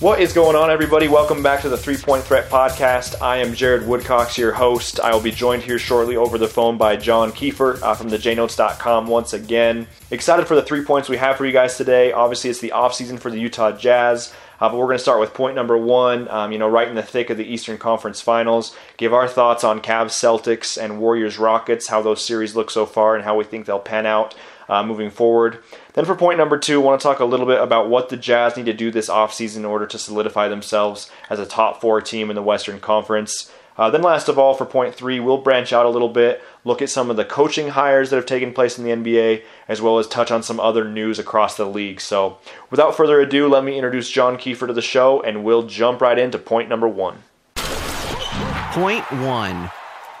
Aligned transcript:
What 0.00 0.20
is 0.20 0.32
going 0.32 0.54
on, 0.54 0.70
everybody? 0.70 1.08
Welcome 1.08 1.42
back 1.42 1.60
to 1.62 1.68
the 1.68 1.76
Three 1.76 1.96
Point 1.96 2.22
Threat 2.22 2.48
Podcast. 2.48 3.20
I 3.20 3.38
am 3.38 3.52
Jared 3.52 3.82
Woodcox, 3.82 4.38
your 4.38 4.52
host. 4.52 5.00
I 5.00 5.12
will 5.12 5.20
be 5.20 5.32
joined 5.32 5.64
here 5.64 5.80
shortly 5.80 6.16
over 6.16 6.38
the 6.38 6.46
phone 6.46 6.78
by 6.78 6.94
John 6.94 7.32
Kiefer 7.32 7.82
uh, 7.82 7.94
from 7.94 8.08
the 8.08 8.16
jnotes.com 8.16 9.08
once 9.08 9.32
again. 9.32 9.88
Excited 10.12 10.46
for 10.46 10.54
the 10.54 10.62
three 10.62 10.84
points 10.84 11.08
we 11.08 11.16
have 11.16 11.36
for 11.36 11.46
you 11.46 11.50
guys 11.50 11.76
today. 11.76 12.12
Obviously, 12.12 12.48
it's 12.48 12.60
the 12.60 12.70
offseason 12.76 13.18
for 13.18 13.28
the 13.28 13.40
Utah 13.40 13.72
Jazz. 13.72 14.32
Uh, 14.60 14.68
but 14.68 14.76
we're 14.76 14.86
going 14.86 14.98
to 14.98 15.02
start 15.02 15.18
with 15.18 15.34
point 15.34 15.56
number 15.56 15.76
one, 15.76 16.28
um, 16.28 16.52
you 16.52 16.58
know, 16.58 16.68
right 16.68 16.86
in 16.86 16.94
the 16.94 17.02
thick 17.02 17.30
of 17.30 17.36
the 17.36 17.44
Eastern 17.44 17.76
Conference 17.76 18.20
Finals. 18.20 18.76
Give 18.98 19.12
our 19.12 19.26
thoughts 19.26 19.64
on 19.64 19.80
Cavs 19.80 20.10
Celtics 20.10 20.80
and 20.80 21.00
Warriors 21.00 21.38
Rockets, 21.38 21.88
how 21.88 22.02
those 22.02 22.24
series 22.24 22.54
look 22.54 22.70
so 22.70 22.86
far, 22.86 23.16
and 23.16 23.24
how 23.24 23.36
we 23.36 23.44
think 23.44 23.66
they'll 23.66 23.80
pan 23.80 24.06
out 24.06 24.36
uh, 24.68 24.84
moving 24.84 25.10
forward. 25.10 25.58
Then 25.98 26.04
for 26.04 26.14
point 26.14 26.38
number 26.38 26.56
two, 26.56 26.80
I 26.80 26.84
want 26.84 27.00
to 27.00 27.02
talk 27.02 27.18
a 27.18 27.24
little 27.24 27.44
bit 27.44 27.60
about 27.60 27.88
what 27.88 28.08
the 28.08 28.16
Jazz 28.16 28.56
need 28.56 28.66
to 28.66 28.72
do 28.72 28.92
this 28.92 29.08
offseason 29.08 29.56
in 29.56 29.64
order 29.64 29.84
to 29.84 29.98
solidify 29.98 30.46
themselves 30.46 31.10
as 31.28 31.40
a 31.40 31.44
top 31.44 31.80
four 31.80 32.00
team 32.00 32.30
in 32.30 32.36
the 32.36 32.42
Western 32.42 32.78
Conference. 32.78 33.50
Uh, 33.76 33.90
then, 33.90 34.02
last 34.02 34.28
of 34.28 34.38
all, 34.38 34.54
for 34.54 34.64
point 34.64 34.94
three, 34.94 35.18
we'll 35.18 35.38
branch 35.38 35.72
out 35.72 35.86
a 35.86 35.88
little 35.88 36.08
bit, 36.08 36.40
look 36.62 36.80
at 36.80 36.88
some 36.88 37.10
of 37.10 37.16
the 37.16 37.24
coaching 37.24 37.70
hires 37.70 38.10
that 38.10 38.16
have 38.16 38.26
taken 38.26 38.52
place 38.52 38.78
in 38.78 38.84
the 38.84 38.92
NBA, 38.92 39.42
as 39.66 39.82
well 39.82 39.98
as 39.98 40.06
touch 40.06 40.30
on 40.30 40.40
some 40.40 40.60
other 40.60 40.84
news 40.84 41.18
across 41.18 41.56
the 41.56 41.66
league. 41.66 42.00
So, 42.00 42.38
without 42.70 42.96
further 42.96 43.20
ado, 43.20 43.48
let 43.48 43.64
me 43.64 43.74
introduce 43.74 44.08
John 44.08 44.36
Kiefer 44.36 44.68
to 44.68 44.72
the 44.72 44.80
show, 44.80 45.20
and 45.22 45.42
we'll 45.42 45.66
jump 45.66 46.00
right 46.00 46.16
into 46.16 46.38
point 46.38 46.68
number 46.68 46.86
one. 46.86 47.24
Point 47.56 49.10
one. 49.10 49.68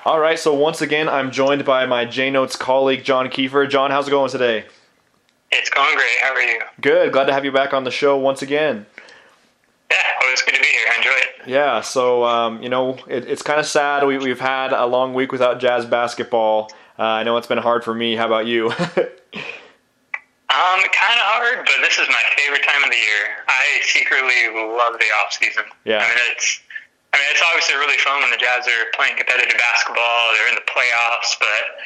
All 0.04 0.18
right, 0.18 0.40
so 0.40 0.52
once 0.54 0.82
again, 0.82 1.08
I'm 1.08 1.30
joined 1.30 1.64
by 1.64 1.86
my 1.86 2.04
J 2.04 2.30
Notes 2.30 2.56
colleague, 2.56 3.04
John 3.04 3.28
Kiefer. 3.28 3.70
John, 3.70 3.92
how's 3.92 4.08
it 4.08 4.10
going 4.10 4.32
today? 4.32 4.64
It's 5.50 5.70
going 5.70 5.94
great. 5.94 6.18
How 6.20 6.34
are 6.34 6.42
you? 6.42 6.60
Good. 6.80 7.12
Glad 7.12 7.24
to 7.26 7.32
have 7.32 7.44
you 7.44 7.52
back 7.52 7.72
on 7.72 7.84
the 7.84 7.90
show 7.90 8.18
once 8.18 8.42
again. 8.42 8.86
Yeah, 9.90 9.96
always 10.22 10.42
good 10.42 10.54
to 10.54 10.60
be 10.60 10.66
here. 10.66 10.86
I 10.92 10.96
enjoy 10.98 11.10
it. 11.10 11.48
Yeah, 11.48 11.80
so 11.80 12.24
um, 12.24 12.62
you 12.62 12.68
know 12.68 12.98
it, 13.08 13.24
it's 13.26 13.42
kind 13.42 13.58
of 13.58 13.64
sad. 13.66 14.06
We, 14.06 14.18
we've 14.18 14.40
had 14.40 14.72
a 14.72 14.84
long 14.84 15.14
week 15.14 15.32
without 15.32 15.60
jazz 15.60 15.86
basketball. 15.86 16.70
Uh, 16.98 17.02
I 17.02 17.22
know 17.22 17.36
it's 17.38 17.46
been 17.46 17.58
hard 17.58 17.84
for 17.84 17.94
me. 17.94 18.16
How 18.16 18.26
about 18.26 18.46
you? 18.46 18.66
um, 18.68 18.76
kind 20.52 21.16
of 21.16 21.24
hard, 21.24 21.64
but 21.64 21.80
this 21.80 21.98
is 21.98 22.08
my 22.08 22.22
favorite 22.36 22.64
time 22.66 22.84
of 22.84 22.90
the 22.90 22.96
year. 22.96 23.40
I 23.48 23.80
secretly 23.82 24.52
love 24.52 24.98
the 25.00 25.08
off 25.24 25.32
season. 25.32 25.64
Yeah, 25.84 26.04
I 26.04 26.08
mean 26.08 26.18
it's. 26.32 26.60
I 27.08 27.16
mean, 27.16 27.28
it's 27.32 27.40
obviously 27.40 27.74
really 27.80 27.96
fun 28.04 28.20
when 28.20 28.30
the 28.30 28.36
Jazz 28.36 28.68
are 28.68 28.92
playing 28.92 29.16
competitive 29.16 29.56
basketball. 29.56 30.36
They're 30.36 30.52
in 30.52 30.60
the 30.60 30.68
playoffs, 30.68 31.40
but 31.40 31.80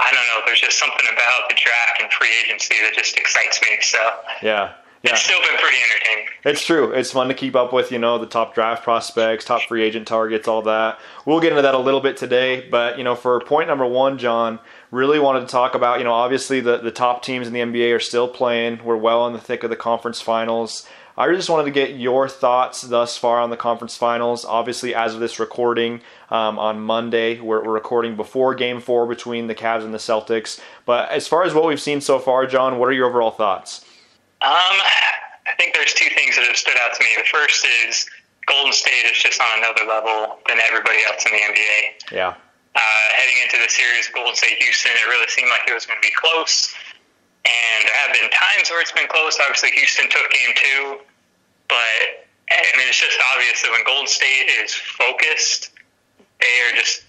I 0.00 0.10
don't 0.10 0.26
know. 0.28 0.46
There's 0.46 0.60
just 0.60 0.78
something 0.78 1.06
about 1.12 1.48
the 1.48 1.56
draft 1.62 2.00
and 2.02 2.10
free 2.12 2.32
agency 2.44 2.74
that 2.82 2.94
just 2.94 3.16
excites 3.16 3.60
me. 3.62 3.78
So 3.80 3.98
yeah. 4.42 4.72
Yeah. 5.02 5.12
It's 5.12 5.22
still 5.22 5.40
been 5.40 5.58
pretty 5.58 5.78
entertaining. 5.90 6.26
It's 6.44 6.64
true. 6.64 6.92
It's 6.92 7.10
fun 7.10 7.28
to 7.28 7.34
keep 7.34 7.56
up 7.56 7.72
with, 7.72 7.90
you 7.90 7.98
know, 7.98 8.18
the 8.18 8.26
top 8.26 8.54
draft 8.54 8.84
prospects, 8.84 9.46
top 9.46 9.62
free 9.62 9.82
agent 9.82 10.06
targets, 10.06 10.46
all 10.46 10.60
that. 10.62 10.98
We'll 11.24 11.40
get 11.40 11.52
into 11.52 11.62
that 11.62 11.74
a 11.74 11.78
little 11.78 12.02
bit 12.02 12.18
today, 12.18 12.68
but 12.68 12.98
you 12.98 13.04
know, 13.04 13.14
for 13.14 13.40
point 13.40 13.66
number 13.66 13.86
one, 13.86 14.18
John, 14.18 14.58
really 14.90 15.18
wanted 15.18 15.40
to 15.40 15.46
talk 15.46 15.74
about, 15.74 16.00
you 16.00 16.04
know, 16.04 16.12
obviously 16.12 16.60
the, 16.60 16.76
the 16.76 16.90
top 16.90 17.22
teams 17.22 17.46
in 17.46 17.54
the 17.54 17.60
NBA 17.60 17.96
are 17.96 18.00
still 18.00 18.28
playing. 18.28 18.84
We're 18.84 18.96
well 18.96 19.26
in 19.26 19.32
the 19.32 19.40
thick 19.40 19.64
of 19.64 19.70
the 19.70 19.76
conference 19.76 20.20
finals. 20.20 20.86
I 21.16 21.34
just 21.34 21.50
wanted 21.50 21.64
to 21.64 21.70
get 21.70 21.96
your 21.96 22.28
thoughts 22.28 22.82
thus 22.82 23.16
far 23.16 23.40
on 23.40 23.50
the 23.50 23.56
conference 23.56 23.96
finals. 23.96 24.44
Obviously, 24.44 24.94
as 24.94 25.14
of 25.14 25.20
this 25.20 25.38
recording 25.38 26.00
um, 26.30 26.58
on 26.58 26.80
Monday, 26.80 27.40
we're, 27.40 27.64
we're, 27.64 27.72
recording 27.72 28.14
before 28.16 28.54
Game 28.54 28.80
Four 28.80 29.06
between 29.06 29.48
the 29.48 29.54
Cavs 29.54 29.82
and 29.82 29.92
the 29.92 29.98
Celtics. 29.98 30.60
But 30.86 31.10
as 31.10 31.26
far 31.26 31.42
as 31.42 31.54
what 31.54 31.66
we've 31.66 31.80
seen 31.80 32.00
so 32.00 32.18
far, 32.18 32.46
John, 32.46 32.78
what 32.78 32.88
are 32.88 32.92
your 32.92 33.08
overall 33.08 33.32
thoughts? 33.32 33.84
Um, 34.42 34.48
I 34.48 35.54
think 35.58 35.74
there's 35.74 35.92
two 35.92 36.08
things 36.14 36.36
that 36.36 36.46
have 36.46 36.56
stood 36.56 36.76
out 36.80 36.94
to 36.94 37.00
me. 37.02 37.10
The 37.18 37.28
first 37.28 37.66
is 37.86 38.06
Golden 38.46 38.72
State 38.72 39.04
is 39.10 39.18
just 39.18 39.40
on 39.40 39.58
another 39.58 39.84
level 39.86 40.38
than 40.46 40.58
everybody 40.58 40.98
else 41.10 41.26
in 41.26 41.32
the 41.32 41.42
NBA. 41.42 42.14
Yeah. 42.14 42.34
Uh, 42.74 43.06
heading 43.18 43.42
into 43.42 43.58
the 43.58 43.68
series, 43.68 44.08
Golden 44.14 44.34
State 44.34 44.62
Houston, 44.62 44.92
it 44.92 45.06
really 45.10 45.26
seemed 45.26 45.50
like 45.50 45.66
it 45.66 45.74
was 45.74 45.86
going 45.86 45.98
to 46.00 46.06
be 46.06 46.14
close. 46.14 46.74
And 47.42 47.88
there 47.88 47.98
have 48.06 48.12
been 48.14 48.30
times 48.30 48.70
where 48.70 48.80
it's 48.80 48.92
been 48.92 49.08
close. 49.08 49.38
Obviously, 49.40 49.70
Houston 49.74 50.06
took 50.08 50.30
game 50.30 50.54
two, 50.54 51.00
but 51.66 52.26
I 52.50 52.76
mean, 52.76 52.86
it's 52.86 53.00
just 53.00 53.18
obvious 53.34 53.62
that 53.62 53.70
when 53.70 53.82
Golden 53.84 54.06
State 54.06 54.50
is 54.62 54.74
focused, 54.74 55.69
they 56.40 56.54
are 56.68 56.74
just 56.76 57.04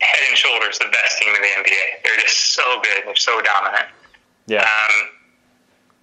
head 0.00 0.22
and 0.28 0.36
shoulders 0.36 0.78
the 0.78 0.88
best 0.88 1.18
team 1.18 1.34
in 1.34 1.42
the 1.42 1.52
NBA. 1.60 2.02
They're 2.04 2.20
just 2.20 2.54
so 2.56 2.80
good. 2.82 3.04
They're 3.04 3.16
so 3.16 3.40
dominant. 3.42 3.88
Yeah. 4.46 4.64
Um, 4.64 4.94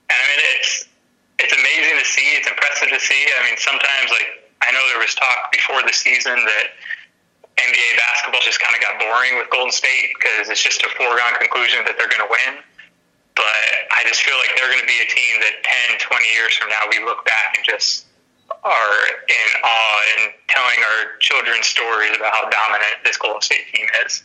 and 0.07 0.17
I 0.17 0.25
mean, 0.29 0.41
it's 0.55 0.88
it's 1.39 1.53
amazing 1.53 1.97
to 2.00 2.05
see. 2.05 2.28
It's 2.38 2.47
impressive 2.47 2.89
to 2.89 3.00
see. 3.00 3.28
I 3.38 3.41
mean, 3.45 3.57
sometimes 3.57 4.09
like 4.09 4.47
I 4.61 4.72
know 4.72 4.81
there 4.94 5.01
was 5.01 5.13
talk 5.13 5.51
before 5.51 5.83
the 5.83 5.94
season 5.94 6.33
that 6.33 6.66
NBA 7.57 7.89
basketball 7.97 8.41
just 8.41 8.61
kind 8.61 8.73
of 8.73 8.81
got 8.81 8.97
boring 9.01 9.38
with 9.38 9.49
Golden 9.49 9.73
State 9.73 10.13
because 10.17 10.49
it's 10.49 10.61
just 10.61 10.81
a 10.85 10.89
foregone 10.97 11.35
conclusion 11.38 11.85
that 11.85 11.97
they're 11.97 12.09
going 12.09 12.22
to 12.25 12.29
win. 12.29 12.61
But 13.38 13.89
I 13.94 14.01
just 14.09 14.25
feel 14.25 14.34
like 14.41 14.57
they're 14.57 14.69
going 14.69 14.81
to 14.81 14.89
be 14.89 14.97
a 14.97 15.09
team 15.09 15.34
that 15.45 15.61
10, 15.94 16.01
20 16.01 16.25
years 16.34 16.57
from 16.57 16.69
now 16.73 16.89
we 16.89 16.97
look 17.05 17.22
back 17.25 17.53
and 17.53 17.61
just 17.66 18.06
are 18.63 19.07
in 19.28 19.62
awe 19.63 20.00
and 20.18 20.34
telling 20.47 20.79
our 20.79 21.18
children 21.19 21.62
stories 21.63 22.16
about 22.16 22.34
how 22.34 22.50
dominant 22.50 23.03
this 23.03 23.18
Golden 23.18 23.41
State 23.41 23.66
team 23.73 23.85
is. 24.06 24.23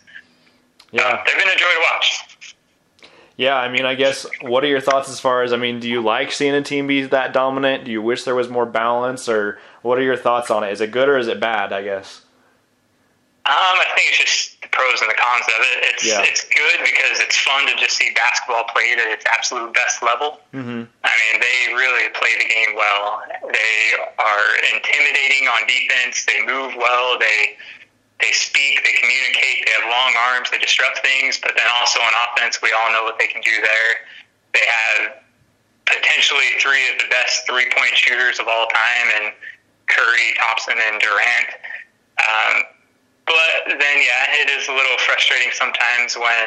Yeah, 0.91 1.03
uh, 1.03 1.25
they've 1.25 1.37
been 1.37 1.49
a 1.49 1.57
joy 1.57 1.67
to 1.67 1.87
watch. 1.93 2.47
Yeah, 3.37 3.57
I 3.57 3.69
mean, 3.71 3.87
I 3.87 3.95
guess 3.95 4.27
what 4.43 4.63
are 4.63 4.69
your 4.69 4.81
thoughts 4.81 5.09
as 5.09 5.19
far 5.19 5.43
as 5.43 5.53
I 5.53 5.57
mean, 5.57 5.81
do 5.81 5.89
you 5.89 6.03
like 6.03 6.33
seeing 6.33 6.55
a 6.55 6.63
team 6.63 6.87
be 6.87 7.03
that 7.03 7.33
dominant? 7.33 7.85
Do 7.85 7.91
you 7.91 8.03
wish 8.03 8.25
there 8.25 8.35
was 8.35 8.49
more 8.49 8.67
balance, 8.67 9.29
or 9.29 9.59
what 9.81 9.99
are 9.99 10.03
your 10.03 10.17
thoughts 10.17 10.51
on 10.51 10.65
it? 10.65 10.73
Is 10.73 10.81
it 10.81 10.91
good 10.91 11.09
or 11.09 11.17
is 11.19 11.29
it 11.29 11.41
bad? 11.41 11.73
I 11.73 11.83
guess. 11.83 12.23
Um, 13.43 13.75
I 13.75 13.91
think 13.99 14.07
it's 14.15 14.23
just 14.23 14.63
the 14.63 14.71
pros 14.71 15.03
and 15.03 15.11
the 15.11 15.19
cons 15.19 15.51
of 15.51 15.59
it. 15.75 15.79
It's 15.91 16.07
yeah. 16.07 16.23
it's 16.23 16.47
good 16.47 16.79
because 16.79 17.19
it's 17.19 17.35
fun 17.43 17.67
to 17.67 17.75
just 17.75 17.99
see 17.99 18.15
basketball 18.15 18.71
played 18.71 19.03
at 19.03 19.11
its 19.11 19.27
absolute 19.27 19.75
best 19.75 19.99
level. 19.99 20.39
Mm-hmm. 20.55 20.87
I 20.87 21.13
mean, 21.19 21.35
they 21.43 21.59
really 21.75 22.07
play 22.15 22.39
the 22.39 22.47
game 22.47 22.79
well. 22.79 23.19
They 23.43 23.75
are 23.99 24.47
intimidating 24.71 25.51
on 25.51 25.67
defense. 25.67 26.23
They 26.23 26.39
move 26.47 26.79
well. 26.79 27.19
They 27.19 27.59
they 28.23 28.31
speak, 28.31 28.79
they 28.87 28.95
communicate, 29.03 29.67
they 29.67 29.75
have 29.75 29.91
long 29.91 30.15
arms, 30.31 30.47
they 30.55 30.63
disrupt 30.63 31.03
things, 31.03 31.43
but 31.43 31.59
then 31.59 31.67
also 31.83 31.99
on 31.99 32.15
offense, 32.31 32.63
we 32.63 32.71
all 32.71 32.95
know 32.95 33.03
what 33.03 33.19
they 33.19 33.27
can 33.27 33.43
do 33.43 33.59
there. 33.59 33.91
They 34.55 34.63
have 34.63 35.19
potentially 35.91 36.63
three 36.63 36.87
of 36.95 37.03
the 37.03 37.11
best 37.11 37.43
three 37.51 37.67
point 37.75 37.99
shooters 37.99 38.39
of 38.39 38.47
all 38.47 38.71
time, 38.71 39.07
and 39.19 39.35
Curry, 39.91 40.39
Thompson, 40.39 40.79
and 40.79 41.03
Durant. 41.03 41.51
Um, 42.23 42.55
but 43.27 43.79
then, 43.79 43.97
yeah, 44.03 44.43
it 44.43 44.51
is 44.51 44.69
a 44.69 44.75
little 44.75 44.99
frustrating 45.07 45.51
sometimes 45.53 46.17
when, 46.17 46.47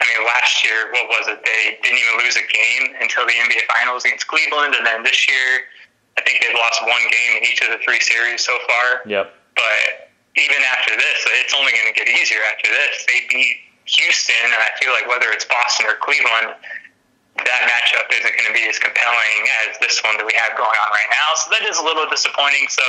I 0.00 0.02
mean, 0.10 0.26
last 0.26 0.64
year, 0.64 0.90
what 0.90 1.06
was 1.08 1.28
it? 1.28 1.38
They 1.44 1.78
didn't 1.82 1.98
even 1.98 2.18
lose 2.18 2.36
a 2.36 2.46
game 2.50 2.94
until 3.00 3.26
the 3.26 3.32
NBA 3.32 3.66
Finals 3.70 4.04
against 4.04 4.26
Cleveland, 4.26 4.74
and 4.74 4.84
then 4.84 5.02
this 5.02 5.28
year, 5.28 5.70
I 6.18 6.22
think 6.22 6.42
they've 6.42 6.54
lost 6.54 6.82
one 6.82 7.04
game 7.10 7.38
in 7.38 7.42
each 7.46 7.62
of 7.62 7.70
the 7.70 7.78
three 7.82 8.00
series 8.00 8.44
so 8.44 8.58
far. 8.66 9.06
Yep. 9.06 9.34
But 9.54 10.10
even 10.34 10.60
after 10.66 10.94
this, 10.98 11.18
it's 11.42 11.54
only 11.54 11.70
going 11.72 11.90
to 11.90 11.96
get 11.96 12.10
easier 12.10 12.42
after 12.50 12.70
this. 12.70 13.06
They 13.06 13.26
beat 13.30 13.56
Houston, 13.86 14.50
and 14.50 14.58
I 14.58 14.74
feel 14.82 14.90
like 14.90 15.06
whether 15.06 15.30
it's 15.30 15.46
Boston 15.46 15.86
or 15.86 15.94
Cleveland, 16.02 16.58
that 17.38 17.62
matchup 17.66 18.06
isn't 18.14 18.34
going 18.34 18.46
to 18.46 18.54
be 18.54 18.66
as 18.70 18.78
compelling 18.78 19.38
as 19.66 19.78
this 19.78 19.98
one 20.06 20.16
that 20.18 20.26
we 20.26 20.34
have 20.38 20.54
going 20.54 20.70
on 20.70 20.90
right 20.90 21.10
now. 21.10 21.28
So 21.34 21.50
that 21.50 21.66
is 21.66 21.78
a 21.78 21.84
little 21.84 22.06
disappointing. 22.06 22.70
So 22.70 22.86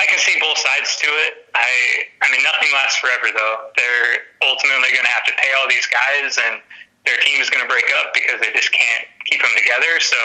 I 0.00 0.06
can 0.08 0.18
see 0.18 0.32
both 0.40 0.56
sides 0.56 0.96
to 0.96 1.06
it. 1.28 1.44
I, 1.54 2.08
I 2.24 2.32
mean, 2.32 2.40
nothing 2.42 2.72
lasts 2.72 2.96
forever, 2.96 3.28
though. 3.36 3.68
They're 3.76 4.24
ultimately 4.48 4.88
going 4.96 5.04
to 5.04 5.12
have 5.12 5.24
to 5.28 5.32
pay 5.36 5.52
all 5.60 5.68
these 5.68 5.86
guys, 5.86 6.38
and 6.40 6.60
their 7.04 7.18
team 7.18 7.40
is 7.40 7.50
going 7.50 7.62
to 7.62 7.68
break 7.68 7.84
up 8.00 8.14
because 8.14 8.40
they 8.40 8.52
just 8.52 8.72
can't 8.72 9.04
keep 9.26 9.42
them 9.42 9.50
together. 9.56 10.00
So 10.00 10.16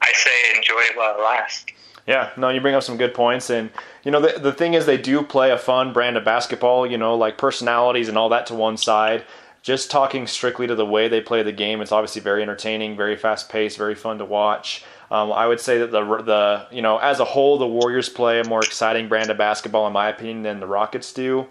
I 0.00 0.12
say 0.14 0.56
enjoy 0.56 0.80
it 0.86 0.96
while 0.96 1.18
it 1.18 1.22
lasts. 1.22 1.66
Yeah, 2.06 2.30
no, 2.36 2.48
you 2.48 2.60
bring 2.60 2.74
up 2.74 2.82
some 2.82 2.96
good 2.96 3.14
points, 3.14 3.50
and 3.50 3.70
you 4.04 4.10
know 4.10 4.20
the 4.20 4.38
the 4.38 4.52
thing 4.52 4.74
is 4.74 4.86
they 4.86 4.96
do 4.96 5.22
play 5.22 5.50
a 5.50 5.58
fun 5.58 5.92
brand 5.92 6.16
of 6.16 6.24
basketball. 6.24 6.86
You 6.86 6.98
know, 6.98 7.14
like 7.14 7.36
personalities 7.36 8.08
and 8.08 8.16
all 8.16 8.28
that 8.30 8.46
to 8.46 8.54
one 8.54 8.76
side. 8.76 9.24
Just 9.62 9.90
talking 9.90 10.26
strictly 10.26 10.66
to 10.66 10.74
the 10.74 10.86
way 10.86 11.08
they 11.08 11.20
play 11.20 11.42
the 11.42 11.52
game, 11.52 11.82
it's 11.82 11.92
obviously 11.92 12.22
very 12.22 12.42
entertaining, 12.42 12.96
very 12.96 13.14
fast 13.14 13.50
paced, 13.50 13.76
very 13.76 13.94
fun 13.94 14.16
to 14.16 14.24
watch. 14.24 14.82
Um, 15.10 15.32
I 15.32 15.46
would 15.46 15.60
say 15.60 15.78
that 15.78 15.90
the 15.90 16.04
the 16.22 16.66
you 16.70 16.82
know 16.82 16.98
as 16.98 17.20
a 17.20 17.24
whole, 17.24 17.58
the 17.58 17.66
Warriors 17.66 18.08
play 18.08 18.40
a 18.40 18.44
more 18.44 18.60
exciting 18.60 19.08
brand 19.08 19.30
of 19.30 19.38
basketball 19.38 19.86
in 19.86 19.92
my 19.92 20.08
opinion 20.08 20.42
than 20.42 20.60
the 20.60 20.66
Rockets 20.66 21.12
do. 21.12 21.48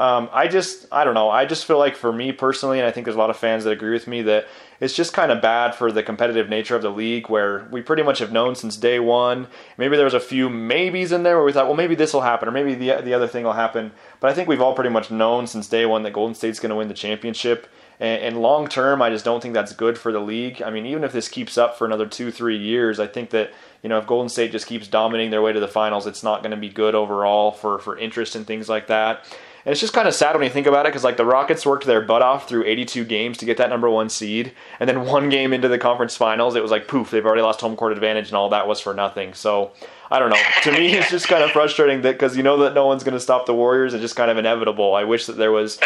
Um, 0.00 0.30
I 0.32 0.48
just, 0.48 0.86
I 0.90 1.04
don't 1.04 1.12
know. 1.12 1.28
I 1.28 1.44
just 1.44 1.66
feel 1.66 1.76
like 1.76 1.94
for 1.94 2.10
me 2.10 2.32
personally, 2.32 2.78
and 2.78 2.88
I 2.88 2.90
think 2.90 3.04
there's 3.04 3.16
a 3.16 3.18
lot 3.18 3.28
of 3.28 3.36
fans 3.36 3.64
that 3.64 3.70
agree 3.70 3.90
with 3.90 4.06
me 4.06 4.22
that 4.22 4.46
it's 4.80 4.94
just 4.94 5.12
kind 5.12 5.30
of 5.30 5.42
bad 5.42 5.74
for 5.74 5.92
the 5.92 6.02
competitive 6.02 6.48
nature 6.48 6.74
of 6.74 6.80
the 6.80 6.88
league 6.88 7.28
where 7.28 7.68
we 7.70 7.82
pretty 7.82 8.02
much 8.02 8.18
have 8.20 8.32
known 8.32 8.54
since 8.54 8.78
day 8.78 8.98
one. 8.98 9.46
Maybe 9.76 9.96
there 9.96 10.06
was 10.06 10.14
a 10.14 10.20
few 10.20 10.48
maybes 10.48 11.12
in 11.12 11.22
there 11.22 11.36
where 11.36 11.44
we 11.44 11.52
thought, 11.52 11.66
well, 11.66 11.76
maybe 11.76 11.94
this 11.94 12.14
will 12.14 12.22
happen 12.22 12.48
or 12.48 12.52
maybe 12.52 12.74
the, 12.74 13.02
the 13.02 13.12
other 13.12 13.28
thing 13.28 13.44
will 13.44 13.52
happen. 13.52 13.92
But 14.20 14.30
I 14.30 14.34
think 14.34 14.48
we've 14.48 14.62
all 14.62 14.74
pretty 14.74 14.88
much 14.88 15.10
known 15.10 15.46
since 15.46 15.68
day 15.68 15.84
one 15.84 16.02
that 16.04 16.14
Golden 16.14 16.34
State's 16.34 16.60
going 16.60 16.70
to 16.70 16.76
win 16.76 16.88
the 16.88 16.94
championship. 16.94 17.66
And, 18.00 18.22
and 18.22 18.42
long 18.42 18.66
term, 18.66 19.02
I 19.02 19.10
just 19.10 19.24
don't 19.24 19.40
think 19.40 19.54
that's 19.54 19.72
good 19.72 19.98
for 19.98 20.10
the 20.10 20.20
league. 20.20 20.62
I 20.62 20.70
mean, 20.70 20.86
even 20.86 21.04
if 21.04 21.12
this 21.12 21.28
keeps 21.28 21.56
up 21.58 21.78
for 21.78 21.84
another 21.84 22.06
two, 22.06 22.32
three 22.32 22.56
years, 22.56 22.98
I 22.98 23.06
think 23.06 23.30
that 23.30 23.52
you 23.82 23.88
know 23.88 23.98
if 23.98 24.06
Golden 24.06 24.28
State 24.28 24.52
just 24.52 24.66
keeps 24.66 24.88
dominating 24.88 25.30
their 25.30 25.42
way 25.42 25.52
to 25.52 25.60
the 25.60 25.68
finals, 25.68 26.06
it's 26.06 26.22
not 26.22 26.42
going 26.42 26.52
to 26.52 26.56
be 26.56 26.70
good 26.70 26.94
overall 26.94 27.52
for 27.52 27.78
for 27.78 27.96
interest 27.98 28.34
and 28.34 28.46
things 28.46 28.68
like 28.68 28.86
that. 28.88 29.24
And 29.64 29.72
it's 29.72 29.80
just 29.80 29.92
kind 29.92 30.08
of 30.08 30.14
sad 30.14 30.34
when 30.34 30.44
you 30.44 30.50
think 30.50 30.66
about 30.66 30.86
it 30.86 30.88
because 30.88 31.04
like 31.04 31.18
the 31.18 31.26
Rockets 31.26 31.66
worked 31.66 31.84
their 31.84 32.00
butt 32.00 32.22
off 32.22 32.48
through 32.48 32.64
82 32.64 33.04
games 33.04 33.36
to 33.38 33.44
get 33.44 33.58
that 33.58 33.68
number 33.68 33.90
one 33.90 34.08
seed, 34.08 34.52
and 34.78 34.88
then 34.88 35.04
one 35.04 35.28
game 35.28 35.52
into 35.52 35.68
the 35.68 35.78
conference 35.78 36.16
finals, 36.16 36.54
it 36.54 36.62
was 36.62 36.70
like 36.70 36.88
poof, 36.88 37.10
they've 37.10 37.26
already 37.26 37.42
lost 37.42 37.60
home 37.60 37.76
court 37.76 37.92
advantage, 37.92 38.28
and 38.28 38.36
all 38.36 38.48
that 38.48 38.66
was 38.66 38.80
for 38.80 38.94
nothing. 38.94 39.34
So 39.34 39.72
I 40.10 40.18
don't 40.18 40.30
know. 40.30 40.40
To 40.62 40.72
me, 40.72 40.94
it's 40.94 41.10
just 41.10 41.28
kind 41.28 41.44
of 41.44 41.50
frustrating 41.50 42.00
that 42.02 42.12
because 42.12 42.36
you 42.36 42.42
know 42.42 42.56
that 42.58 42.74
no 42.74 42.86
one's 42.86 43.04
going 43.04 43.14
to 43.14 43.20
stop 43.20 43.44
the 43.44 43.54
Warriors, 43.54 43.92
it's 43.92 44.00
just 44.00 44.16
kind 44.16 44.30
of 44.30 44.38
inevitable. 44.38 44.94
I 44.94 45.04
wish 45.04 45.26
that 45.26 45.36
there 45.36 45.52
was 45.52 45.78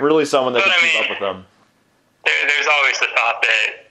really 0.00 0.24
someone 0.24 0.52
that 0.52 0.60
but 0.60 0.72
could 0.72 0.72
I 0.72 0.80
keep 0.80 0.94
mean, 0.94 1.04
up 1.04 1.10
with 1.10 1.18
them. 1.18 1.46
There, 2.26 2.42
there's 2.50 2.66
always 2.66 2.98
the 2.98 3.06
thought 3.14 3.38
that 3.46 3.86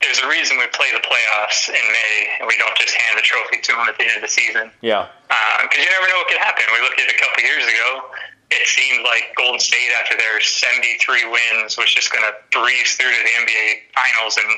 there's 0.00 0.20
a 0.20 0.28
reason 0.28 0.60
we 0.60 0.68
play 0.72 0.92
the 0.92 1.00
playoffs 1.00 1.68
in 1.68 1.80
May 1.80 2.16
and 2.40 2.48
we 2.48 2.56
don't 2.60 2.76
just 2.76 2.92
hand 2.92 3.16
the 3.16 3.24
trophy 3.24 3.60
to 3.60 3.72
them 3.72 3.88
at 3.88 3.96
the 3.96 4.04
end 4.04 4.16
of 4.20 4.24
the 4.24 4.32
season. 4.32 4.72
Yeah. 4.84 5.08
Uh, 5.28 5.56
because 5.64 5.80
you 5.80 5.88
never 5.88 6.08
know 6.08 6.20
what 6.20 6.28
could 6.28 6.40
happen. 6.44 6.64
We 6.72 6.80
looked 6.84 7.00
at 7.00 7.08
it 7.08 7.16
a 7.16 7.20
couple 7.20 7.40
years 7.40 7.64
ago. 7.64 8.12
It 8.52 8.68
seemed 8.68 9.00
like 9.04 9.32
Golden 9.36 9.58
State, 9.58 9.88
after 9.96 10.16
their 10.16 10.40
73 10.40 11.00
wins, 11.24 11.80
was 11.80 11.88
just 11.88 12.12
going 12.12 12.24
to 12.28 12.36
breeze 12.52 12.96
through 13.00 13.10
to 13.10 13.22
the 13.24 13.34
NBA 13.40 13.96
Finals 13.96 14.36
and 14.36 14.50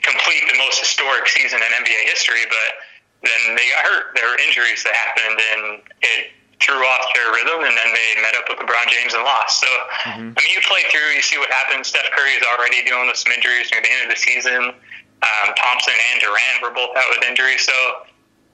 complete 0.00 0.48
the 0.48 0.56
most 0.56 0.80
historic 0.80 1.28
season 1.28 1.60
in 1.60 1.70
NBA 1.84 2.08
history. 2.08 2.40
But 2.48 2.80
then 3.28 3.54
they 3.54 3.68
got 3.76 3.84
hurt. 3.84 4.16
There 4.16 4.24
were 4.24 4.40
injuries 4.40 4.82
that 4.88 4.96
happened, 4.96 5.36
and 5.36 5.62
it 6.00 6.32
threw 6.60 6.80
off 6.84 7.04
their 7.16 7.32
rhythm, 7.32 7.64
and 7.64 7.72
then 7.72 7.90
they 7.92 8.08
met 8.20 8.36
up 8.36 8.44
with 8.48 8.60
LeBron 8.60 8.86
James 8.92 9.14
and 9.16 9.24
lost. 9.24 9.60
So, 9.60 9.70
Mm-hmm. 10.00 10.32
I 10.32 10.38
mean, 10.40 10.52
you 10.52 10.60
play 10.64 10.80
through, 10.88 11.12
you 11.12 11.20
see 11.20 11.36
what 11.36 11.50
happens. 11.52 11.88
Steph 11.88 12.08
Curry 12.12 12.32
is 12.36 12.44
already 12.56 12.80
dealing 12.84 13.06
with 13.08 13.16
some 13.16 13.32
injuries 13.32 13.68
near 13.72 13.80
the 13.84 13.92
end 13.92 14.08
of 14.08 14.16
the 14.16 14.20
season. 14.20 14.72
Um, 15.20 15.48
Thompson 15.56 15.92
and 16.12 16.20
Durant 16.20 16.56
were 16.64 16.72
both 16.72 16.96
out 16.96 17.08
with 17.12 17.20
injuries. 17.28 17.64
So, 17.64 17.76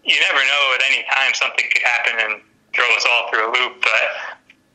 you 0.06 0.18
never 0.30 0.42
know 0.42 0.62
at 0.78 0.82
any 0.86 1.02
time 1.10 1.34
something 1.34 1.66
could 1.70 1.82
happen 1.82 2.14
and 2.18 2.32
throw 2.74 2.86
us 2.94 3.06
all 3.10 3.30
through 3.30 3.46
a 3.46 3.50
loop. 3.54 3.82
But 3.82 4.02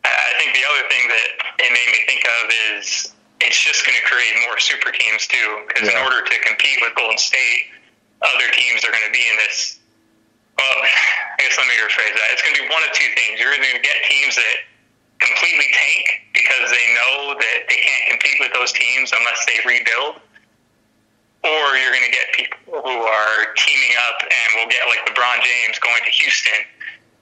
I 0.04 0.12
I 0.12 0.31
think 0.39 0.56
the 0.56 0.63
other 0.68 0.83
thing 0.92 1.04
that 1.07 1.28
it 1.60 1.72
made 1.72 1.89
me 1.92 2.00
think 2.07 2.24
of 2.28 2.44
is 2.75 3.12
it's 3.39 3.60
just 3.63 3.86
going 3.86 3.95
to 3.95 4.06
create 4.07 4.33
more 4.48 4.60
super 4.60 4.92
teams 4.92 5.28
too. 5.28 5.63
Because 5.68 5.88
in 5.88 5.95
order 6.04 6.24
to 6.24 6.36
compete 6.48 6.80
with 6.81 6.95
Golden 6.95 7.18
State, 7.18 7.68
other 8.22 8.48
teams 8.54 8.83
are 8.83 8.92
going 8.92 9.06
to 9.06 9.12
be 9.13 9.24
in 9.28 9.36
this. 9.48 9.80
Well, 10.62 10.78
I 10.86 11.42
guess 11.42 11.58
let 11.58 11.66
me 11.66 11.74
rephrase 11.81 12.13
that. 12.13 12.28
It's 12.38 12.46
going 12.46 12.54
to 12.54 12.62
be 12.62 12.69
one 12.69 12.86
of 12.86 12.94
two 12.94 13.10
things. 13.18 13.42
You're 13.42 13.50
either 13.50 13.66
going 13.66 13.81
to 13.81 13.86
get 13.86 13.98
teams 14.06 14.38
that 14.38 14.56
completely 15.18 15.66
tank 15.74 16.06
because 16.38 16.69
they 16.69 16.86
know 16.98 17.34
that 17.34 17.58
they 17.66 17.81
can't 17.81 18.06
compete 18.13 18.38
with 18.38 18.54
those 18.54 18.69
teams 18.74 19.10
unless 19.10 19.42
they 19.50 19.58
rebuild, 19.66 20.22
or 21.46 21.62
you're 21.81 21.94
going 21.94 22.06
to 22.06 22.13
get 22.13 22.30
people 22.38 22.78
who 22.81 22.98
are 23.06 23.54
teaming 23.58 23.94
up 24.10 24.22
and 24.22 24.48
will 24.62 24.69
get 24.69 24.86
like 24.86 25.02
LeBron 25.10 25.42
James 25.42 25.81
going 25.81 26.02
to 26.06 26.13
Houston 26.13 26.62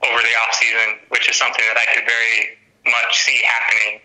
over 0.03 0.19
the 0.19 0.33
offseason, 0.43 0.99
which 1.11 1.27
is 1.31 1.35
something 1.39 1.63
that 1.67 1.79
I 1.79 1.87
could 1.95 2.07
very 2.07 2.59
much 2.87 3.19
see 3.19 3.39
happening 3.43 3.99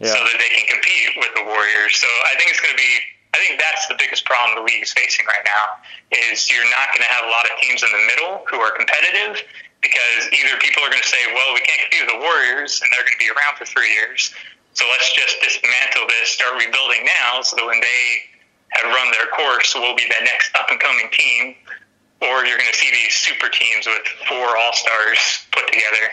Yeah. 0.00 0.12
so 0.16 0.20
that 0.20 0.36
they 0.36 0.52
can 0.52 0.64
compete 0.68 1.16
with 1.16 1.32
the 1.36 1.44
Warriors. 1.44 1.96
So 1.96 2.08
I 2.28 2.36
think 2.36 2.52
it's 2.52 2.60
going 2.60 2.72
to 2.76 2.80
be. 2.80 2.92
I 3.36 3.44
think 3.44 3.60
that's 3.60 3.84
the 3.84 4.00
biggest 4.00 4.24
problem 4.24 4.56
the 4.56 4.64
league 4.64 4.80
is 4.80 4.96
facing 4.96 5.28
right 5.28 5.44
now. 5.44 5.76
Is 6.32 6.48
you're 6.48 6.64
not 6.72 6.88
going 6.96 7.04
to 7.04 7.12
have 7.12 7.28
a 7.28 7.32
lot 7.32 7.44
of 7.44 7.52
teams 7.60 7.84
in 7.84 7.92
the 7.92 8.00
middle 8.08 8.48
who 8.48 8.64
are 8.64 8.72
competitive 8.72 9.44
because 9.84 10.20
either 10.32 10.56
people 10.56 10.80
are 10.80 10.88
going 10.88 11.04
to 11.04 11.12
say, 11.12 11.20
"Well, 11.36 11.52
we 11.52 11.60
can't 11.60 11.76
compete 11.84 12.08
with 12.08 12.16
the 12.16 12.22
Warriors, 12.24 12.80
and 12.80 12.88
they're 12.90 13.04
going 13.04 13.12
to 13.12 13.20
be 13.20 13.28
around 13.28 13.60
for 13.60 13.68
three 13.68 13.92
years, 13.92 14.32
so 14.72 14.88
let's 14.88 15.12
just 15.12 15.36
dismantle 15.44 16.08
this, 16.08 16.32
start 16.32 16.56
rebuilding 16.56 17.04
now, 17.20 17.44
so 17.44 17.60
that 17.60 17.66
when 17.68 17.80
they 17.84 18.02
have 18.80 18.88
run 18.88 19.12
their 19.12 19.28
course, 19.36 19.76
we'll 19.76 19.96
be 19.96 20.08
the 20.08 20.24
next 20.24 20.56
up 20.56 20.72
and 20.72 20.80
coming 20.80 21.12
team." 21.12 21.54
Or 22.24 22.48
you're 22.48 22.56
going 22.56 22.72
to 22.72 22.78
see 22.78 22.90
these 22.90 23.12
super 23.12 23.52
teams 23.52 23.84
with 23.84 24.08
four 24.24 24.56
all 24.56 24.72
stars 24.72 25.20
put 25.52 25.68
together. 25.68 26.08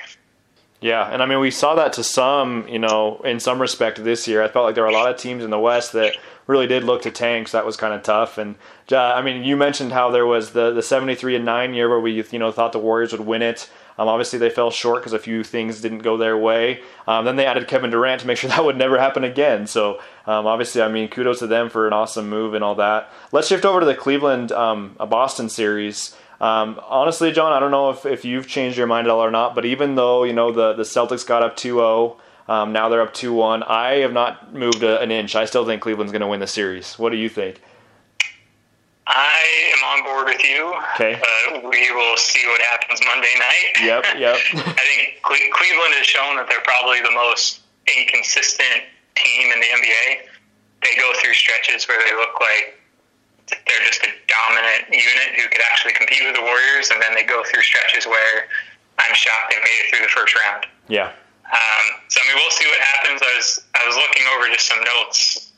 Yeah, 0.84 1.08
and 1.10 1.24
I 1.24 1.26
mean 1.28 1.40
we 1.40 1.50
saw 1.50 1.76
that 1.76 1.94
to 1.94 2.04
some, 2.04 2.68
you 2.68 2.78
know, 2.78 3.22
in 3.24 3.40
some 3.40 3.62
respect 3.62 4.04
this 4.04 4.28
year. 4.28 4.44
I 4.44 4.50
felt 4.50 4.66
like 4.66 4.76
there 4.76 4.84
were 4.84 4.90
a 4.90 4.94
lot 4.94 5.10
of 5.10 5.16
teams 5.16 5.42
in 5.42 5.50
the 5.50 5.58
West 5.58 5.94
that 5.94 6.18
really 6.46 6.68
did 6.68 6.84
look 6.84 7.04
to 7.04 7.12
tanks. 7.12 7.54
That 7.54 7.66
was 7.66 7.78
kind 7.78 7.94
of 7.94 8.04
tough. 8.04 8.38
And 8.38 8.56
uh, 8.92 8.98
I 8.98 9.22
mean, 9.22 9.46
you 9.46 9.56
mentioned 9.56 9.94
how 9.94 10.12
there 10.12 10.26
was 10.26 10.52
the 10.52 10.74
the 10.74 10.82
seventy 10.82 11.16
three 11.16 11.38
and 11.38 11.46
nine 11.46 11.74
year 11.74 11.88
where 11.88 12.02
we 12.02 12.22
you 12.30 12.38
know 12.38 12.52
thought 12.52 12.74
the 12.74 12.80
Warriors 12.80 13.14
would 13.14 13.26
win 13.26 13.42
it. 13.42 13.70
Um, 13.98 14.10
obviously, 14.10 14.40
they 14.40 14.50
fell 14.50 14.72
short 14.72 15.02
because 15.02 15.14
a 15.14 15.20
few 15.20 15.42
things 15.42 15.80
didn't 15.80 16.00
go 16.00 16.18
their 16.18 16.38
way. 16.38 16.82
Um, 17.08 17.24
then 17.24 17.38
they 17.38 17.46
added 17.46 17.70
Kevin 17.70 17.90
Durant 17.90 18.20
to 18.20 18.28
make 18.28 18.38
sure 18.38 18.50
that 18.50 18.66
would 18.66 18.76
never 18.76 19.00
happen 19.00 19.24
again. 19.24 19.68
So, 19.68 20.02
um, 20.26 20.48
obviously, 20.48 20.82
I 20.82 20.90
mean, 20.90 21.08
kudos 21.08 21.40
to 21.40 21.48
them 21.48 21.70
for 21.70 21.88
an 21.88 21.94
awesome 21.94 22.28
move 22.28 22.56
and 22.56 22.64
all 22.64 22.76
that. 22.76 23.10
Let's 23.32 23.48
shift 23.48 23.64
over 23.64 23.80
to 23.80 23.86
the 23.86 23.96
Cleveland 23.96 24.52
um, 24.52 24.98
Boston 24.98 25.48
series. 25.48 26.14
Um, 26.44 26.78
honestly, 26.90 27.32
John, 27.32 27.54
I 27.54 27.62
don't 27.62 27.72
know 27.72 27.92
if, 27.92 28.06
if 28.06 28.26
you've 28.26 28.48
changed 28.48 28.78
your 28.78 28.86
mind 28.86 29.08
at 29.08 29.12
all 29.12 29.24
or 29.24 29.32
not, 29.32 29.56
but 29.56 29.64
even 29.64 29.96
though 29.96 30.26
you 30.26 30.34
know 30.34 30.52
the, 30.52 30.74
the 30.74 30.84
Celtics 30.84 31.26
got 31.26 31.42
up 31.42 31.56
2-0, 31.56 32.18
um, 32.50 32.74
now 32.74 32.90
they're 32.90 33.02
up 33.02 33.14
2-1, 33.14 33.66
I 33.66 34.00
have 34.00 34.12
not 34.12 34.54
moved 34.54 34.84
a, 34.84 35.00
an 35.00 35.10
inch. 35.10 35.38
I 35.38 35.46
still 35.46 35.66
think 35.66 35.82
Cleveland's 35.82 36.12
going 36.12 36.20
to 36.22 36.28
win 36.28 36.42
the 36.42 36.48
series. 36.48 37.00
What 37.00 37.12
do 37.14 37.16
you 37.16 37.30
think? 37.30 37.62
I 39.08 39.40
am 39.78 39.84
on 39.86 40.04
board 40.04 40.28
with 40.36 40.44
you. 40.44 40.76
Okay. 40.96 41.16
Uh, 41.16 41.62
we 41.64 41.92
will 41.92 42.18
see 42.18 42.46
what 42.48 42.60
happens 42.60 43.00
Monday 43.06 43.36
night. 43.40 43.82
Yep, 43.82 44.06
yep. 44.18 44.36
I 44.36 44.84
think 44.84 45.24
Cle- 45.24 45.52
Cleveland 45.54 45.94
has 45.96 46.06
shown 46.06 46.36
that 46.36 46.48
they're 46.50 46.60
probably 46.68 47.00
the 47.00 47.12
most 47.12 47.62
inconsistent 47.98 48.84
team 49.16 49.52
in 49.54 49.62
the 49.62 49.68
NBA. 49.68 50.28
They 50.84 51.00
go 51.00 51.10
through 51.22 51.36
stretches 51.36 51.88
where 51.88 52.00
they 52.04 52.14
look 52.18 52.42
like 52.42 52.83
they're 53.50 53.86
just 53.86 54.04
a 54.04 54.12
dominant 54.28 54.88
unit 54.90 55.36
who 55.36 55.50
could 55.50 55.64
actually 55.72 55.94
compete 55.94 56.24
with 56.24 56.36
the 56.36 56.42
Warriors, 56.42 56.92
and 56.92 57.02
then 57.02 57.14
they 57.16 57.24
go 57.24 57.44
through 57.44 57.62
stretches 57.64 58.08
where 58.08 58.48
I'm 59.00 59.14
shocked 59.14 59.52
they 59.52 59.60
made 59.60 59.80
it 59.84 59.88
through 59.90 60.06
the 60.06 60.14
first 60.14 60.36
round. 60.46 60.66
Yeah. 60.88 61.12
Um, 61.52 61.86
so 62.08 62.22
I 62.22 62.24
mean, 62.28 62.38
we'll 62.40 62.56
see 62.56 62.66
what 62.66 62.80
happens. 62.80 63.22
I 63.22 63.32
was 63.36 63.50
I 63.76 63.82
was 63.86 63.96
looking 63.96 64.24
over 64.36 64.48
just 64.48 64.68
some 64.68 64.80
notes 64.84 65.52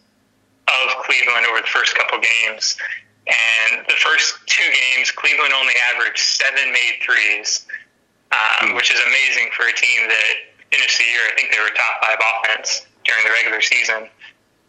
of 0.66 1.04
Cleveland 1.06 1.46
over 1.46 1.62
the 1.62 1.70
first 1.70 1.94
couple 1.94 2.18
games, 2.18 2.76
and 3.30 3.86
the 3.86 3.98
first 4.02 4.42
two 4.48 4.66
games, 4.66 5.12
Cleveland 5.12 5.54
only 5.54 5.74
averaged 5.94 6.20
seven 6.20 6.74
made 6.74 7.00
threes, 7.06 7.70
um, 8.34 8.74
which 8.74 8.90
is 8.90 9.00
amazing 9.00 9.54
for 9.54 9.70
a 9.70 9.76
team 9.78 10.10
that 10.10 10.58
finished 10.74 10.98
the 10.98 11.06
year. 11.06 11.22
I 11.30 11.34
think 11.38 11.54
they 11.54 11.62
were 11.62 11.70
top 11.78 12.02
five 12.02 12.18
offense 12.18 12.88
during 13.06 13.24
the 13.24 13.32
regular 13.32 13.62
season, 13.62 14.10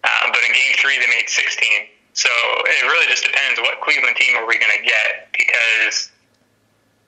uh, 0.04 0.24
but 0.28 0.40
in 0.44 0.52
game 0.52 0.76
three 0.76 1.00
they 1.00 1.08
made 1.08 1.28
16. 1.28 1.95
So 2.16 2.32
it 2.32 2.82
really 2.88 3.06
just 3.12 3.24
depends 3.28 3.60
what 3.60 3.76
Cleveland 3.84 4.16
team 4.16 4.36
are 4.40 4.48
we 4.48 4.56
going 4.56 4.72
to 4.72 4.84
get 4.84 5.28
because 5.36 6.08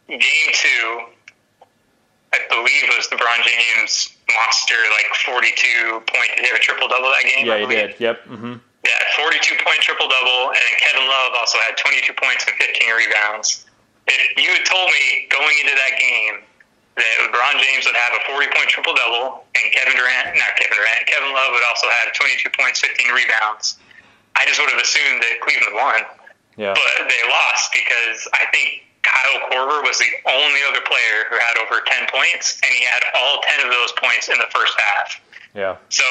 game 0.09 0.49
two 0.53 1.09
I 2.33 2.45
believe 2.53 2.85
was 2.93 3.09
LeBron 3.09 3.41
James 3.41 4.12
monster 4.29 4.77
like 4.93 5.09
42 5.25 6.05
point. 6.12 6.29
Did 6.37 6.45
he 6.45 6.49
have 6.53 6.61
a 6.61 6.62
triple 6.62 6.88
double 6.88 7.09
that 7.09 7.25
game? 7.25 7.49
Yeah, 7.49 7.57
he 7.57 7.65
did. 7.65 7.97
Yep. 7.97 8.17
hmm 8.29 8.61
Yeah, 8.85 9.17
42 9.17 9.57
point 9.65 9.81
triple 9.81 10.12
double, 10.12 10.53
and 10.53 10.73
Kevin 10.77 11.09
Love 11.09 11.33
also 11.41 11.57
had 11.65 11.81
22 11.81 12.12
points 12.21 12.45
and 12.45 12.53
15 12.61 12.93
rebounds. 12.93 13.65
If 14.12 14.37
you 14.37 14.53
had 14.53 14.65
told 14.69 14.93
me 14.93 15.25
going 15.33 15.57
into 15.65 15.73
that 15.73 15.97
game 15.97 16.45
that 17.00 17.12
LeBron 17.25 17.57
James 17.65 17.88
would 17.88 17.97
have 17.97 18.12
a 18.12 18.23
40 18.29 18.45
point 18.53 18.69
triple 18.69 18.93
double, 18.93 19.49
and 19.57 19.65
Kevin 19.73 19.97
Durant, 19.97 20.37
not 20.37 20.53
Kevin 20.61 20.77
Durant, 20.77 21.09
Kevin 21.09 21.33
Love 21.33 21.57
would 21.57 21.65
also 21.65 21.88
have 21.88 22.12
22 22.12 22.45
points, 22.61 22.85
15 22.85 23.09
rebounds, 23.09 23.81
I 24.38 24.47
just 24.47 24.61
would 24.62 24.71
have 24.71 24.80
assumed 24.80 25.23
that 25.23 25.42
Cleveland 25.42 25.75
won. 25.75 26.00
Yeah. 26.57 26.75
But 26.75 27.07
they 27.11 27.23
lost 27.28 27.75
because 27.75 28.26
I 28.35 28.47
think 28.54 28.87
Kyle 29.02 29.38
Korver 29.50 29.83
was 29.83 29.99
the 29.99 30.11
only 30.30 30.61
other 30.71 30.80
player 30.87 31.26
who 31.30 31.37
had 31.38 31.59
over 31.59 31.83
10 31.87 32.09
points, 32.11 32.61
and 32.62 32.71
he 32.73 32.85
had 32.85 33.02
all 33.14 33.40
10 33.59 33.66
of 33.66 33.73
those 33.73 33.92
points 33.92 34.28
in 34.28 34.38
the 34.38 34.50
first 34.50 34.75
half. 34.78 35.21
Yeah. 35.54 35.76
So 35.88 36.04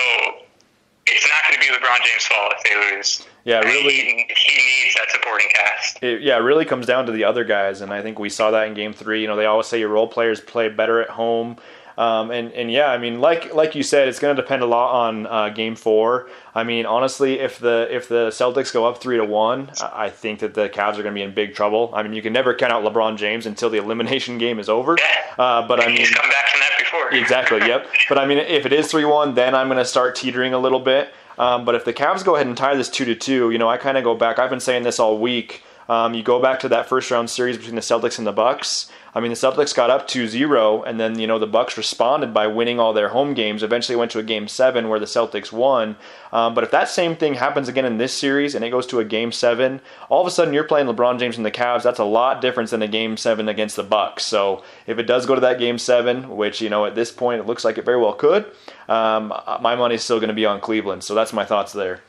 it's 1.05 1.27
not 1.27 1.43
going 1.47 1.59
to 1.59 1.59
be 1.59 1.71
LeBron 1.73 2.03
James' 2.03 2.25
fault 2.25 2.53
if 2.57 2.63
they 2.63 2.95
lose. 2.95 3.25
Yeah, 3.45 3.59
really. 3.59 3.93
He, 3.93 4.25
he 4.35 4.83
needs 4.83 4.95
that 4.95 5.09
supporting 5.09 5.47
cast. 5.53 6.03
it, 6.03 6.21
yeah, 6.21 6.35
it 6.35 6.41
really 6.41 6.65
comes 6.65 6.85
down 6.85 7.05
to 7.05 7.11
the 7.11 7.23
other 7.23 7.43
guys, 7.43 7.81
and 7.81 7.93
I 7.93 8.01
think 8.01 8.19
we 8.19 8.29
saw 8.29 8.51
that 8.51 8.67
in 8.67 8.73
Game 8.73 8.93
Three. 8.93 9.21
You 9.21 9.27
know, 9.27 9.35
they 9.35 9.45
always 9.45 9.67
say 9.67 9.79
your 9.79 9.89
role 9.89 10.07
players 10.07 10.41
play 10.41 10.67
better 10.69 11.01
at 11.01 11.09
home, 11.09 11.57
um, 11.97 12.29
and 12.29 12.51
and 12.51 12.71
yeah, 12.71 12.87
I 12.91 12.99
mean, 12.99 13.19
like 13.19 13.53
like 13.55 13.73
you 13.73 13.81
said, 13.81 14.07
it's 14.07 14.19
going 14.19 14.35
to 14.35 14.41
depend 14.41 14.61
a 14.61 14.67
lot 14.67 15.07
on 15.07 15.25
uh, 15.25 15.49
Game 15.49 15.75
Four. 15.75 16.29
I 16.53 16.63
mean, 16.63 16.85
honestly, 16.85 17.39
if 17.39 17.57
the 17.57 17.87
if 17.89 18.07
the 18.07 18.27
Celtics 18.29 18.71
go 18.71 18.85
up 18.85 18.99
three 18.99 19.17
to 19.17 19.25
one, 19.25 19.71
I 19.81 20.09
think 20.09 20.39
that 20.39 20.53
the 20.53 20.69
Cavs 20.69 20.93
are 20.93 21.03
going 21.03 21.05
to 21.05 21.11
be 21.13 21.23
in 21.23 21.33
big 21.33 21.55
trouble. 21.55 21.91
I 21.93 22.03
mean, 22.03 22.13
you 22.13 22.21
can 22.21 22.33
never 22.33 22.53
count 22.53 22.71
out 22.71 22.83
LeBron 22.83 23.17
James 23.17 23.47
until 23.47 23.71
the 23.71 23.79
elimination 23.79 24.37
game 24.39 24.59
is 24.59 24.69
over. 24.69 24.95
Uh, 25.39 25.67
but 25.67 25.81
I 25.83 25.87
mean, 25.87 25.97
he's 25.97 26.11
come 26.11 26.29
back 26.29 26.49
from 26.49 26.59
that 26.59 26.75
before. 26.77 27.05
before. 27.05 27.19
exactly. 27.19 27.59
Yep. 27.59 27.87
But 28.09 28.19
I 28.19 28.25
mean, 28.25 28.37
if 28.37 28.65
it 28.65 28.71
is 28.71 28.89
three 28.89 29.03
one, 29.05 29.33
then 29.33 29.53
I'm 29.55 29.67
going 29.67 29.79
to 29.79 29.85
start 29.85 30.15
teetering 30.15 30.53
a 30.53 30.59
little 30.59 30.79
bit. 30.79 31.13
Um, 31.37 31.65
but 31.65 31.75
if 31.75 31.83
the 31.83 31.93
Cavs 31.93 32.23
go 32.23 32.35
ahead 32.35 32.47
and 32.47 32.55
tie 32.55 32.75
this 32.75 32.89
two 32.89 33.05
to 33.05 33.15
two, 33.15 33.51
you 33.51 33.57
know, 33.57 33.67
I 33.67 33.77
kind 33.77 33.97
of 33.97 34.03
go 34.03 34.15
back. 34.15 34.39
I've 34.39 34.49
been 34.49 34.59
saying 34.59 34.83
this 34.83 34.99
all 34.99 35.17
week. 35.19 35.61
Um, 35.89 36.13
you 36.13 36.23
go 36.23 36.41
back 36.41 36.59
to 36.61 36.69
that 36.69 36.87
first 36.87 37.11
round 37.11 37.29
series 37.29 37.57
between 37.57 37.75
the 37.75 37.81
Celtics 37.81 38.17
and 38.17 38.27
the 38.27 38.31
Bucks. 38.31 38.91
I 39.13 39.19
mean, 39.19 39.29
the 39.29 39.35
Celtics 39.35 39.73
got 39.73 39.89
up 39.89 40.07
2-0, 40.07 40.83
and 40.85 40.99
then 40.99 41.19
you 41.19 41.27
know 41.27 41.39
the 41.39 41.47
Bucks 41.47 41.77
responded 41.77 42.33
by 42.33 42.47
winning 42.47 42.79
all 42.79 42.93
their 42.93 43.09
home 43.09 43.33
games. 43.33 43.63
Eventually, 43.63 43.95
went 43.95 44.11
to 44.11 44.19
a 44.19 44.23
game 44.23 44.47
seven 44.47 44.89
where 44.89 44.99
the 44.99 45.05
Celtics 45.05 45.51
won. 45.51 45.95
Um, 46.31 46.53
but 46.53 46.63
if 46.63 46.71
that 46.71 46.89
same 46.89 47.15
thing 47.15 47.35
happens 47.35 47.67
again 47.67 47.85
in 47.85 47.97
this 47.97 48.17
series 48.17 48.53
and 48.53 48.63
it 48.65 48.69
goes 48.69 48.85
to 48.87 48.99
a 48.99 49.05
game 49.05 49.31
seven, 49.31 49.81
all 50.09 50.21
of 50.21 50.27
a 50.27 50.31
sudden 50.31 50.53
you're 50.53 50.63
playing 50.63 50.87
LeBron 50.87 51.19
James 51.19 51.37
and 51.37 51.45
the 51.45 51.51
Cavs. 51.51 51.83
That's 51.83 51.99
a 51.99 52.03
lot 52.03 52.41
different 52.41 52.69
than 52.69 52.81
a 52.81 52.87
game 52.87 53.17
seven 53.17 53.47
against 53.47 53.75
the 53.75 53.83
Bucks. 53.83 54.25
So 54.25 54.63
if 54.85 54.99
it 54.99 55.03
does 55.03 55.25
go 55.25 55.35
to 55.35 55.41
that 55.41 55.59
game 55.59 55.77
seven, 55.77 56.35
which 56.35 56.61
you 56.61 56.69
know 56.69 56.85
at 56.85 56.95
this 56.95 57.11
point 57.11 57.39
it 57.39 57.47
looks 57.47 57.63
like 57.63 57.77
it 57.77 57.85
very 57.85 57.99
well 57.99 58.13
could, 58.13 58.45
um, 58.89 59.33
my 59.61 59.75
money's 59.75 60.03
still 60.03 60.19
going 60.19 60.29
to 60.29 60.35
be 60.35 60.45
on 60.45 60.59
Cleveland. 60.59 61.03
So 61.03 61.15
that's 61.15 61.33
my 61.33 61.45
thoughts 61.45 61.73
there. 61.73 62.01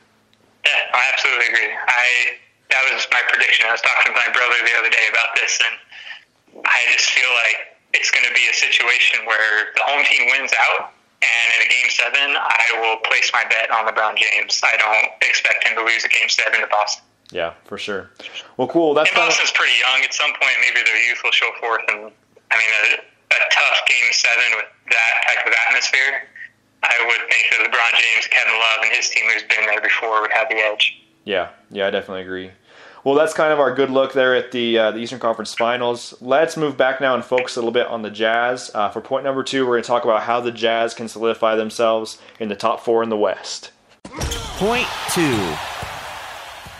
Yeah, 0.65 0.71
I 0.93 1.09
absolutely 1.13 1.47
agree. 1.47 1.73
I 1.87 2.05
that 2.69 2.93
was 2.93 3.07
my 3.11 3.21
prediction. 3.27 3.65
I 3.67 3.71
was 3.71 3.81
talking 3.81 4.13
to 4.13 4.17
my 4.17 4.29
brother 4.31 4.55
the 4.61 4.77
other 4.77 4.89
day 4.89 5.05
about 5.09 5.35
this, 5.35 5.59
and 5.63 5.75
I 6.65 6.79
just 6.93 7.09
feel 7.11 7.29
like 7.45 7.79
it's 7.93 8.11
going 8.11 8.25
to 8.27 8.33
be 8.33 8.45
a 8.49 8.53
situation 8.53 9.25
where 9.25 9.73
the 9.75 9.83
home 9.83 10.03
team 10.05 10.29
wins 10.31 10.53
out, 10.55 10.93
and 11.21 11.45
in 11.57 11.59
a 11.65 11.69
game 11.69 11.89
seven, 11.89 12.37
I 12.37 12.79
will 12.79 12.97
place 13.09 13.31
my 13.33 13.43
bet 13.49 13.71
on 13.71 13.87
LeBron 13.87 14.15
James. 14.15 14.61
I 14.63 14.77
don't 14.77 15.11
expect 15.21 15.65
him 15.65 15.75
to 15.77 15.83
lose 15.83 16.05
a 16.05 16.09
game 16.09 16.29
seven 16.29 16.61
to 16.61 16.67
Boston. 16.67 17.03
Yeah, 17.31 17.53
for 17.65 17.77
sure. 17.77 18.09
Well, 18.57 18.67
cool. 18.67 18.93
That's 18.93 19.09
and 19.09 19.17
Boston's 19.17 19.51
pretty 19.51 19.77
young. 19.77 20.03
At 20.03 20.13
some 20.13 20.31
point, 20.33 20.55
maybe 20.61 20.81
their 20.85 21.01
youth 21.07 21.21
will 21.23 21.31
show 21.31 21.49
forth, 21.59 21.85
and 21.89 22.11
I 22.49 22.55
mean, 22.57 22.71
a, 22.81 22.85
a 23.03 23.39
tough 23.53 23.79
game 23.85 24.09
seven 24.11 24.57
with 24.57 24.65
that 24.89 25.13
type 25.27 25.45
of 25.45 25.53
atmosphere. 25.67 26.25
I 26.81 26.95
would 27.05 27.29
think 27.29 27.51
that 27.51 27.59
LeBron 27.69 27.91
James, 27.99 28.25
Kevin 28.27 28.53
Love, 28.53 28.79
and 28.83 28.91
his 28.93 29.09
team 29.09 29.25
who's 29.33 29.43
been 29.43 29.65
there 29.67 29.81
before 29.81 30.21
would 30.21 30.31
have 30.31 30.49
the 30.49 30.55
edge. 30.55 30.97
Yeah, 31.25 31.49
yeah, 31.69 31.87
I 31.87 31.89
definitely 31.91 32.23
agree. 32.23 32.51
Well, 33.03 33.15
that's 33.15 33.33
kind 33.33 33.53
of 33.53 33.59
our 33.59 33.73
good 33.73 33.89
look 33.89 34.13
there 34.13 34.35
at 34.35 34.51
the 34.51 34.77
uh, 34.77 34.91
the 34.91 34.99
Eastern 34.99 35.19
Conference 35.19 35.53
Finals. 35.53 36.13
Let's 36.19 36.57
move 36.57 36.75
back 36.75 36.99
now 36.99 37.15
and 37.15 37.23
focus 37.23 37.55
a 37.55 37.59
little 37.59 37.71
bit 37.71 37.87
on 37.87 38.01
the 38.01 38.09
Jazz. 38.09 38.71
Uh, 38.73 38.89
for 38.89 38.99
point 38.99 39.23
number 39.23 39.43
two, 39.43 39.65
we're 39.65 39.75
going 39.75 39.83
to 39.83 39.87
talk 39.87 40.03
about 40.03 40.23
how 40.23 40.41
the 40.41 40.51
Jazz 40.51 40.93
can 40.93 41.07
solidify 41.07 41.55
themselves 41.55 42.19
in 42.39 42.49
the 42.49 42.55
top 42.55 42.81
four 42.81 43.01
in 43.01 43.09
the 43.09 43.17
West. 43.17 43.71
Point 44.03 44.87
two. 45.11 45.55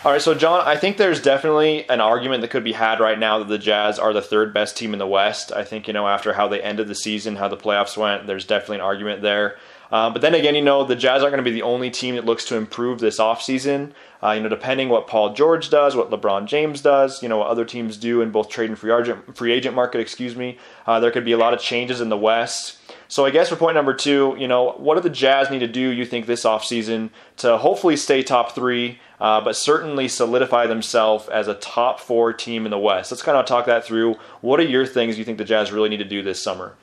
All 0.06 0.14
right, 0.14 0.22
so 0.22 0.34
John, 0.34 0.66
I 0.66 0.78
think 0.78 0.96
there's 0.96 1.22
definitely 1.22 1.88
an 1.90 2.00
argument 2.00 2.40
that 2.42 2.52
could 2.52 2.64
be 2.64 2.72
had 2.72 3.02
right 3.02 3.20
now 3.20 3.40
that 3.40 3.50
the 3.50 3.58
Jazz 3.58 4.00
are 4.00 4.14
the 4.14 4.22
third 4.22 4.54
best 4.54 4.78
team 4.78 4.94
in 4.94 5.00
the 5.00 5.06
West. 5.06 5.52
I 5.52 5.66
think, 5.66 5.88
you 5.88 5.94
know, 5.94 6.08
after 6.08 6.32
how 6.32 6.48
they 6.48 6.62
ended 6.62 6.88
the 6.88 6.96
season, 6.96 7.36
how 7.36 7.50
the 7.50 7.58
playoffs 7.58 7.98
went, 7.98 8.26
there's 8.26 8.46
definitely 8.46 8.78
an 8.78 8.84
argument 8.84 9.22
there. 9.22 9.58
Uh, 9.92 10.10
but 10.10 10.22
then 10.22 10.36
again, 10.36 10.56
you 10.56 10.62
know, 10.62 10.86
the 10.86 10.96
Jazz 10.96 11.22
aren't 11.22 11.34
going 11.34 11.44
to 11.44 11.50
be 11.50 11.54
the 11.54 11.64
only 11.64 11.90
team 11.90 12.16
that 12.16 12.24
looks 12.24 12.46
to 12.46 12.56
improve 12.56 13.00
this 13.00 13.20
offseason. 13.20 13.92
Uh, 14.22 14.32
you 14.32 14.42
know, 14.42 14.50
depending 14.50 14.90
what 14.90 15.08
Paul 15.08 15.34
George 15.34 15.70
does, 15.70 15.96
what 15.96 16.12
LeBron 16.12 16.46
James 16.46 16.82
does, 16.82 17.24
you 17.24 17.30
know, 17.30 17.38
what 17.38 17.48
other 17.48 17.64
teams 17.64 17.96
do 17.96 18.22
in 18.22 18.32
both 18.32 18.50
trade 18.50 18.70
and 18.70 18.78
free 18.78 18.92
agent, 18.92 19.38
free 19.38 19.54
agent 19.54 19.76
market, 19.76 20.02
excuse 20.02 20.36
me, 20.36 20.58
uh, 20.86 21.00
there 21.00 21.12
could 21.12 21.24
be 21.24 21.32
a 21.32 21.38
lot 21.38 21.54
of 21.54 21.62
changes 21.62 22.02
in 22.02 22.10
the 22.10 22.18
West. 22.18 22.78
So 23.08 23.26
I 23.26 23.32
guess 23.32 23.50
for 23.50 23.56
point 23.56 23.76
number 23.76 23.94
two, 23.94 24.36
you 24.38 24.48
know, 24.48 24.74
what 24.74 24.96
do 24.96 25.02
the 25.02 25.10
Jazz 25.10 25.50
need 25.50 25.60
to 25.60 25.68
do, 25.68 25.80
you 25.80 26.06
think, 26.06 26.26
this 26.26 26.44
offseason 26.44 27.10
to 27.38 27.58
hopefully 27.58 27.96
stay 27.96 28.22
top 28.22 28.52
three, 28.52 29.00
uh, 29.20 29.42
but 29.42 29.56
certainly 29.56 30.08
solidify 30.08 30.68
themselves 30.68 31.28
as 31.30 31.48
a 31.48 31.56
top 31.56 32.00
four 32.00 32.34
team 32.34 32.66
in 32.66 32.72
the 32.72 32.78
West? 32.78 33.12
Let's 33.12 33.24
kind 33.24 33.38
of 33.38 33.46
talk 33.46 33.66
that 33.66 33.86
through. 33.86 34.16
What 34.42 34.60
are 34.60 34.64
your 34.64 34.86
things 34.86 35.18
you 35.18 35.26
think 35.26 35.38
the 35.38 35.46
Jazz 35.46 35.72
really 35.72 35.90
need 35.90 35.98
to 35.98 36.06
do 36.06 36.22
this 36.22 36.42
summer? 36.42 36.76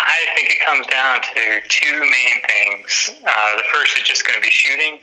I 0.00 0.12
think 0.34 0.50
it 0.50 0.60
comes 0.64 0.86
down 0.86 1.20
to 1.20 1.60
two 1.68 2.00
main 2.00 2.42
things. 2.48 3.10
Uh, 3.24 3.56
the 3.56 3.64
first 3.72 3.96
is 3.98 4.02
just 4.02 4.26
going 4.26 4.40
to 4.40 4.42
be 4.42 4.50
shooting. 4.50 5.00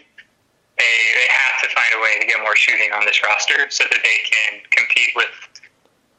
They, 0.77 0.95
they 1.13 1.29
have 1.29 1.61
to 1.61 1.67
find 1.75 1.91
a 1.93 2.01
way 2.01 2.19
to 2.19 2.25
get 2.25 2.41
more 2.41 2.55
shooting 2.55 2.91
on 2.93 3.05
this 3.05 3.21
roster 3.21 3.69
so 3.69 3.83
that 3.83 3.99
they 4.01 4.17
can 4.25 4.61
compete 4.71 5.13
with 5.15 5.29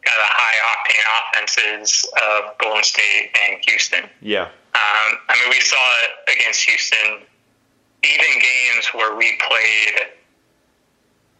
kind 0.05 0.15
of 0.15 0.23
the 0.23 0.33
high 0.37 0.59
octane 0.71 1.07
offenses 1.19 2.07
of 2.23 2.59
Golden 2.59 2.85
State 2.85 3.35
and 3.35 3.59
Houston. 3.67 4.05
Yeah. 4.21 4.53
Um, 4.75 5.09
I 5.29 5.35
mean, 5.41 5.51
we 5.51 5.61
saw 5.61 5.81
it 6.05 6.39
against 6.39 6.63
Houston. 6.69 7.25
Even 8.05 8.31
games 8.37 8.93
where 8.93 9.17
we 9.17 9.33
played, 9.41 10.13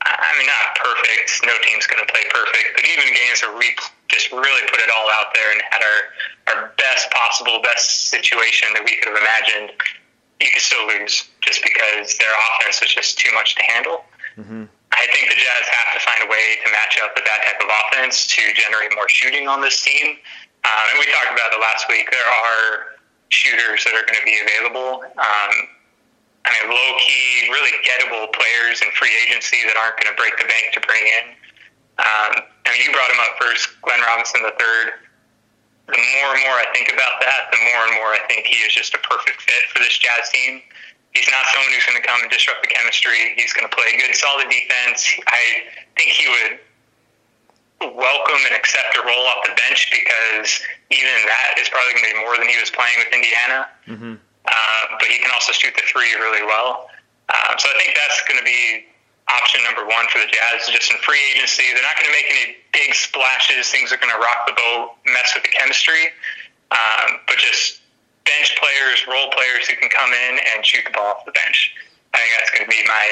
I 0.01 0.31
mean, 0.39 0.49
not 0.49 0.75
perfect. 0.81 1.45
No 1.45 1.53
team's 1.63 1.87
going 1.87 2.01
to 2.01 2.11
play 2.11 2.25
perfect, 2.31 2.73
but 2.75 2.85
even 2.89 3.13
games 3.13 3.43
where 3.43 3.57
we 3.57 3.77
just 4.09 4.33
really 4.33 4.65
put 4.71 4.81
it 4.81 4.89
all 4.89 5.09
out 5.21 5.35
there 5.35 5.53
and 5.53 5.61
had 5.71 5.83
our, 5.85 6.01
our 6.55 6.73
best 6.79 7.11
possible, 7.11 7.61
best 7.63 8.09
situation 8.09 8.69
that 8.73 8.85
we 8.85 8.97
could 8.97 9.13
have 9.13 9.21
imagined, 9.21 9.77
you 10.41 10.51
could 10.53 10.63
still 10.63 10.87
lose 10.87 11.29
just 11.41 11.63
because 11.63 12.19
their 12.19 12.33
offense 12.33 12.81
was 12.81 12.93
just 12.93 13.19
too 13.19 13.33
much 13.35 13.55
to 13.55 13.63
handle. 13.63 14.05
Mm-hmm. 14.37 14.65
I 14.95 15.05
think 15.11 15.31
the 15.31 15.39
Jazz 15.39 15.67
have 15.67 15.91
to 15.99 16.03
find 16.03 16.21
a 16.23 16.31
way 16.31 16.59
to 16.63 16.71
match 16.71 16.99
up 17.03 17.15
with 17.15 17.27
that 17.27 17.41
type 17.47 17.59
of 17.59 17.71
offense 17.71 18.27
to 18.35 18.43
generate 18.55 18.95
more 18.95 19.09
shooting 19.09 19.49
on 19.49 19.61
this 19.61 19.83
team. 19.83 20.19
Um, 20.65 20.85
and 20.91 20.97
we 20.99 21.07
talked 21.11 21.35
about 21.35 21.51
it 21.53 21.61
last 21.61 21.87
week. 21.91 22.11
There 22.11 22.31
are 22.31 22.99
shooters 23.31 23.83
that 23.85 23.95
are 23.95 24.07
going 24.07 24.19
to 24.19 24.27
be 24.27 24.39
available. 24.39 25.03
Um, 25.19 25.55
I 26.47 26.49
mean, 26.61 26.71
low 26.71 26.91
key, 27.01 27.51
really 27.51 27.75
gettable 27.83 28.31
players 28.33 28.83
in 28.83 28.91
free 28.95 29.13
agency 29.27 29.65
that 29.67 29.77
aren't 29.77 29.99
going 29.99 30.13
to 30.13 30.19
break 30.19 30.37
the 30.39 30.47
bank 30.47 30.77
to 30.77 30.81
bring 30.87 31.03
in. 31.03 31.25
Um, 31.99 32.45
I 32.67 32.75
mean, 32.75 32.83
you 32.85 32.93
brought 32.93 33.11
him 33.11 33.23
up 33.23 33.39
first, 33.41 33.71
Glenn 33.83 34.01
Robinson 34.03 34.43
the 34.43 34.55
third. 34.59 35.04
The 35.87 36.01
more 36.01 36.31
and 36.33 36.41
more 36.49 36.57
I 36.57 36.69
think 36.73 36.89
about 36.89 37.21
that, 37.21 37.53
the 37.53 37.61
more 37.61 37.83
and 37.85 37.95
more 38.01 38.11
I 38.17 38.23
think 38.29 38.49
he 38.49 38.57
is 38.65 38.73
just 38.73 38.97
a 38.97 39.01
perfect 39.05 39.43
fit 39.45 39.69
for 39.69 39.85
this 39.85 39.99
Jazz 40.01 40.33
team. 40.33 40.65
He's 41.13 41.29
not 41.29 41.45
someone 41.53 41.71
who's 41.71 41.85
going 41.87 42.01
to 42.01 42.07
come 42.07 42.19
and 42.25 42.31
disrupt 42.33 42.65
the 42.65 42.73
chemistry. 42.73 43.37
He's 43.37 43.53
going 43.53 43.69
to 43.69 43.75
play 43.75 43.93
good, 44.01 44.17
solid 44.17 44.49
defense. 44.49 45.07
I 45.29 45.69
think 45.95 46.11
he 46.11 46.27
would 46.27 46.53
welcome 47.93 48.41
and 48.49 48.57
accept 48.57 48.97
a 48.97 49.03
role 49.05 49.29
off 49.29 49.45
the 49.45 49.53
bench 49.55 49.93
because 49.93 50.65
even 50.91 51.15
that 51.29 51.61
is 51.61 51.69
probably 51.69 52.01
going 52.01 52.09
to 52.09 52.13
be 52.17 52.21
more 52.25 52.37
than 52.41 52.49
he 52.49 52.57
was 52.57 52.73
playing 52.73 52.97
with 52.99 53.13
Indiana. 53.13 53.69
Mm-hmm. 53.87 54.15
Uh, 54.17 54.85
but 54.99 55.09
he 55.09 55.21
can 55.21 55.31
also 55.37 55.53
shoot 55.53 55.77
the 55.77 55.85
three 55.85 56.17
really 56.17 56.43
well. 56.49 56.89
Uh, 57.29 57.57
so 57.61 57.69
I 57.69 57.77
think 57.77 57.97
that's 57.97 58.21
going 58.25 58.41
to 58.41 58.47
be 58.47 58.89
option 59.29 59.61
number 59.65 59.87
one 59.87 60.07
for 60.09 60.19
the 60.21 60.29
Jazz. 60.29 60.69
Is 60.69 60.75
just 60.75 60.91
in 60.91 60.99
free 60.99 61.21
agency, 61.33 61.65
they're 61.73 61.85
not 61.85 61.97
going 61.97 62.09
to 62.09 62.17
make 62.17 62.29
any 62.29 62.57
big 62.73 62.95
splashes. 62.95 63.71
Things 63.71 63.93
are 63.93 64.01
going 64.01 64.13
to 64.13 64.21
rock 64.21 64.47
the 64.47 64.57
boat, 64.57 65.01
mess 65.07 65.33
with 65.35 65.45
the 65.45 65.53
chemistry. 65.53 66.13
Um, 66.71 67.21
but 67.27 67.37
just 67.39 67.81
bench 68.25 68.57
players, 68.57 69.07
role 69.07 69.31
players 69.31 69.69
who 69.69 69.77
can 69.77 69.89
come 69.89 70.11
in 70.13 70.41
and 70.53 70.65
shoot 70.65 70.85
the 70.85 70.93
ball 70.93 71.17
off 71.17 71.25
the 71.25 71.33
bench. 71.33 71.75
I 72.13 72.19
think 72.19 72.31
that's 72.39 72.51
going 72.51 72.65
to 72.65 72.71
be 72.71 72.83
my 72.87 73.07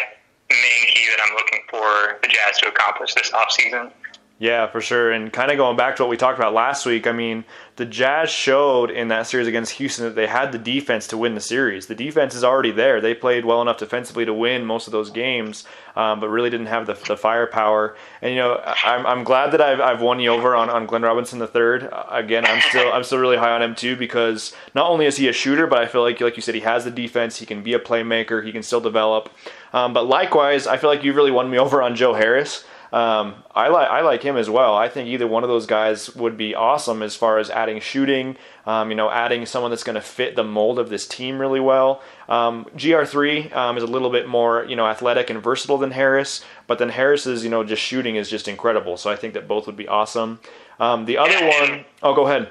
main 0.50 0.84
key 0.92 1.06
that 1.16 1.20
I'm 1.24 1.34
looking 1.34 1.60
for 1.68 2.20
the 2.22 2.28
Jazz 2.28 2.58
to 2.60 2.68
accomplish 2.68 3.14
this 3.14 3.30
offseason. 3.30 3.92
Yeah, 4.38 4.66
for 4.66 4.80
sure. 4.80 5.12
And 5.12 5.32
kind 5.32 5.52
of 5.52 5.56
going 5.56 5.76
back 5.76 5.94
to 5.96 6.02
what 6.02 6.10
we 6.10 6.16
talked 6.16 6.36
about 6.36 6.52
last 6.52 6.84
week, 6.84 7.06
I 7.06 7.12
mean, 7.12 7.44
the 7.76 7.84
Jazz 7.84 8.28
showed 8.28 8.90
in 8.90 9.06
that 9.06 9.28
series 9.28 9.46
against 9.46 9.74
Houston 9.74 10.04
that 10.04 10.16
they 10.16 10.26
had 10.26 10.50
the 10.50 10.58
defense 10.58 11.06
to 11.08 11.16
win 11.16 11.36
the 11.36 11.40
series. 11.40 11.86
The 11.86 11.94
defense 11.94 12.34
is 12.34 12.42
already 12.42 12.72
there. 12.72 13.00
They 13.00 13.14
played 13.14 13.44
well 13.44 13.62
enough 13.62 13.78
defensively 13.78 14.24
to 14.24 14.34
win 14.34 14.64
most 14.64 14.88
of 14.88 14.92
those 14.92 15.10
games, 15.10 15.64
um, 15.96 16.20
but 16.20 16.28
really 16.28 16.50
didn't 16.50 16.66
have 16.66 16.86
the, 16.86 16.94
the 16.94 17.16
firepower. 17.16 17.96
And 18.20 18.34
you 18.34 18.36
know, 18.36 18.60
I'm, 18.84 19.06
I'm 19.06 19.24
glad 19.24 19.52
that 19.52 19.60
I've, 19.60 19.80
I've 19.80 20.00
won 20.00 20.20
you 20.20 20.30
over 20.30 20.54
on, 20.54 20.70
on 20.70 20.86
Glenn 20.86 21.02
Robinson 21.02 21.38
the 21.38 21.46
third. 21.46 21.88
Again, 22.10 22.44
I'm 22.46 22.60
still 22.60 22.92
I'm 22.92 23.04
still 23.04 23.18
really 23.18 23.36
high 23.36 23.52
on 23.52 23.62
him 23.62 23.74
too 23.74 23.96
because 23.96 24.54
not 24.74 24.88
only 24.88 25.06
is 25.06 25.16
he 25.16 25.28
a 25.28 25.32
shooter, 25.32 25.66
but 25.66 25.78
I 25.78 25.86
feel 25.86 26.02
like 26.02 26.20
like 26.20 26.36
you 26.36 26.42
said, 26.42 26.54
he 26.54 26.62
has 26.62 26.84
the 26.84 26.90
defense. 26.90 27.38
He 27.38 27.46
can 27.46 27.62
be 27.62 27.74
a 27.74 27.78
playmaker. 27.78 28.44
He 28.44 28.52
can 28.52 28.62
still 28.62 28.80
develop. 28.80 29.30
Um, 29.72 29.92
but 29.92 30.06
likewise, 30.06 30.66
I 30.66 30.76
feel 30.76 30.90
like 30.90 31.02
you 31.02 31.12
really 31.12 31.30
won 31.30 31.50
me 31.50 31.58
over 31.58 31.82
on 31.82 31.94
Joe 31.94 32.14
Harris. 32.14 32.64
Um, 32.92 33.36
I 33.54 33.68
like 33.68 33.88
I 33.88 34.02
like 34.02 34.22
him 34.22 34.36
as 34.36 34.50
well. 34.50 34.74
I 34.74 34.88
think 34.88 35.08
either 35.08 35.26
one 35.26 35.42
of 35.42 35.48
those 35.48 35.64
guys 35.64 36.14
would 36.14 36.36
be 36.36 36.54
awesome 36.54 37.02
as 37.02 37.16
far 37.16 37.38
as 37.38 37.48
adding 37.48 37.80
shooting. 37.80 38.36
Um, 38.66 38.90
you 38.90 38.96
know, 38.96 39.10
adding 39.10 39.46
someone 39.46 39.70
that's 39.70 39.82
going 39.82 39.94
to 39.94 40.02
fit 40.02 40.36
the 40.36 40.44
mold 40.44 40.78
of 40.78 40.90
this 40.90 41.06
team 41.08 41.38
really 41.38 41.58
well. 41.58 42.02
Um, 42.28 42.66
GR3 42.76 43.54
um, 43.56 43.76
is 43.78 43.82
a 43.82 43.86
little 43.86 44.10
bit 44.10 44.28
more 44.28 44.64
you 44.66 44.76
know 44.76 44.86
athletic 44.86 45.30
and 45.30 45.42
versatile 45.42 45.78
than 45.78 45.92
Harris, 45.92 46.44
but 46.66 46.78
then 46.78 46.90
Harris's 46.90 47.44
you 47.44 47.50
know 47.50 47.64
just 47.64 47.82
shooting 47.82 48.16
is 48.16 48.28
just 48.28 48.46
incredible. 48.46 48.98
So 48.98 49.10
I 49.10 49.16
think 49.16 49.32
that 49.34 49.48
both 49.48 49.66
would 49.66 49.76
be 49.76 49.88
awesome. 49.88 50.40
Um, 50.78 51.06
the 51.06 51.16
other 51.16 51.46
one, 51.46 51.86
oh, 52.02 52.14
go 52.14 52.26
ahead. 52.26 52.50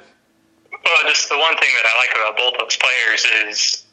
Well, 0.72 1.04
just 1.08 1.30
the 1.30 1.38
one 1.38 1.56
thing 1.58 1.70
that 1.76 1.86
I 1.86 1.98
like 2.00 2.16
about 2.16 2.38
both 2.38 2.54
of 2.54 2.60
those 2.62 2.78
players 2.78 3.26
is 3.48 3.86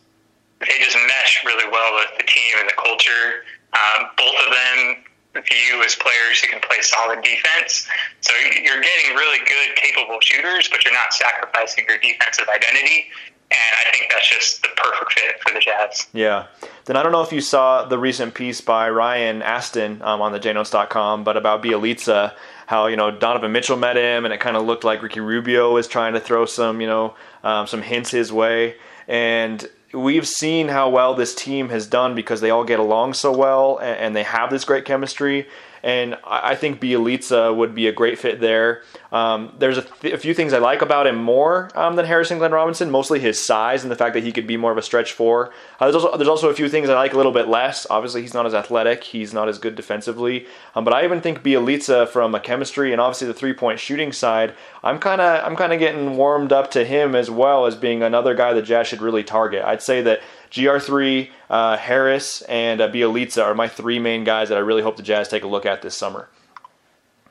they 0.61 0.78
just 0.83 0.97
mesh 0.97 1.43
really 1.45 1.71
well 1.71 1.95
with 1.97 2.17
the 2.17 2.25
team 2.25 2.57
and 2.59 2.69
the 2.69 2.75
culture. 2.75 3.45
Um, 3.75 4.07
both 4.17 4.35
of 4.47 4.52
them 4.52 5.05
view 5.35 5.82
as 5.85 5.94
players 5.94 6.40
who 6.40 6.49
can 6.49 6.61
play 6.61 6.80
solid 6.80 7.23
defense. 7.23 7.87
So 8.20 8.32
you're 8.42 8.80
getting 8.80 9.14
really 9.14 9.38
good, 9.38 9.76
capable 9.76 10.18
shooters, 10.20 10.68
but 10.68 10.85
you're 10.85 10.94
not 10.94 11.12
sacrificing 11.12 11.85
your 11.88 11.99
defensive 11.99 12.47
identity. 12.49 13.06
and 13.50 13.75
I 13.80 13.97
think 13.97 14.11
that's 14.12 14.28
just 14.28 14.62
the 14.62 14.68
perfect 14.76 15.12
fit 15.12 15.40
for 15.42 15.54
the 15.54 15.61
Jazz. 15.61 16.06
Yeah. 16.12 16.47
Then 16.85 16.97
I 16.97 17.02
don't 17.02 17.12
know 17.12 17.23
if 17.23 17.32
you 17.32 17.40
saw 17.40 17.85
the 17.85 17.99
recent 17.99 18.35
piece 18.35 18.61
by 18.61 18.90
Ryan 18.90 19.42
Aston 19.42 20.02
um, 20.02 20.20
on 20.20 20.32
the 20.32 20.40
jnotes.com, 20.40 21.25
but 21.25 21.37
about 21.37 21.62
Bjelica, 21.62 22.35
how 22.66 22.87
you 22.87 22.97
know 22.97 23.11
Donovan 23.11 23.52
Mitchell 23.52 23.76
met 23.76 23.97
him, 23.97 24.25
and 24.25 24.35
it 24.35 24.40
kind 24.40 24.56
of 24.56 24.66
looked 24.66 24.85
like 24.85 25.02
Ricky 25.02 25.20
Rubio 25.20 25.73
was 25.73 25.88
trying 25.88 26.12
to 26.14 26.20
throw 26.20 26.44
some 26.44 26.80
you 26.80 26.87
know 26.87 27.14
um, 27.42 27.66
some 27.66 27.80
hints 27.80 28.11
his 28.11 28.32
way, 28.32 28.76
and 29.06 29.66
we've 29.92 30.26
seen 30.26 30.68
how 30.68 30.88
well 30.90 31.14
this 31.14 31.35
team 31.35 31.68
has 31.71 31.87
done 31.87 32.14
because 32.14 32.40
they 32.40 32.50
all 32.50 32.64
get 32.64 32.78
along 32.78 33.14
so 33.14 33.37
well 33.37 33.78
and, 33.78 33.99
and 33.99 34.16
they 34.16 34.23
have 34.23 34.50
this 34.50 34.64
great 34.64 34.85
chemistry 34.85 35.47
and 35.82 36.16
I 36.25 36.54
think 36.54 36.80
Bjelica 36.80 37.54
would 37.54 37.75
be 37.75 37.87
a 37.87 37.92
great 37.92 38.18
fit 38.18 38.40
there. 38.40 38.82
Um, 39.11 39.54
there's 39.58 39.78
a, 39.78 39.82
th- 39.82 40.14
a, 40.14 40.18
few 40.18 40.35
things 40.35 40.52
I 40.52 40.58
like 40.58 40.82
about 40.82 41.06
him 41.06 41.16
more 41.16 41.70
um, 41.75 41.97
than 41.97 42.04
Harrison 42.04 42.38
Glenn 42.38 42.52
Robinson, 42.52 42.90
mostly 42.90 43.20
his 43.20 43.42
size 43.42 43.82
and 43.82 43.90
the 43.90 43.97
fact 43.97 44.12
that 44.14 44.23
he 44.23 44.32
could 44.32 44.47
be 44.47 44.58
more 44.58 44.70
of 44.70 44.76
a 44.76 44.82
stretch 44.82 45.12
four. 45.12 45.52
Uh, 45.80 45.90
there's, 45.90 45.94
also, 46.04 46.16
there's 46.16 46.28
also 46.28 46.50
a 46.50 46.54
few 46.54 46.68
things 46.68 46.90
I 46.90 46.94
like 46.94 47.14
a 47.14 47.16
little 47.16 47.32
bit 47.32 47.49
less. 47.49 47.87
Obviously, 47.88 48.20
he's 48.20 48.35
not 48.35 48.44
as 48.44 48.52
athletic, 48.52 49.04
he's 49.04 49.32
not 49.32 49.49
as 49.49 49.58
good 49.58 49.76
defensively, 49.76 50.47
um, 50.75 50.85
but 50.85 50.92
I 50.92 51.04
even 51.04 51.20
think 51.20 51.42
Bjelica 51.42 52.08
from 52.08 52.35
a 52.35 52.40
chemistry 52.40 52.92
and 52.92 53.00
obviously 53.00 53.28
the 53.28 53.35
three 53.35 53.54
point 53.54 53.80
shooting 53.80 54.12
side, 54.12 54.54
I'm 54.82 54.99
kind 54.99 55.20
of 55.20 55.44
I'm 55.44 55.56
kind 55.56 55.73
of 55.73 55.78
getting 55.78 56.16
warmed 56.16 56.52
up 56.52 56.70
to 56.73 56.85
him 56.85 57.14
as 57.14 57.30
well 57.30 57.66
as 57.66 57.76
being 57.76 58.02
another 58.02 58.35
guy 58.35 58.52
the 58.52 58.62
Jazz 58.62 58.88
should 58.88 59.00
really 59.00 59.25
target. 59.25 59.64
I'd 59.64 59.82
say 59.82 60.02
that 60.02 60.20
GR3, 60.50 61.31
uh, 61.50 61.76
Harris, 61.76 62.43
and 62.43 62.81
uh, 62.81 62.88
Bjelica 62.90 63.45
are 63.45 63.55
my 63.55 63.69
three 63.69 63.99
main 63.99 64.25
guys 64.25 64.49
that 64.49 64.57
I 64.59 64.61
really 64.61 64.83
hope 64.83 64.97
the 64.97 65.02
Jazz 65.02 65.28
take 65.28 65.45
a 65.45 65.49
look 65.49 65.67
at 65.67 65.83
this 65.83 65.97
summer. 65.97 66.28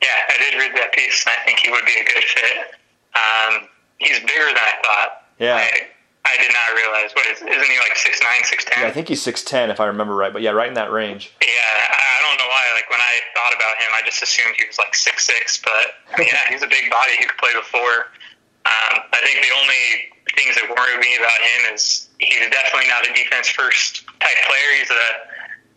Yeah, 0.02 0.08
I 0.28 0.38
did 0.38 0.58
read 0.58 0.76
that 0.76 0.92
piece, 0.92 1.24
and 1.26 1.34
I 1.38 1.44
think 1.44 1.58
he 1.58 1.70
would 1.70 1.84
be 1.84 1.98
a 2.00 2.04
good 2.04 2.24
fit. 2.24 2.74
Um, 3.14 3.68
he's 3.98 4.20
bigger 4.20 4.46
than 4.46 4.56
I 4.56 4.72
thought. 4.84 5.10
Yeah. 5.38 5.56
I, 5.56 5.88
I 6.28 6.36
did 6.42 6.52
not 6.52 6.76
realize. 6.76 7.10
What 7.14 7.26
is? 7.26 7.38
Isn't 7.40 7.70
he 7.72 7.78
like 7.80 7.96
six 7.96 8.20
nine, 8.20 8.44
six 8.44 8.64
ten? 8.64 8.82
Yeah, 8.82 8.88
I 8.88 8.92
think 8.92 9.08
he's 9.08 9.22
six 9.22 9.42
ten 9.42 9.70
if 9.70 9.80
I 9.80 9.86
remember 9.86 10.14
right. 10.14 10.32
But 10.32 10.42
yeah, 10.42 10.50
right 10.50 10.68
in 10.68 10.74
that 10.74 10.92
range. 10.92 11.32
Yeah, 11.40 11.48
I 11.48 12.20
don't 12.28 12.36
know 12.38 12.46
why. 12.46 12.62
Like 12.74 12.90
when 12.90 13.00
I 13.00 13.14
thought 13.34 13.56
about 13.56 13.80
him, 13.80 13.88
I 13.96 14.04
just 14.04 14.22
assumed 14.22 14.54
he 14.58 14.66
was 14.66 14.76
like 14.78 14.94
six 14.94 15.24
six. 15.24 15.56
But 15.58 15.96
yeah, 16.18 16.44
he's 16.50 16.62
a 16.62 16.68
big 16.68 16.90
body. 16.90 17.16
He 17.18 17.24
could 17.24 17.38
play 17.38 17.52
the 17.54 17.64
four. 17.64 18.12
Um, 18.68 19.08
I 19.08 19.20
think 19.24 19.40
the 19.40 19.54
only 19.56 20.12
things 20.36 20.54
that 20.60 20.68
worry 20.68 20.98
me 21.00 21.16
about 21.16 21.40
him 21.40 21.74
is 21.74 22.07
he's 22.18 22.50
definitely 22.50 22.88
not 22.88 23.06
a 23.06 23.12
defense 23.14 23.48
first 23.48 24.06
type 24.18 24.38
player. 24.46 24.68
He's 24.78 24.90
a 24.90 25.06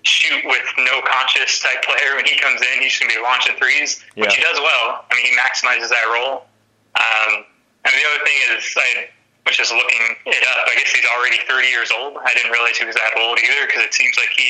shoot 0.03 0.41
with 0.45 0.65
no 0.77 1.01
conscious 1.05 1.61
type 1.61 1.81
player. 1.85 2.17
When 2.17 2.25
he 2.25 2.37
comes 2.37 2.61
in, 2.61 2.81
he's 2.81 2.97
going 2.97 3.09
to 3.09 3.17
be 3.17 3.21
launching 3.21 3.55
threes, 3.57 4.01
yeah. 4.15 4.25
which 4.25 4.35
he 4.35 4.41
does 4.41 4.57
well. 4.57 5.05
I 5.05 5.11
mean, 5.13 5.25
he 5.25 5.33
maximizes 5.37 5.89
that 5.89 6.05
role. 6.09 6.49
Um, 6.97 7.45
and 7.85 7.93
the 7.93 8.05
other 8.09 8.21
thing 8.25 8.37
is, 8.57 8.65
I 8.77 9.09
was 9.45 9.57
just 9.57 9.71
looking 9.71 10.03
it 10.25 10.43
up. 10.57 10.65
I 10.69 10.75
guess 10.77 10.91
he's 10.91 11.05
already 11.17 11.37
30 11.45 11.67
years 11.67 11.89
old. 11.93 12.17
I 12.21 12.33
didn't 12.33 12.51
realize 12.51 12.77
he 12.77 12.85
was 12.85 12.97
that 12.97 13.13
old 13.17 13.37
either 13.37 13.65
because 13.65 13.85
it 13.85 13.93
seems 13.93 14.17
like 14.17 14.33
he 14.33 14.49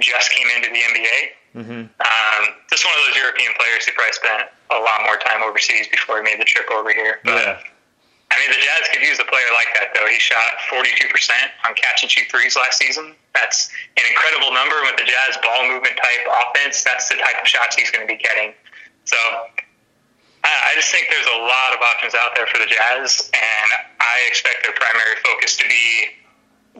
just 0.00 0.30
came 0.32 0.48
into 0.56 0.68
the 0.72 0.80
NBA. 0.80 1.18
Mm-hmm. 1.50 1.82
Um, 1.90 2.42
just 2.70 2.84
one 2.86 2.94
of 2.94 3.02
those 3.10 3.16
European 3.16 3.52
players 3.58 3.84
who 3.84 3.92
probably 3.92 4.14
spent 4.14 4.48
a 4.70 4.78
lot 4.78 5.02
more 5.02 5.18
time 5.18 5.42
overseas 5.42 5.88
before 5.88 6.18
he 6.18 6.22
made 6.22 6.38
the 6.38 6.46
trip 6.46 6.70
over 6.70 6.92
here. 6.92 7.18
But, 7.24 7.42
yeah. 7.42 7.58
I 8.30 8.38
mean, 8.38 8.50
the 8.54 8.62
Jazz 8.62 8.86
could 8.94 9.02
use 9.02 9.18
a 9.18 9.26
player 9.26 9.50
like 9.50 9.74
that, 9.74 9.90
though. 9.90 10.06
He 10.06 10.18
shot 10.22 10.62
42% 10.70 11.10
on 11.66 11.74
catch 11.74 12.06
and 12.06 12.10
shoot 12.10 12.30
threes 12.30 12.54
last 12.54 12.78
season. 12.78 13.14
That's 13.34 13.74
an 13.98 14.06
incredible 14.06 14.54
number 14.54 14.78
with 14.86 15.02
the 15.02 15.06
Jazz 15.06 15.34
ball 15.42 15.66
movement 15.66 15.98
type 15.98 16.22
offense. 16.30 16.86
That's 16.86 17.10
the 17.10 17.18
type 17.18 17.42
of 17.42 17.46
shots 17.50 17.74
he's 17.74 17.90
going 17.90 18.06
to 18.06 18.10
be 18.10 18.18
getting. 18.22 18.54
So 19.02 19.18
I 20.46 20.72
just 20.78 20.94
think 20.94 21.10
there's 21.10 21.26
a 21.26 21.42
lot 21.42 21.74
of 21.74 21.82
options 21.82 22.14
out 22.14 22.38
there 22.38 22.46
for 22.46 22.62
the 22.62 22.70
Jazz, 22.70 23.28
and 23.34 23.68
I 23.98 24.16
expect 24.30 24.62
their 24.62 24.78
primary 24.78 25.18
focus 25.26 25.58
to 25.58 25.66
be 25.66 26.14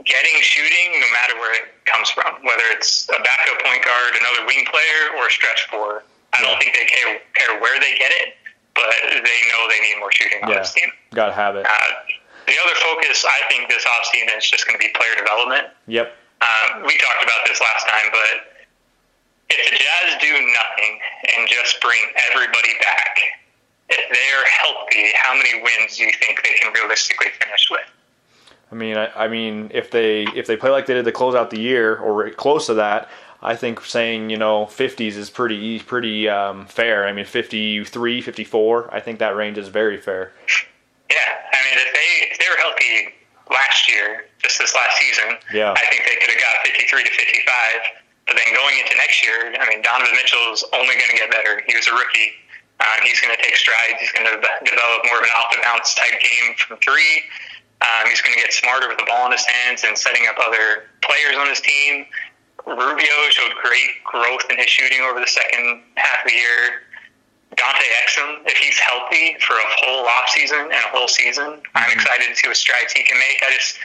getting 0.06 0.38
shooting 0.40 1.02
no 1.02 1.08
matter 1.10 1.34
where 1.34 1.52
it 1.58 1.66
comes 1.84 2.08
from, 2.14 2.40
whether 2.46 2.64
it's 2.70 3.10
a 3.10 3.18
backup 3.18 3.58
point 3.58 3.82
guard, 3.82 4.14
another 4.16 4.46
wing 4.46 4.64
player, 4.70 5.18
or 5.18 5.26
a 5.26 5.32
stretch 5.34 5.66
four. 5.66 6.06
I 6.32 6.40
don't 6.46 6.56
think 6.62 6.78
they 6.78 6.86
care, 6.86 7.18
care 7.34 7.58
where 7.58 7.74
they 7.82 7.98
get 7.98 8.14
it 8.22 8.38
but 8.74 8.94
they 9.10 9.38
know 9.52 9.60
they 9.68 9.80
need 9.86 9.98
more 9.98 10.12
shooting 10.12 10.40
on 10.42 10.50
yeah, 10.50 10.58
this 10.60 10.72
team. 10.72 10.90
Got 11.12 11.26
to 11.26 11.32
have 11.32 11.56
it. 11.56 11.66
Uh, 11.66 11.70
the 12.46 12.56
other 12.64 12.74
focus, 12.82 13.24
I 13.24 13.46
think, 13.48 13.68
this 13.68 13.84
offseason 13.84 14.36
is 14.36 14.48
just 14.48 14.66
going 14.66 14.78
to 14.78 14.82
be 14.82 14.90
player 14.94 15.14
development. 15.16 15.68
Yep. 15.86 16.12
Um, 16.40 16.82
we 16.82 16.96
talked 16.98 17.22
about 17.22 17.46
this 17.46 17.60
last 17.60 17.86
time, 17.86 18.10
but 18.10 18.66
if 19.50 19.70
the 19.70 19.76
Jazz 19.76 20.20
do 20.20 20.32
nothing 20.32 20.98
and 21.36 21.48
just 21.48 21.80
bring 21.80 22.00
everybody 22.30 22.74
back, 22.80 23.18
if 23.90 24.08
they're 24.08 24.46
healthy, 24.62 25.10
how 25.14 25.34
many 25.34 25.62
wins 25.62 25.96
do 25.96 26.04
you 26.04 26.12
think 26.18 26.42
they 26.42 26.54
can 26.60 26.72
realistically 26.72 27.28
finish 27.44 27.68
with? 27.70 27.86
I 28.72 28.74
mean, 28.74 28.96
I, 28.96 29.24
I 29.24 29.28
mean, 29.28 29.70
if 29.74 29.90
they 29.90 30.22
if 30.34 30.46
they 30.46 30.56
play 30.56 30.70
like 30.70 30.86
they 30.86 30.94
did 30.94 31.04
to 31.04 31.12
close 31.12 31.34
out 31.34 31.50
the 31.50 31.60
year 31.60 31.96
or 31.96 32.30
close 32.30 32.66
to 32.66 32.74
that, 32.74 33.08
I 33.42 33.56
think 33.56 33.80
saying 33.84 34.30
you 34.30 34.36
know 34.36 34.66
50s 34.66 35.16
is 35.16 35.30
pretty 35.30 35.80
pretty 35.80 36.28
um, 36.28 36.66
fair. 36.66 37.06
I 37.06 37.12
mean 37.12 37.24
53, 37.24 38.20
54. 38.20 38.94
I 38.94 39.00
think 39.00 39.18
that 39.18 39.36
range 39.36 39.58
is 39.58 39.68
very 39.68 39.96
fair. 39.96 40.32
Yeah, 41.10 41.16
I 41.16 41.58
mean 41.64 41.78
if 41.80 41.92
they 41.94 42.10
if 42.32 42.38
they 42.38 42.48
were 42.48 42.60
healthy 42.60 43.14
last 43.50 43.88
year, 43.88 44.26
just 44.38 44.58
this 44.58 44.74
last 44.74 44.96
season, 44.98 45.36
yeah. 45.52 45.72
I 45.72 45.84
think 45.90 46.04
they 46.04 46.16
could 46.20 46.30
have 46.30 46.40
got 46.40 46.62
53 46.64 47.04
to 47.04 47.10
55. 47.10 47.46
But 48.26 48.38
then 48.38 48.54
going 48.54 48.78
into 48.78 48.94
next 48.96 49.24
year, 49.24 49.56
I 49.58 49.68
mean 49.68 49.82
Donovan 49.82 50.14
Mitchell 50.14 50.52
is 50.52 50.64
only 50.72 50.94
going 50.94 51.10
to 51.10 51.16
get 51.16 51.30
better. 51.30 51.62
He 51.66 51.74
was 51.74 51.88
a 51.88 51.92
rookie. 51.92 52.36
Um, 52.80 53.04
he's 53.04 53.20
going 53.20 53.36
to 53.36 53.42
take 53.42 53.56
strides. 53.56 54.00
He's 54.00 54.12
going 54.12 54.24
to 54.24 54.40
develop 54.40 55.04
more 55.04 55.20
of 55.20 55.24
an 55.24 55.32
off 55.36 55.52
the 55.52 55.60
bounce 55.60 55.92
type 55.94 56.16
game 56.16 56.56
from 56.56 56.80
three. 56.80 57.28
Um, 57.80 58.08
he's 58.08 58.20
going 58.20 58.34
to 58.36 58.40
get 58.40 58.52
smarter 58.52 58.88
with 58.88 58.96
the 58.96 59.04
ball 59.04 59.26
in 59.26 59.32
his 59.32 59.44
hands 59.44 59.84
and 59.84 59.96
setting 59.96 60.24
up 60.28 60.36
other 60.40 60.88
players 61.00 61.36
on 61.36 61.48
his 61.48 61.60
team. 61.60 62.06
Rubio 62.76 63.16
showed 63.30 63.54
great 63.62 64.02
growth 64.04 64.46
in 64.50 64.58
his 64.58 64.68
shooting 64.68 65.00
over 65.02 65.20
the 65.20 65.26
second 65.26 65.82
half 65.96 66.24
of 66.24 66.30
the 66.30 66.36
year. 66.36 66.86
Dante 67.56 67.82
Exum, 68.06 68.46
if 68.46 68.56
he's 68.56 68.78
healthy 68.78 69.36
for 69.42 69.54
a 69.54 69.68
whole 69.82 70.06
off 70.06 70.30
season 70.30 70.70
and 70.70 70.82
a 70.86 70.90
whole 70.94 71.08
season, 71.08 71.58
I'm 71.74 71.90
mm-hmm. 71.90 71.98
excited 71.98 72.30
to 72.30 72.36
see 72.36 72.46
what 72.46 72.56
strides 72.56 72.92
he 72.92 73.02
can 73.02 73.18
make. 73.18 73.42
I 73.42 73.52
just 73.52 73.78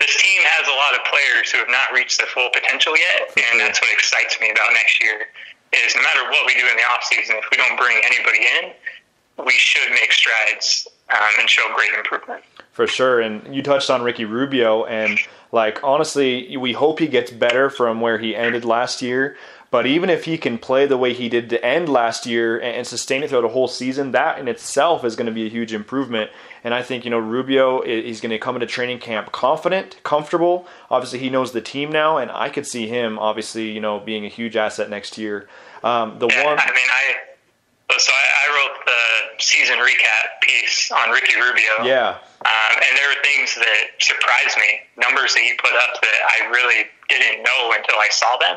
this 0.00 0.14
team 0.20 0.42
has 0.44 0.68
a 0.68 0.76
lot 0.76 0.92
of 0.92 1.00
players 1.08 1.50
who 1.50 1.58
have 1.58 1.72
not 1.72 1.88
reached 1.96 2.18
their 2.18 2.28
full 2.28 2.50
potential 2.52 2.92
yet, 2.92 3.32
and 3.50 3.60
that's 3.60 3.80
what 3.80 3.88
excites 3.92 4.36
me 4.40 4.50
about 4.50 4.68
next 4.72 5.02
year. 5.02 5.32
Is 5.72 5.96
no 5.96 6.02
matter 6.02 6.28
what 6.30 6.46
we 6.46 6.54
do 6.54 6.68
in 6.68 6.76
the 6.76 6.84
off 6.84 7.02
season, 7.04 7.36
if 7.36 7.48
we 7.50 7.56
don't 7.56 7.76
bring 7.76 8.00
anybody 8.04 8.44
in, 8.60 9.44
we 9.44 9.52
should 9.52 9.90
make 9.90 10.12
strides 10.12 10.86
um, 11.10 11.32
and 11.40 11.48
show 11.48 11.62
great 11.74 11.92
improvement. 11.92 12.42
For 12.72 12.86
sure, 12.86 13.20
and 13.20 13.54
you 13.54 13.62
touched 13.62 13.90
on 13.90 14.02
Ricky 14.02 14.24
Rubio, 14.24 14.84
and 14.84 15.18
like 15.56 15.82
honestly, 15.82 16.54
we 16.58 16.74
hope 16.74 16.98
he 16.98 17.08
gets 17.08 17.30
better 17.30 17.70
from 17.70 18.02
where 18.02 18.18
he 18.18 18.36
ended 18.36 18.64
last 18.64 19.00
year. 19.00 19.36
But 19.70 19.86
even 19.86 20.10
if 20.10 20.26
he 20.26 20.38
can 20.38 20.58
play 20.58 20.86
the 20.86 20.98
way 20.98 21.12
he 21.12 21.28
did 21.28 21.50
to 21.50 21.64
end 21.64 21.88
last 21.88 22.24
year 22.24 22.60
and 22.60 22.86
sustain 22.86 23.22
it 23.22 23.30
throughout 23.30 23.44
a 23.44 23.48
whole 23.48 23.66
season, 23.66 24.12
that 24.12 24.38
in 24.38 24.46
itself 24.48 25.04
is 25.04 25.16
going 25.16 25.26
to 25.26 25.32
be 25.32 25.44
a 25.44 25.48
huge 25.48 25.72
improvement. 25.72 26.30
And 26.62 26.72
I 26.72 26.82
think 26.82 27.04
you 27.04 27.10
know 27.10 27.18
Rubio 27.18 27.80
is 27.80 28.20
going 28.20 28.30
to 28.30 28.38
come 28.38 28.54
into 28.54 28.66
training 28.66 28.98
camp 28.98 29.32
confident, 29.32 29.98
comfortable. 30.02 30.66
Obviously, 30.90 31.20
he 31.20 31.30
knows 31.30 31.52
the 31.52 31.62
team 31.62 31.90
now, 31.90 32.18
and 32.18 32.30
I 32.30 32.50
could 32.50 32.66
see 32.66 32.86
him 32.86 33.18
obviously 33.18 33.70
you 33.70 33.80
know 33.80 33.98
being 33.98 34.26
a 34.26 34.28
huge 34.28 34.56
asset 34.56 34.90
next 34.90 35.16
year. 35.16 35.48
Um, 35.82 36.18
the 36.18 36.28
yeah, 36.28 36.44
one, 36.44 36.58
I 36.58 36.66
mean, 36.66 36.90
I 36.92 37.96
so 37.98 38.12
I, 38.12 38.24
I 38.42 38.46
wrote 38.56 38.84
the 38.84 39.42
season 39.42 39.78
recap 39.78 40.40
piece 40.42 40.92
on 40.92 41.10
Ricky 41.10 41.34
Rubio. 41.40 41.84
Yeah. 41.84 42.18
Um, 42.44 42.74
and 42.76 42.92
there 42.98 43.08
were 43.08 43.20
things 43.24 43.54
that 43.56 43.96
surprised 43.98 44.56
me, 44.60 44.84
numbers 45.00 45.32
that 45.32 45.42
he 45.42 45.56
put 45.56 45.72
up 45.72 45.96
that 46.00 46.18
I 46.36 46.50
really 46.52 46.90
didn't 47.08 47.42
know 47.42 47.72
until 47.72 47.96
I 47.96 48.10
saw 48.12 48.36
them. 48.36 48.56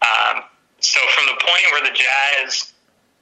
Um, 0.00 0.36
so 0.80 0.98
from 1.12 1.28
the 1.28 1.38
point 1.38 1.64
where 1.76 1.84
the 1.84 1.94
Jazz 1.94 2.72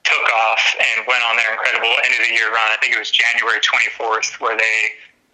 took 0.06 0.26
off 0.32 0.62
and 0.78 1.04
went 1.10 1.20
on 1.26 1.36
their 1.36 1.52
incredible 1.52 1.90
end 2.06 2.14
of 2.14 2.22
the 2.22 2.32
year 2.32 2.48
run, 2.54 2.70
I 2.70 2.78
think 2.80 2.94
it 2.94 3.00
was 3.02 3.10
January 3.10 3.58
24th, 3.60 4.38
where 4.40 4.56
they 4.56 4.78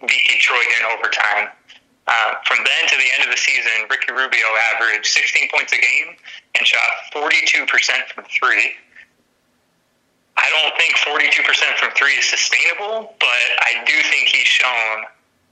beat 0.03 0.25
Detroit 0.27 0.67
in 0.81 0.83
overtime. 0.97 1.53
Uh, 2.07 2.37
from 2.45 2.61
then 2.61 2.83
to 2.89 2.95
the 2.97 3.09
end 3.17 3.23
of 3.25 3.31
the 3.31 3.37
season, 3.37 3.89
Ricky 3.89 4.13
Rubio 4.13 4.45
averaged 4.73 5.07
16 5.07 5.49
points 5.49 5.73
a 5.73 5.77
game 5.77 6.17
and 6.57 6.67
shot 6.67 6.89
42% 7.13 7.65
from 8.13 8.25
three. 8.29 8.77
I 10.45 10.49
don't 10.53 10.77
think 10.77 10.93
42% 11.01 11.77
from 11.77 11.89
three 11.97 12.13
is 12.13 12.29
sustainable, 12.29 13.15
but 13.19 13.45
I 13.59 13.83
do 13.85 13.93
think 14.11 14.27
he's 14.27 14.47
shown 14.47 15.05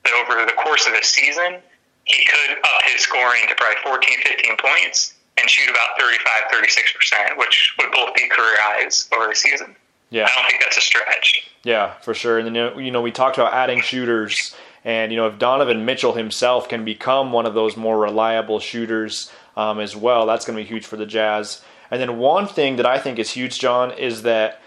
that 0.05 0.13
over 0.21 0.45
the 0.45 0.53
course 0.53 0.85
of 0.85 0.93
the 0.93 1.01
season, 1.01 1.57
he 2.05 2.25
could 2.25 2.57
up 2.57 2.81
his 2.85 3.01
scoring 3.01 3.41
to 3.49 3.55
probably 3.55 3.81
14, 3.81 4.17
15 4.21 4.57
points 4.57 5.15
and 5.37 5.49
shoot 5.49 5.69
about 5.69 5.99
35, 5.99 6.51
36%, 6.53 7.37
which 7.39 7.73
would 7.79 7.91
both 7.91 8.13
be 8.13 8.27
career 8.27 8.55
highs 8.59 9.09
over 9.15 9.31
a 9.31 9.35
season. 9.35 9.75
Yeah. 10.11 10.25
I 10.25 10.35
don't 10.35 10.47
think 10.47 10.61
that's 10.61 10.77
a 10.77 10.81
stretch. 10.81 11.49
Yeah, 11.63 11.93
for 12.01 12.13
sure. 12.13 12.37
And 12.37 12.55
then, 12.55 12.77
you 12.77 12.91
know, 12.91 13.01
we 13.01 13.11
talked 13.11 13.37
about 13.37 13.53
adding 13.53 13.81
shooters. 13.81 14.55
And, 14.85 15.11
you 15.11 15.17
know, 15.17 15.25
if 15.25 15.39
Donovan 15.39 15.85
Mitchell 15.85 16.13
himself 16.13 16.69
can 16.69 16.85
become 16.85 17.31
one 17.31 17.47
of 17.47 17.55
those 17.55 17.75
more 17.75 17.97
reliable 17.97 18.59
shooters 18.59 19.31
um, 19.57 19.79
as 19.79 19.95
well, 19.95 20.27
that's 20.27 20.45
going 20.45 20.55
to 20.55 20.63
be 20.63 20.67
huge 20.67 20.85
for 20.85 20.97
the 20.97 21.07
Jazz. 21.07 21.63
And 21.89 21.99
then 21.99 22.19
one 22.19 22.47
thing 22.47 22.75
that 22.75 22.85
I 22.85 22.99
think 22.99 23.17
is 23.17 23.31
huge, 23.31 23.57
John, 23.57 23.91
is 23.91 24.21
that 24.23 24.61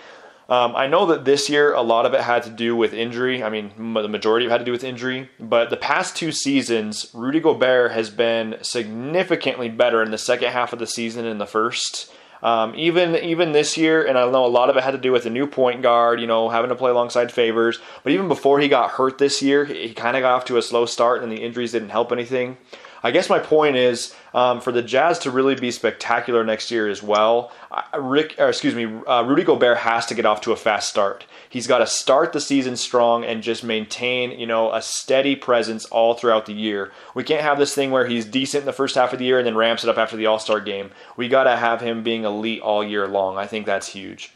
Um, 0.49 0.77
I 0.77 0.87
know 0.87 1.07
that 1.07 1.25
this 1.25 1.51
year 1.51 1.75
a 1.75 1.83
lot 1.83 2.07
of 2.07 2.15
it 2.15 2.21
had 2.21 2.45
to 2.45 2.51
do 2.51 2.77
with 2.77 2.95
injury. 2.95 3.43
I 3.43 3.51
mean, 3.51 3.73
the 3.77 4.09
majority 4.09 4.47
of 4.47 4.51
it 4.51 4.53
had 4.53 4.59
to 4.59 4.65
do 4.65 4.73
with 4.73 4.85
injury. 4.85 5.29
But 5.41 5.71
the 5.71 5.77
past 5.77 6.15
two 6.15 6.31
seasons, 6.31 7.11
Rudy 7.13 7.41
Gobert 7.41 7.93
has 7.93 8.11
been 8.11 8.57
significantly 8.63 9.69
better 9.69 10.03
in 10.03 10.13
the 10.13 10.19
second 10.19 10.53
half 10.53 10.73
of 10.73 10.79
the 10.79 10.87
season 10.87 11.25
than 11.25 11.39
the 11.39 11.47
first. 11.47 12.13
Um, 12.43 12.75
even 12.77 13.17
even 13.17 13.53
this 13.53 13.77
year, 13.77 14.07
and 14.07 14.17
I 14.17 14.31
know 14.31 14.45
a 14.45 14.47
lot 14.47 14.71
of 14.71 14.77
it 14.77 14.85
had 14.85 14.93
to 14.93 14.99
do 14.99 15.11
with 15.11 15.25
the 15.25 15.31
new 15.31 15.47
point 15.47 15.83
guard, 15.83 16.21
you 16.21 16.27
know, 16.27 16.49
having 16.49 16.69
to 16.69 16.77
play 16.77 16.91
alongside 16.91 17.33
Favors. 17.33 17.81
But 18.05 18.13
even 18.13 18.29
before 18.29 18.61
he 18.61 18.69
got 18.69 18.91
hurt 18.91 19.19
this 19.19 19.43
year, 19.43 19.65
he 19.65 19.95
kind 19.95 20.17
of 20.17 20.21
got 20.21 20.35
off 20.35 20.45
to 20.47 20.59
a 20.59 20.63
slow 20.63 20.87
start, 20.87 21.23
and 21.23 21.33
the 21.33 21.43
injuries 21.43 21.73
didn't 21.73 21.89
help 21.89 22.13
anything. 22.13 22.59
I 23.07 23.13
guess 23.13 23.31
my 23.31 23.39
point 23.39 23.77
is 23.77 24.13
um, 24.35 24.61
for 24.61 24.73
the 24.73 24.83
Jazz 24.83 25.21
to 25.21 25.31
really 25.31 25.55
be 25.55 25.71
spectacular 25.71 26.43
next 26.43 26.73
year 26.73 26.89
as 26.89 27.05
well. 27.05 27.53
Rick, 27.97 28.35
excuse 28.37 28.75
me, 28.75 28.85
uh, 29.07 29.23
Rudy 29.23 29.45
Gobert 29.45 29.79
has 29.79 30.07
to 30.07 30.15
get 30.17 30.27
off 30.27 30.41
to 30.41 30.51
a 30.51 30.57
fast 30.57 30.89
start. 30.89 31.25
He's 31.49 31.69
got 31.69 31.79
to 31.79 31.87
start 31.87 32.33
the 32.33 32.41
season 32.41 32.75
strong 32.77 33.25
and 33.25 33.45
just 33.45 33.63
maintain, 33.63 34.33
you 34.33 34.47
know, 34.47 34.73
a 34.73 34.83
steady 34.83 35.37
presence 35.37 35.85
all 35.85 36.15
throughout 36.15 36.47
the 36.47 36.53
year. 36.53 36.91
We 37.15 37.23
can't 37.23 37.43
have 37.43 37.61
this 37.61 37.77
thing 37.77 37.93
where 37.93 38.09
he's 38.09 38.25
decent 38.25 38.63
in 38.63 38.67
the 38.67 38.73
first 38.73 38.97
half 38.97 39.13
of 39.13 39.21
the 39.21 39.25
year 39.25 39.39
and 39.39 39.47
then 39.47 39.55
ramps 39.55 39.85
it 39.85 39.89
up 39.89 39.99
after 39.99 40.17
the 40.17 40.27
All 40.27 40.41
Star 40.41 40.59
game. 40.59 40.91
We 41.17 41.29
got 41.29 41.45
to 41.45 41.57
have 41.57 41.81
him 41.81 42.03
being 42.03 42.25
elite 42.25 42.61
all 42.61 42.83
year 42.83 43.07
long. 43.07 43.39
I 43.39 43.47
think 43.47 43.67
that's 43.67 43.87
huge. 43.87 44.33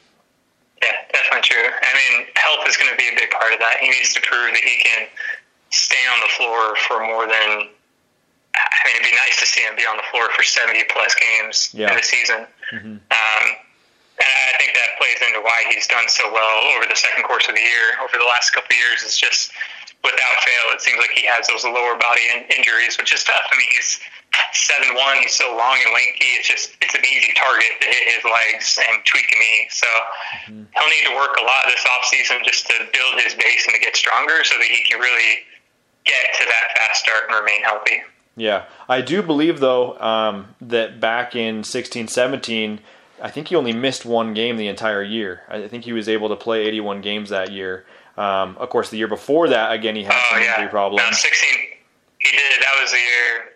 Yeah, 0.80 0.92
definitely 1.12 1.42
true. 1.42 1.66
I 1.66 2.14
mean, 2.14 2.28
health 2.36 2.68
is 2.68 2.76
going 2.76 2.92
to 2.92 2.96
be 2.96 3.08
a 3.08 3.18
big 3.18 3.30
part 3.30 3.52
of 3.52 3.58
that. 3.58 3.78
He 3.80 3.90
needs 3.90 4.14
to 4.14 4.20
prove 4.20 4.54
that 4.54 4.62
he 4.62 4.80
can 4.80 5.08
stay 5.70 6.06
on 6.14 6.20
the 6.20 6.32
floor 6.34 6.76
for 6.76 7.04
more 7.04 7.26
than 7.26 7.70
I 8.68 8.78
mean, 8.84 8.96
it'd 9.00 9.08
be 9.08 9.16
nice 9.16 9.40
to 9.40 9.46
see 9.46 9.62
him 9.62 9.76
be 9.76 9.86
on 9.88 9.96
the 9.96 10.06
floor 10.10 10.28
for 10.36 10.42
70 10.42 10.84
plus 10.90 11.14
games 11.16 11.70
yeah. 11.72 11.90
in 11.90 11.96
the 11.96 12.02
season. 12.02 12.46
Mm-hmm. 12.72 12.96
Um, 13.00 13.44
and 14.20 14.36
I 14.52 14.54
think 14.60 14.76
that 14.76 15.00
plays 15.00 15.16
into 15.24 15.40
why 15.40 15.64
he's 15.72 15.88
done 15.88 16.04
so 16.12 16.28
well 16.28 16.76
over 16.76 16.84
the 16.84 16.96
second 16.96 17.24
course 17.24 17.48
of 17.48 17.56
the 17.56 17.64
year. 17.64 17.96
Over 18.04 18.20
the 18.20 18.28
last 18.28 18.52
couple 18.52 18.68
of 18.68 18.76
years, 18.76 19.00
is 19.00 19.16
just 19.16 19.48
without 20.04 20.36
fail, 20.44 20.76
it 20.76 20.84
seems 20.84 21.00
like 21.00 21.16
he 21.16 21.24
has 21.24 21.48
those 21.48 21.64
lower 21.64 21.96
body 21.96 22.28
in- 22.28 22.44
injuries, 22.52 23.00
which 23.00 23.16
is 23.16 23.24
tough. 23.24 23.48
I 23.48 23.56
mean, 23.56 23.72
he's 23.72 23.96
seven 24.52 24.92
one. 24.92 25.24
He's 25.24 25.32
so 25.32 25.56
long 25.56 25.80
and 25.80 25.92
lanky. 25.96 26.36
It's 26.36 26.48
just 26.48 26.76
it's 26.84 26.92
an 26.92 27.04
easy 27.04 27.32
target 27.32 27.80
to 27.80 27.88
hit 27.88 28.12
his 28.12 28.24
legs 28.28 28.76
and 28.76 29.00
tweak 29.08 29.28
a 29.32 29.36
knee. 29.40 29.72
So 29.72 29.88
mm-hmm. 29.88 30.68
he'll 30.68 30.92
need 30.92 31.06
to 31.08 31.16
work 31.16 31.40
a 31.40 31.44
lot 31.44 31.64
this 31.72 31.84
off 31.96 32.04
season 32.04 32.44
just 32.44 32.68
to 32.68 32.76
build 32.92 33.24
his 33.24 33.32
base 33.32 33.64
and 33.64 33.72
to 33.72 33.80
get 33.80 33.96
stronger, 33.96 34.44
so 34.44 34.52
that 34.60 34.68
he 34.68 34.84
can 34.84 35.00
really 35.00 35.48
get 36.04 36.36
to 36.36 36.44
that 36.44 36.76
fast 36.76 37.08
start 37.08 37.28
and 37.28 37.40
remain 37.40 37.64
healthy. 37.64 38.04
Yeah, 38.36 38.64
I 38.88 39.00
do 39.00 39.22
believe 39.22 39.60
though 39.60 39.98
um, 39.98 40.54
that 40.60 41.00
back 41.00 41.34
in 41.34 41.64
sixteen 41.64 42.08
seventeen, 42.08 42.80
I 43.20 43.30
think 43.30 43.48
he 43.48 43.56
only 43.56 43.72
missed 43.72 44.04
one 44.04 44.34
game 44.34 44.56
the 44.56 44.68
entire 44.68 45.02
year. 45.02 45.42
I 45.48 45.68
think 45.68 45.84
he 45.84 45.92
was 45.92 46.08
able 46.08 46.28
to 46.30 46.36
play 46.36 46.64
81 46.66 47.02
games 47.02 47.30
that 47.30 47.52
year. 47.52 47.84
Um, 48.16 48.56
of 48.58 48.70
course, 48.70 48.90
the 48.90 48.96
year 48.96 49.08
before 49.08 49.48
that, 49.48 49.72
again, 49.72 49.94
he 49.94 50.04
had 50.04 50.14
oh, 50.14 50.28
some 50.30 50.42
yeah. 50.42 50.54
injury 50.54 50.70
problems. 50.70 51.02
No, 51.04 51.10
16, 51.10 51.50
he 52.18 52.30
did. 52.30 52.62
That 52.62 52.80
was 52.80 52.90
the 52.92 52.98
year 52.98 53.50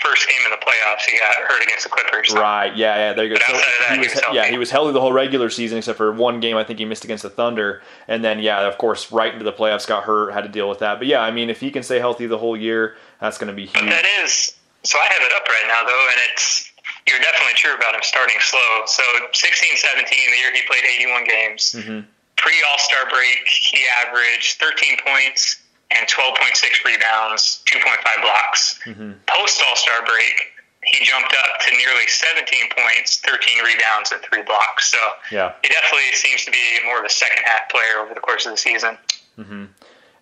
first 0.00 0.26
game 0.26 0.38
in 0.44 0.50
the 0.50 0.56
playoffs, 0.56 1.02
he 1.02 1.18
got 1.18 1.34
hurt 1.36 1.62
against 1.62 1.84
the 1.84 1.90
Clippers. 1.90 2.32
Right. 2.32 2.74
Yeah. 2.74 2.96
Yeah. 2.96 3.12
There 3.12 3.26
you 3.26 3.36
go. 3.36 3.40
So 3.46 3.52
that, 3.52 3.92
he 3.92 3.98
was, 3.98 4.12
he 4.12 4.20
yeah, 4.34 4.46
he 4.46 4.58
was 4.58 4.70
healthy 4.70 4.92
the 4.92 5.00
whole 5.00 5.12
regular 5.12 5.50
season 5.50 5.78
except 5.78 5.98
for 5.98 6.12
one 6.12 6.40
game. 6.40 6.56
I 6.56 6.64
think 6.64 6.78
he 6.78 6.84
missed 6.84 7.04
against 7.04 7.22
the 7.22 7.30
Thunder, 7.30 7.82
and 8.08 8.24
then 8.24 8.40
yeah, 8.40 8.66
of 8.66 8.78
course, 8.78 9.12
right 9.12 9.32
into 9.32 9.44
the 9.44 9.52
playoffs, 9.52 9.86
got 9.86 10.04
hurt, 10.04 10.32
had 10.32 10.42
to 10.42 10.48
deal 10.48 10.68
with 10.68 10.80
that. 10.80 10.98
But 10.98 11.06
yeah, 11.06 11.20
I 11.20 11.30
mean, 11.30 11.50
if 11.50 11.60
he 11.60 11.70
can 11.70 11.82
stay 11.82 11.98
healthy 11.98 12.26
the 12.26 12.38
whole 12.38 12.56
year, 12.56 12.96
that's 13.20 13.38
going 13.38 13.48
to 13.48 13.56
be 13.56 13.66
huge. 13.66 13.74
But 13.74 13.90
that 13.90 14.06
is. 14.24 14.56
So 14.82 14.98
I 14.98 15.06
have 15.12 15.22
it 15.22 15.32
up 15.36 15.44
right 15.46 15.68
now 15.68 15.84
though, 15.84 16.06
and 16.10 16.18
it's 16.32 16.70
you're 17.06 17.20
definitely 17.20 17.54
true 17.56 17.74
about 17.74 17.94
him 17.94 18.02
starting 18.02 18.36
slow. 18.40 18.86
So 18.86 19.02
16, 19.32 19.76
17, 19.76 20.08
the 20.08 20.38
year 20.38 20.52
he 20.52 20.62
played 20.66 20.84
81 20.84 21.24
games. 21.24 21.62
Mm-hmm. 21.76 22.00
Pre 22.36 22.54
All 22.70 22.78
Star 22.78 23.08
break, 23.10 23.44
he 23.44 23.84
averaged 24.06 24.60
13 24.60 24.96
points 25.04 25.60
and 25.90 26.06
12.6 26.08 26.84
rebounds, 26.86 27.62
2.5 27.66 28.22
blocks. 28.22 28.80
Mm-hmm. 28.86 29.12
Post 29.26 29.62
All 29.68 29.76
Star 29.76 30.00
break, 30.06 30.56
he 30.84 31.04
jumped 31.04 31.34
up 31.34 31.60
to 31.60 31.70
nearly 31.76 32.06
17 32.06 32.46
points, 32.72 33.20
13 33.20 33.64
rebounds, 33.64 34.12
and 34.12 34.22
three 34.22 34.42
blocks. 34.42 34.90
So 34.90 34.98
yeah. 35.30 35.52
he 35.62 35.68
definitely 35.68 36.12
seems 36.14 36.44
to 36.44 36.50
be 36.50 36.62
more 36.86 36.98
of 36.98 37.04
a 37.04 37.10
second 37.10 37.44
half 37.44 37.68
player 37.68 38.00
over 38.00 38.14
the 38.14 38.20
course 38.20 38.46
of 38.46 38.52
the 38.52 38.58
season. 38.58 38.96
Mm-hmm. 39.38 39.64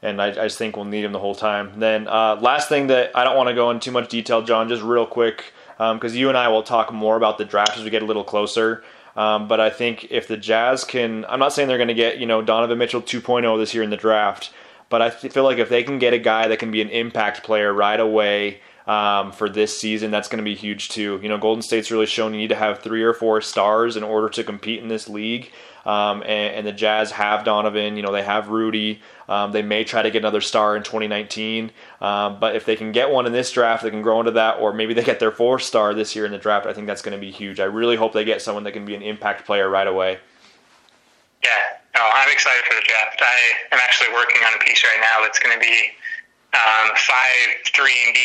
And 0.00 0.22
I, 0.22 0.28
I, 0.28 0.32
just 0.32 0.58
think 0.58 0.76
we'll 0.76 0.84
need 0.84 1.04
him 1.04 1.12
the 1.12 1.18
whole 1.18 1.34
time. 1.34 1.80
Then, 1.80 2.06
uh, 2.06 2.36
last 2.40 2.68
thing 2.68 2.86
that 2.86 3.10
I 3.16 3.24
don't 3.24 3.36
want 3.36 3.48
to 3.48 3.54
go 3.54 3.70
into 3.70 3.86
too 3.86 3.90
much 3.90 4.08
detail, 4.08 4.42
John, 4.42 4.68
just 4.68 4.82
real 4.82 5.06
quick, 5.06 5.52
because 5.76 6.12
um, 6.12 6.16
you 6.16 6.28
and 6.28 6.38
I 6.38 6.48
will 6.48 6.62
talk 6.62 6.92
more 6.92 7.16
about 7.16 7.36
the 7.36 7.44
draft 7.44 7.76
as 7.76 7.82
we 7.82 7.90
get 7.90 8.02
a 8.02 8.06
little 8.06 8.24
closer. 8.24 8.84
Um, 9.16 9.48
but 9.48 9.58
I 9.58 9.70
think 9.70 10.06
if 10.10 10.28
the 10.28 10.36
Jazz 10.36 10.84
can, 10.84 11.24
I'm 11.28 11.40
not 11.40 11.52
saying 11.52 11.66
they're 11.66 11.78
going 11.78 11.88
to 11.88 11.94
get 11.94 12.18
you 12.18 12.26
know 12.26 12.40
Donovan 12.40 12.78
Mitchell 12.78 13.02
2.0 13.02 13.58
this 13.58 13.74
year 13.74 13.82
in 13.82 13.90
the 13.90 13.96
draft, 13.96 14.52
but 14.88 15.02
I 15.02 15.10
feel 15.10 15.42
like 15.42 15.58
if 15.58 15.68
they 15.68 15.82
can 15.82 15.98
get 15.98 16.12
a 16.12 16.18
guy 16.18 16.46
that 16.46 16.60
can 16.60 16.70
be 16.70 16.80
an 16.80 16.90
impact 16.90 17.42
player 17.42 17.72
right 17.72 17.98
away 17.98 18.60
um, 18.88 19.32
for 19.32 19.50
this 19.50 19.78
season, 19.78 20.10
that's 20.10 20.28
going 20.28 20.38
to 20.38 20.44
be 20.44 20.54
huge 20.54 20.88
too. 20.88 21.20
You 21.22 21.28
know, 21.28 21.36
Golden 21.36 21.62
State's 21.62 21.90
really 21.90 22.06
shown 22.06 22.32
you 22.32 22.40
need 22.40 22.48
to 22.48 22.54
have 22.54 22.80
three 22.80 23.02
or 23.02 23.12
four 23.12 23.42
stars 23.42 23.96
in 23.96 24.02
order 24.02 24.30
to 24.30 24.42
compete 24.42 24.82
in 24.82 24.88
this 24.88 25.08
league. 25.08 25.52
Um, 25.84 26.22
and, 26.22 26.56
and, 26.56 26.66
the 26.66 26.72
Jazz 26.72 27.12
have 27.12 27.44
Donovan. 27.44 27.96
You 27.96 28.02
know, 28.02 28.12
they 28.12 28.22
have 28.22 28.48
Rudy. 28.48 29.00
Um, 29.26 29.52
they 29.52 29.62
may 29.62 29.84
try 29.84 30.02
to 30.02 30.10
get 30.10 30.18
another 30.18 30.42
star 30.42 30.76
in 30.76 30.82
2019. 30.82 31.70
Um, 32.00 32.40
but 32.40 32.56
if 32.56 32.66
they 32.66 32.76
can 32.76 32.92
get 32.92 33.10
one 33.10 33.24
in 33.24 33.32
this 33.32 33.50
draft, 33.50 33.82
they 33.82 33.90
can 33.90 34.02
grow 34.02 34.20
into 34.20 34.32
that, 34.32 34.58
or 34.58 34.74
maybe 34.74 34.92
they 34.92 35.04
get 35.04 35.18
their 35.18 35.30
fourth 35.30 35.62
star 35.62 35.94
this 35.94 36.14
year 36.14 36.26
in 36.26 36.32
the 36.32 36.38
draft. 36.38 36.66
I 36.66 36.74
think 36.74 36.86
that's 36.86 37.00
going 37.00 37.16
to 37.16 37.20
be 37.20 37.30
huge. 37.30 37.60
I 37.60 37.64
really 37.64 37.96
hope 37.96 38.12
they 38.12 38.24
get 38.24 38.42
someone 38.42 38.64
that 38.64 38.72
can 38.72 38.84
be 38.84 38.94
an 38.94 39.02
impact 39.02 39.46
player 39.46 39.70
right 39.70 39.86
away. 39.86 40.18
Yeah, 41.42 41.50
no, 41.94 42.02
I'm 42.02 42.30
excited 42.32 42.64
for 42.64 42.74
the 42.74 42.84
draft. 42.86 43.22
I 43.22 43.74
am 43.74 43.80
actually 43.82 44.12
working 44.12 44.42
on 44.44 44.54
a 44.54 44.64
piece 44.64 44.82
right 44.84 45.00
now 45.00 45.22
that's 45.22 45.38
going 45.38 45.58
to 45.58 45.60
be 45.60 45.90
um, 46.52 46.96
five 46.96 47.72
three 47.72 47.96
and 48.06 48.14
D 48.14 48.20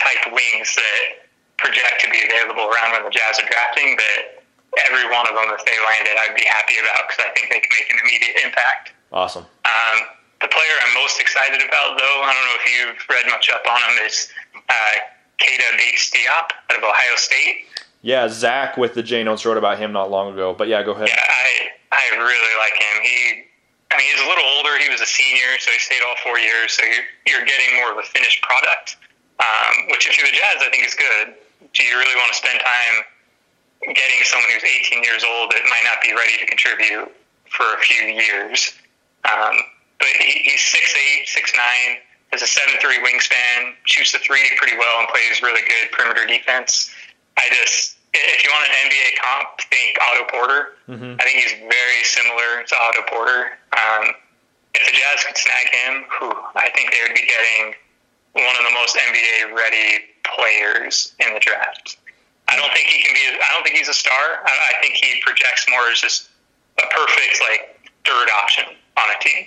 type 0.00 0.32
wings 0.32 0.74
that 0.74 1.28
project 1.60 2.00
to 2.00 2.08
be 2.08 2.24
available 2.24 2.66
around 2.72 2.96
when 2.96 3.04
the 3.04 3.12
Jazz 3.12 3.36
are 3.38 3.48
drafting. 3.48 3.94
But 4.00 4.40
every 4.88 5.04
one 5.12 5.28
of 5.28 5.36
them, 5.36 5.52
if 5.52 5.62
they 5.68 5.76
landed, 5.84 6.16
I'd 6.16 6.34
be 6.34 6.48
happy 6.48 6.80
about 6.80 7.06
because 7.06 7.20
I 7.20 7.30
think 7.36 7.52
they 7.52 7.60
can 7.60 7.72
make 7.76 7.88
an 7.92 7.98
immediate 8.00 8.36
impact. 8.42 8.96
Awesome. 9.12 9.44
Um, 9.68 9.96
the 10.40 10.48
player 10.48 10.74
I'm 10.80 10.94
most 10.96 11.20
excited 11.20 11.60
about, 11.60 12.00
though, 12.00 12.18
I 12.24 12.32
don't 12.32 12.46
know 12.48 12.58
if 12.58 12.66
you've 12.72 13.00
read 13.12 13.26
much 13.28 13.50
up 13.52 13.62
on 13.68 13.80
him, 13.92 14.06
is 14.08 14.32
uh, 14.56 14.94
Keita 15.36 15.76
Bates 15.76 16.08
Diop 16.10 16.48
out 16.70 16.78
of 16.78 16.84
Ohio 16.84 17.16
State. 17.16 17.68
Yeah, 18.02 18.28
Zach 18.28 18.76
with 18.78 18.94
the 18.94 19.02
J 19.02 19.24
Notes 19.24 19.44
wrote 19.44 19.58
about 19.58 19.78
him 19.78 19.92
not 19.92 20.10
long 20.10 20.32
ago. 20.32 20.54
But 20.56 20.68
yeah, 20.68 20.82
go 20.82 20.92
ahead. 20.92 21.08
Yeah, 21.08 21.20
I 21.20 21.68
I 21.92 22.16
really 22.16 22.54
like 22.56 22.72
him. 22.72 22.96
He, 23.02 23.44
I 23.92 23.98
mean, 23.98 24.06
he's 24.08 24.24
a 24.24 24.28
little 24.28 24.44
older. 24.56 24.78
He 24.78 24.88
was 24.88 25.02
a 25.02 25.06
senior, 25.06 25.58
so 25.58 25.70
he 25.70 25.78
stayed 25.78 26.00
all 26.08 26.16
four 26.24 26.38
years. 26.38 26.72
So 26.72 26.82
you're 26.84 27.04
you're 27.26 27.44
getting 27.44 27.76
more 27.76 27.92
of 27.92 27.98
a 27.98 28.06
finished 28.08 28.40
product, 28.40 28.96
um, 29.40 29.88
which 29.90 30.06
if 30.06 30.20
you're 30.20 30.28
the 30.28 30.36
Jazz, 30.36 30.60
I 30.60 30.68
think 30.68 30.84
is 30.86 30.94
good. 30.94 31.34
Do 31.72 31.82
you 31.82 31.96
really 31.96 32.16
want 32.16 32.32
to 32.32 32.38
spend 32.38 32.60
time 32.60 32.96
getting 33.96 34.20
someone 34.28 34.50
who's 34.52 34.64
18 34.64 35.02
years 35.02 35.24
old 35.24 35.50
that 35.52 35.64
might 35.72 35.84
not 35.88 36.04
be 36.04 36.12
ready 36.12 36.36
to 36.38 36.46
contribute 36.46 37.08
for 37.48 37.64
a 37.74 37.80
few 37.80 38.12
years? 38.12 38.76
Um, 39.24 39.56
but 39.98 40.08
he, 40.20 40.44
he's 40.44 40.60
six 40.60 40.94
eight, 40.96 41.28
six 41.28 41.52
nine, 41.56 42.00
has 42.32 42.42
a 42.42 42.48
seven 42.48 42.76
three 42.80 43.00
wingspan, 43.00 43.74
shoots 43.84 44.12
the 44.12 44.18
three 44.18 44.44
pretty 44.56 44.76
well, 44.76 45.00
and 45.00 45.08
plays 45.08 45.42
really 45.42 45.60
good 45.64 45.92
perimeter 45.92 46.26
defense. 46.26 46.92
I 47.36 47.48
just 47.52 47.96
if 48.12 48.42
you 48.42 48.50
want 48.50 48.66
an 48.68 48.74
NBA 48.90 49.08
comp, 49.22 49.60
think 49.70 49.96
Otto 50.02 50.24
Porter. 50.32 50.60
Mm-hmm. 50.88 51.14
I 51.20 51.22
think 51.22 51.36
he's 51.46 51.54
very 51.62 52.02
similar 52.02 52.64
to 52.66 52.74
Otto 52.74 53.02
Porter. 53.06 53.54
Um, 53.70 54.10
if 54.74 54.82
the 54.82 54.92
Jazz 54.92 55.24
could 55.26 55.36
snag 55.36 55.66
him, 55.70 56.04
whew, 56.18 56.34
I 56.56 56.70
think 56.74 56.90
they 56.90 56.98
would 57.06 57.14
be 57.14 57.26
getting 57.26 57.74
one 58.32 58.56
of 58.58 58.64
the 58.64 58.74
most 58.74 58.96
NBA 58.96 59.56
ready 59.56 60.04
players 60.24 61.14
in 61.26 61.34
the 61.34 61.40
draft. 61.40 61.98
I 62.48 62.56
don't 62.56 62.72
think 62.72 62.88
he 62.88 63.02
can 63.02 63.14
be. 63.14 63.38
I 63.38 63.52
don't 63.52 63.62
think 63.62 63.76
he's 63.76 63.88
a 63.88 63.94
star. 63.94 64.42
I, 64.44 64.50
I 64.50 64.80
think 64.80 64.94
he 64.94 65.20
projects 65.24 65.66
more 65.68 65.88
as 65.92 66.00
just 66.00 66.30
a 66.78 66.86
perfect 66.92 67.40
like 67.40 67.90
third 68.04 68.28
option 68.42 68.64
on 68.96 69.06
a 69.10 69.18
team. 69.22 69.46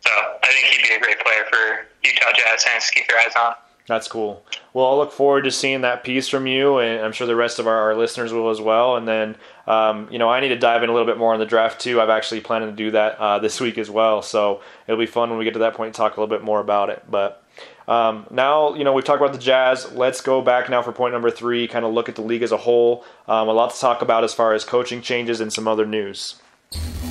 So 0.00 0.10
I 0.10 0.46
think 0.46 0.66
he'd 0.72 0.88
be 0.88 0.94
a 0.94 1.00
great 1.00 1.20
player 1.20 1.44
for 1.50 1.86
Utah 2.02 2.32
Jazz 2.34 2.64
fans 2.64 2.86
to 2.86 2.92
keep 2.94 3.08
their 3.08 3.18
eyes 3.18 3.34
on. 3.36 3.54
That's 3.86 4.06
cool. 4.06 4.44
Well, 4.72 4.86
I'll 4.86 4.98
look 4.98 5.10
forward 5.10 5.42
to 5.44 5.50
seeing 5.50 5.80
that 5.80 6.04
piece 6.04 6.28
from 6.28 6.46
you, 6.46 6.78
and 6.78 7.04
I'm 7.04 7.10
sure 7.10 7.26
the 7.26 7.34
rest 7.34 7.58
of 7.58 7.66
our, 7.66 7.76
our 7.76 7.96
listeners 7.96 8.32
will 8.32 8.48
as 8.48 8.60
well. 8.60 8.96
And 8.96 9.08
then, 9.08 9.34
um, 9.66 10.06
you 10.12 10.18
know, 10.18 10.28
I 10.28 10.38
need 10.38 10.50
to 10.50 10.58
dive 10.58 10.84
in 10.84 10.90
a 10.90 10.92
little 10.92 11.08
bit 11.08 11.18
more 11.18 11.34
on 11.34 11.40
the 11.40 11.46
draft 11.46 11.80
too. 11.80 12.00
I've 12.00 12.08
actually 12.08 12.40
planning 12.40 12.70
to 12.70 12.76
do 12.76 12.92
that 12.92 13.18
uh, 13.18 13.40
this 13.40 13.60
week 13.60 13.78
as 13.78 13.90
well, 13.90 14.22
so 14.22 14.60
it'll 14.86 15.00
be 15.00 15.06
fun 15.06 15.28
when 15.28 15.40
we 15.40 15.44
get 15.44 15.54
to 15.54 15.60
that 15.60 15.74
point 15.74 15.92
to 15.92 15.98
talk 15.98 16.16
a 16.16 16.20
little 16.20 16.34
bit 16.34 16.44
more 16.44 16.60
about 16.60 16.88
it. 16.88 17.02
But 17.10 17.42
um, 17.90 18.26
now, 18.30 18.74
you 18.74 18.84
know, 18.84 18.92
we've 18.92 19.04
talked 19.04 19.20
about 19.20 19.32
the 19.32 19.38
Jazz. 19.40 19.90
Let's 19.92 20.20
go 20.20 20.40
back 20.40 20.70
now 20.70 20.80
for 20.80 20.92
point 20.92 21.12
number 21.12 21.28
three. 21.28 21.66
Kind 21.66 21.84
of 21.84 21.92
look 21.92 22.08
at 22.08 22.14
the 22.14 22.22
league 22.22 22.42
as 22.42 22.52
a 22.52 22.56
whole. 22.56 23.04
Um, 23.26 23.48
a 23.48 23.52
lot 23.52 23.74
to 23.74 23.80
talk 23.80 24.00
about 24.00 24.22
as 24.22 24.32
far 24.32 24.54
as 24.54 24.64
coaching 24.64 25.02
changes 25.02 25.40
and 25.40 25.52
some 25.52 25.66
other 25.66 25.84
news. 25.84 26.40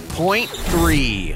Point 0.07 0.49
three. 0.49 1.35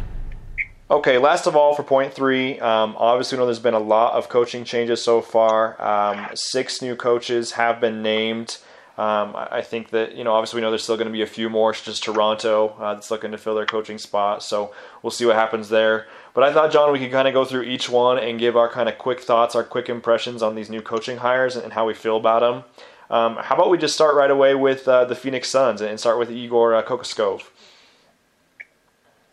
Okay, 0.90 1.18
last 1.18 1.46
of 1.46 1.58
all, 1.58 1.76
for 1.76 1.84
point 1.84 2.14
three, 2.14 2.58
um, 2.62 2.96
obviously, 2.98 3.38
we 3.38 3.42
know 3.42 3.46
there's 3.46 3.60
been 3.60 3.74
a 3.74 3.80
lot 3.80 4.14
of 4.14 4.30
coaching 4.30 4.64
changes 4.64 5.04
so 5.04 5.22
far. 5.22 5.82
Um, 5.82 6.30
six 6.36 6.82
new 6.82 6.96
coaches 6.96 7.52
have 7.54 7.82
been 7.82 8.02
named. 8.02 8.60
Um, 8.98 9.34
I 9.36 9.62
think 9.62 9.90
that 9.90 10.16
you 10.16 10.24
know, 10.24 10.34
obviously, 10.34 10.58
we 10.58 10.62
know 10.62 10.70
there's 10.70 10.84
still 10.84 10.98
going 10.98 11.08
to 11.08 11.12
be 11.12 11.24
a 11.24 11.28
few 11.28 11.50
more, 11.50 11.74
such 11.74 11.88
as 11.88 12.00
Toronto, 12.00 12.76
uh, 12.80 12.94
that's 12.94 13.10
looking 13.10 13.32
to 13.32 13.38
fill 13.38 13.56
their 13.56 13.66
coaching 13.66 13.98
spot. 13.98 14.44
So 14.44 14.74
we'll 15.02 15.12
see 15.12 15.26
what 15.26 15.36
happens 15.36 15.70
there. 15.70 16.06
But 16.34 16.44
I 16.44 16.52
thought, 16.52 16.72
John, 16.72 16.92
we 16.92 17.00
could 17.00 17.12
kind 17.12 17.28
of 17.28 17.34
go 17.34 17.46
through 17.46 17.64
each 17.64 17.90
one 17.90 18.18
and 18.18 18.40
give 18.40 18.58
our 18.58 18.68
kind 18.68 18.90
of 18.90 18.98
quick 18.98 19.22
thoughts, 19.22 19.56
our 19.56 19.64
quick 19.64 19.88
impressions 19.88 20.42
on 20.42 20.56
these 20.56 20.70
new 20.70 20.82
coaching 20.82 21.18
hires 21.18 21.56
and 21.56 21.74
how 21.74 21.86
we 21.86 21.94
feel 21.94 22.18
about 22.18 22.40
them. 22.42 22.64
Um, 23.10 23.36
how 23.38 23.54
about 23.56 23.70
we 23.70 23.78
just 23.78 23.94
start 23.94 24.16
right 24.16 24.32
away 24.32 24.56
with 24.56 24.88
uh, 24.88 25.06
the 25.06 25.16
Phoenix 25.16 25.50
Suns 25.50 25.82
and 25.82 26.00
start 26.00 26.18
with 26.18 26.32
Igor 26.32 26.74
uh, 26.74 26.82
Kokoskov? 26.82 27.44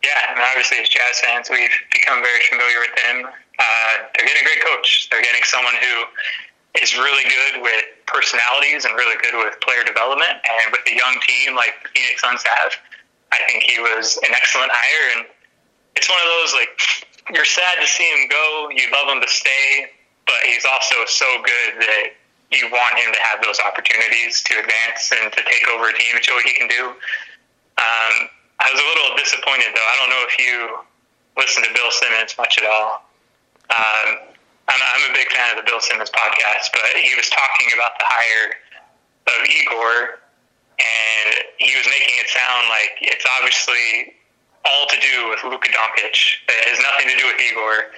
Yeah, 0.03 0.29
and 0.29 0.39
obviously 0.39 0.77
as 0.77 0.89
Jazz 0.89 1.21
fans, 1.21 1.49
we've 1.49 1.73
become 1.91 2.21
very 2.21 2.41
familiar 2.49 2.79
with 2.81 2.93
him. 2.97 3.25
Uh, 3.25 3.93
they're 4.13 4.27
getting 4.27 4.41
a 4.41 4.45
great 4.45 4.61
coach. 4.65 5.09
They're 5.09 5.21
getting 5.21 5.43
someone 5.43 5.73
who 5.73 6.81
is 6.81 6.93
really 6.97 7.23
good 7.29 7.61
with 7.61 7.85
personalities 8.05 8.85
and 8.85 8.93
really 8.95 9.17
good 9.21 9.33
with 9.37 9.59
player 9.61 9.83
development. 9.83 10.31
And 10.31 10.71
with 10.71 10.81
a 10.85 10.95
young 10.95 11.17
team 11.25 11.55
like 11.55 11.81
the 11.81 11.89
Phoenix 11.89 12.21
Suns 12.21 12.43
have, 12.45 12.73
I 13.31 13.39
think 13.47 13.63
he 13.63 13.79
was 13.79 14.17
an 14.21 14.33
excellent 14.33 14.71
hire. 14.73 15.17
And 15.17 15.25
it's 15.95 16.09
one 16.09 16.19
of 16.19 16.29
those 16.39 16.53
like 16.53 16.71
you're 17.33 17.45
sad 17.45 17.79
to 17.79 17.87
see 17.87 18.03
him 18.03 18.27
go. 18.27 18.69
You 18.73 18.89
love 18.91 19.07
him 19.07 19.21
to 19.21 19.29
stay, 19.29 19.91
but 20.25 20.39
he's 20.47 20.65
also 20.65 20.95
so 21.07 21.27
good 21.43 21.79
that 21.79 22.17
you 22.51 22.67
want 22.67 22.99
him 22.99 23.13
to 23.13 23.21
have 23.23 23.39
those 23.39 23.59
opportunities 23.59 24.43
to 24.43 24.59
advance 24.59 25.11
and 25.15 25.31
to 25.31 25.41
take 25.43 25.63
over 25.71 25.87
a 25.87 25.95
team 25.95 26.11
and 26.15 26.23
show 26.23 26.35
what 26.35 26.43
he 26.43 26.53
can 26.53 26.67
do. 26.67 26.91
Um, 27.79 28.15
I 28.59 28.67
was 28.69 28.77
a 28.77 28.87
little 28.93 29.15
disappointed 29.15 29.71
though. 29.73 29.87
I 29.87 29.95
don't 29.97 30.11
know 30.11 30.23
if 30.27 30.35
you 30.37 30.55
listen 31.39 31.63
to 31.63 31.71
Bill 31.73 31.91
Simmons 31.91 32.35
much 32.37 32.59
at 32.59 32.67
all. 32.67 33.07
Um, 33.71 34.35
I'm, 34.67 34.81
I'm 34.83 35.03
a 35.11 35.13
big 35.15 35.31
fan 35.31 35.55
of 35.55 35.63
the 35.63 35.67
Bill 35.67 35.79
Simmons 35.79 36.11
podcast, 36.11 36.75
but 36.75 36.99
he 36.99 37.15
was 37.15 37.31
talking 37.31 37.71
about 37.73 37.95
the 37.97 38.05
hire 38.05 38.59
of 39.31 39.39
Igor, 39.47 40.19
and 40.75 41.29
he 41.57 41.71
was 41.79 41.87
making 41.87 42.19
it 42.19 42.27
sound 42.27 42.67
like 42.67 42.99
it's 42.99 43.25
obviously 43.39 44.19
all 44.65 44.85
to 44.87 44.97
do 45.01 45.29
with 45.29 45.41
Luka 45.43 45.69
Doncic. 45.73 46.41
It 46.47 46.61
has 46.69 46.79
nothing 46.79 47.09
to 47.09 47.17
do 47.17 47.25
with 47.27 47.39
Igor. 47.41 47.91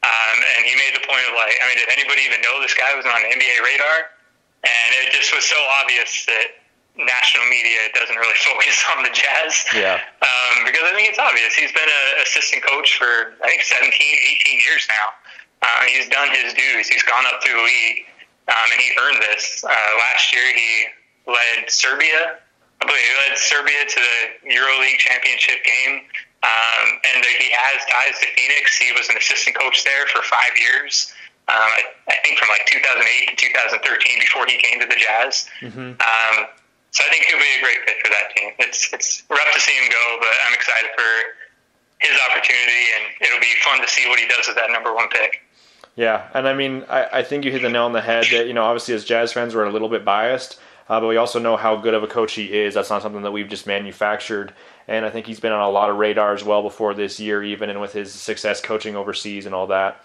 Um, 0.00 0.36
and 0.56 0.64
he 0.64 0.72
made 0.80 0.96
the 0.96 1.04
point 1.04 1.20
of 1.28 1.36
like, 1.36 1.52
I 1.60 1.68
mean, 1.68 1.76
did 1.76 1.92
anybody 1.92 2.24
even 2.24 2.40
know 2.40 2.56
this 2.64 2.72
guy 2.72 2.96
was 2.96 3.04
on 3.04 3.20
the 3.20 3.30
NBA 3.36 3.60
radar? 3.60 4.16
And 4.64 4.88
it 5.04 5.12
just 5.12 5.32
was 5.32 5.44
so 5.44 5.56
obvious 5.80 6.24
that 6.24 6.60
national 6.96 7.48
media 7.48 7.88
doesn't 7.92 8.16
really 8.16 8.36
focus 8.48 8.76
on 8.96 9.04
the 9.04 9.12
Jazz. 9.12 9.64
Yeah. 9.76 10.00
Um, 10.24 10.64
because 10.64 10.84
I 10.84 10.92
think 10.96 11.08
it's 11.08 11.20
obvious. 11.20 11.52
He's 11.54 11.72
been 11.72 11.88
an 11.88 12.24
assistant 12.24 12.64
coach 12.64 12.96
for, 12.96 13.36
I 13.44 13.56
think, 13.56 13.62
17, 13.62 13.92
18 13.92 14.60
years 14.60 14.88
now. 14.88 15.06
Uh, 15.60 15.84
he's 15.92 16.08
done 16.08 16.32
his 16.32 16.56
dues. 16.56 16.88
He's 16.88 17.04
gone 17.04 17.24
up 17.28 17.44
through 17.44 17.60
the 17.60 17.68
league, 17.68 18.08
um, 18.48 18.68
and 18.72 18.80
he 18.80 18.96
earned 18.96 19.20
this. 19.20 19.60
Uh, 19.60 19.68
last 19.68 20.32
year, 20.32 20.48
he 20.56 20.88
led 21.28 21.68
Serbia. 21.68 22.40
I 22.80 22.86
believe 22.88 23.04
he 23.04 23.28
led 23.28 23.36
Serbia 23.36 23.84
to 23.84 24.00
the 24.00 24.56
EuroLeague 24.56 24.96
championship 24.96 25.60
game. 25.60 26.08
Um, 26.40 26.86
and 27.04 27.24
he 27.24 27.52
has 27.52 27.84
ties 27.84 28.16
to 28.20 28.26
Phoenix. 28.32 28.78
He 28.78 28.92
was 28.92 29.08
an 29.08 29.16
assistant 29.16 29.56
coach 29.56 29.84
there 29.84 30.06
for 30.08 30.22
five 30.22 30.56
years. 30.56 31.12
Um, 31.48 31.56
I, 31.56 31.82
I 32.08 32.16
think 32.24 32.38
from 32.38 32.48
like 32.48 32.64
2008 32.64 33.36
to 33.36 33.36
2013 33.36 34.20
before 34.20 34.46
he 34.46 34.56
came 34.56 34.80
to 34.80 34.86
the 34.86 34.96
Jazz. 34.96 35.48
Mm-hmm. 35.60 36.00
Um, 36.00 36.36
so 36.90 37.04
I 37.04 37.08
think 37.10 37.28
he'll 37.28 37.38
be 37.38 37.54
a 37.58 37.62
great 37.62 37.84
fit 37.84 37.98
for 38.02 38.10
that 38.10 38.34
team. 38.34 38.50
It's 38.58 38.92
it's 38.92 39.22
rough 39.28 39.52
to 39.52 39.60
see 39.60 39.76
him 39.76 39.90
go, 39.90 40.04
but 40.20 40.32
I'm 40.46 40.54
excited 40.54 40.90
for 40.96 41.10
his 42.00 42.16
opportunity, 42.30 42.84
and 42.96 43.04
it'll 43.20 43.40
be 43.40 43.52
fun 43.62 43.80
to 43.80 43.88
see 43.88 44.08
what 44.08 44.18
he 44.18 44.26
does 44.26 44.48
with 44.48 44.56
that 44.56 44.70
number 44.70 44.94
one 44.94 45.08
pick. 45.08 45.42
Yeah, 45.96 46.28
and 46.34 46.48
I 46.48 46.54
mean, 46.54 46.84
I, 46.88 47.20
I 47.20 47.22
think 47.22 47.44
you 47.44 47.52
hit 47.52 47.62
the 47.62 47.68
nail 47.68 47.84
on 47.84 47.92
the 47.92 48.00
head 48.00 48.24
that, 48.32 48.46
you 48.46 48.54
know, 48.54 48.64
obviously 48.64 48.94
as 48.94 49.04
Jazz 49.04 49.32
fans, 49.32 49.54
we're 49.54 49.64
a 49.64 49.72
little 49.72 49.88
bit 49.88 50.04
biased, 50.04 50.58
uh, 50.90 50.98
but 50.98 51.06
we 51.06 51.16
also 51.16 51.38
know 51.38 51.56
how 51.56 51.76
good 51.76 51.94
of 51.94 52.02
a 52.02 52.08
coach 52.08 52.32
he 52.32 52.52
is. 52.52 52.74
That's 52.74 52.90
not 52.90 53.00
something 53.00 53.22
that 53.22 53.30
we've 53.30 53.48
just 53.48 53.64
manufactured. 53.64 54.52
And 54.88 55.06
I 55.06 55.10
think 55.10 55.24
he's 55.24 55.38
been 55.38 55.52
on 55.52 55.60
a 55.60 55.70
lot 55.70 55.88
of 55.88 55.98
radars 55.98 56.42
well 56.42 56.64
before 56.64 56.94
this 56.94 57.20
year, 57.20 57.44
even 57.44 57.70
and 57.70 57.80
with 57.80 57.92
his 57.92 58.12
success 58.12 58.60
coaching 58.60 58.96
overseas 58.96 59.46
and 59.46 59.54
all 59.54 59.68
that. 59.68 60.04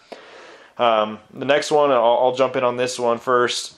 Um, 0.78 1.18
the 1.34 1.46
next 1.46 1.72
one, 1.72 1.90
I'll, 1.90 2.04
I'll, 2.04 2.36
jump 2.36 2.56
in 2.56 2.64
on 2.64 2.78
this 2.78 3.00
one 3.00 3.18
first, 3.18 3.78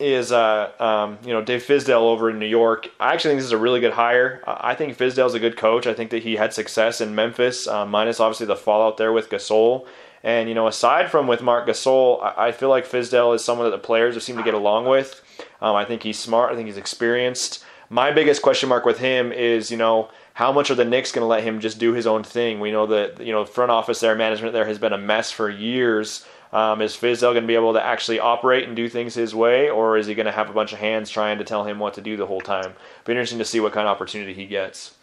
is 0.00 0.32
uh, 0.32 0.72
um, 0.80 1.18
you 1.24 1.32
know 1.32 1.40
Dave 1.40 1.62
Fizdale 1.62 2.00
over 2.00 2.28
in 2.30 2.40
New 2.40 2.46
York. 2.46 2.88
I 2.98 3.12
actually 3.12 3.30
think 3.30 3.38
this 3.38 3.46
is 3.46 3.52
a 3.52 3.58
really 3.58 3.78
good 3.78 3.92
hire. 3.92 4.42
I 4.44 4.74
think 4.74 4.98
Fizdale's 4.98 5.34
a 5.34 5.38
good 5.38 5.56
coach. 5.56 5.86
I 5.86 5.94
think 5.94 6.10
that 6.10 6.24
he 6.24 6.34
had 6.34 6.52
success 6.52 7.00
in 7.00 7.14
Memphis, 7.14 7.68
uh, 7.68 7.86
minus 7.86 8.18
obviously 8.18 8.46
the 8.46 8.56
fallout 8.56 8.96
there 8.96 9.12
with 9.12 9.30
Gasol. 9.30 9.86
And 10.24 10.48
you 10.48 10.56
know, 10.56 10.66
aside 10.66 11.12
from 11.12 11.28
with 11.28 11.42
Marc 11.42 11.68
Gasol, 11.68 12.20
I 12.36 12.50
feel 12.50 12.70
like 12.70 12.88
Fizdale 12.88 13.36
is 13.36 13.44
someone 13.44 13.70
that 13.70 13.76
the 13.76 13.86
players 13.86 14.14
have 14.14 14.24
seemed 14.24 14.38
to 14.38 14.44
get 14.44 14.54
along 14.54 14.86
with. 14.86 15.22
Um, 15.62 15.76
I 15.76 15.84
think 15.84 16.02
he's 16.02 16.18
smart. 16.18 16.52
I 16.52 16.56
think 16.56 16.66
he's 16.66 16.76
experienced. 16.76 17.64
My 17.88 18.12
biggest 18.12 18.42
question 18.42 18.68
mark 18.68 18.84
with 18.84 18.98
him 18.98 19.32
is, 19.32 19.70
you 19.70 19.76
know, 19.76 20.10
how 20.34 20.52
much 20.52 20.70
are 20.70 20.74
the 20.74 20.84
Knicks 20.84 21.12
going 21.12 21.22
to 21.22 21.26
let 21.26 21.42
him 21.42 21.60
just 21.60 21.78
do 21.78 21.92
his 21.92 22.06
own 22.06 22.22
thing? 22.22 22.60
We 22.60 22.70
know 22.70 22.86
that 22.86 23.20
you 23.20 23.32
know 23.32 23.44
front 23.44 23.70
office 23.70 24.00
there, 24.00 24.14
management 24.14 24.52
there 24.52 24.66
has 24.66 24.78
been 24.78 24.92
a 24.92 24.98
mess 24.98 25.30
for 25.30 25.50
years. 25.50 26.24
Um, 26.52 26.82
is 26.82 26.96
Fizdale 26.96 27.32
going 27.32 27.42
to 27.42 27.46
be 27.46 27.54
able 27.54 27.74
to 27.74 27.84
actually 27.84 28.18
operate 28.18 28.66
and 28.66 28.74
do 28.74 28.88
things 28.88 29.14
his 29.14 29.34
way, 29.34 29.70
or 29.70 29.96
is 29.96 30.06
he 30.06 30.14
going 30.14 30.26
to 30.26 30.32
have 30.32 30.50
a 30.50 30.52
bunch 30.52 30.72
of 30.72 30.80
hands 30.80 31.08
trying 31.08 31.38
to 31.38 31.44
tell 31.44 31.64
him 31.64 31.78
what 31.78 31.94
to 31.94 32.00
do 32.00 32.16
the 32.16 32.26
whole 32.26 32.40
time? 32.40 32.74
Be 33.04 33.12
interesting 33.12 33.38
to 33.38 33.44
see 33.44 33.60
what 33.60 33.72
kind 33.72 33.86
of 33.86 33.94
opportunity 33.94 34.34
he 34.34 34.46
gets. 34.46 34.94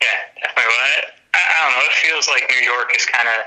Yeah, 0.00 0.08
definitely. 0.42 1.10
I 1.34 1.64
don't 1.64 1.72
know. 1.72 1.84
It 1.86 1.92
feels 1.94 2.28
like 2.28 2.44
New 2.50 2.70
York 2.70 2.92
is 2.94 3.06
kind 3.06 3.28
of 3.28 3.46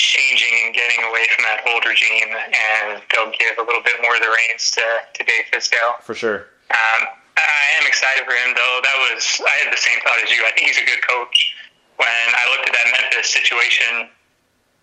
changing 0.00 0.54
and 0.64 0.72
getting 0.72 1.04
away 1.04 1.28
from 1.36 1.44
that 1.44 1.60
old 1.68 1.84
regime, 1.84 2.32
and 2.32 3.04
they'll 3.12 3.32
give 3.36 3.60
a 3.60 3.64
little 3.64 3.84
bit 3.84 4.00
more 4.00 4.16
of 4.16 4.22
the 4.24 4.32
reins 4.32 4.72
to, 4.72 4.84
to 5.14 5.20
Dave 5.20 5.44
Fizdale. 5.52 6.00
For 6.00 6.16
sure. 6.16 6.48
Um, 6.72 7.00
I 7.36 7.64
am 7.80 7.84
excited 7.84 8.24
for 8.24 8.32
him, 8.32 8.56
though. 8.56 8.80
That 8.80 8.96
was 9.12 9.22
I 9.44 9.54
had 9.64 9.72
the 9.72 9.80
same 9.80 10.00
thought 10.00 10.20
as 10.24 10.32
you. 10.32 10.40
I 10.48 10.52
think 10.56 10.72
he's 10.72 10.80
a 10.80 10.88
good 10.88 11.04
coach. 11.04 11.56
When 12.00 12.08
I 12.08 12.44
looked 12.56 12.68
at 12.68 12.74
that 12.74 12.88
Memphis 12.96 13.28
situation, 13.28 14.08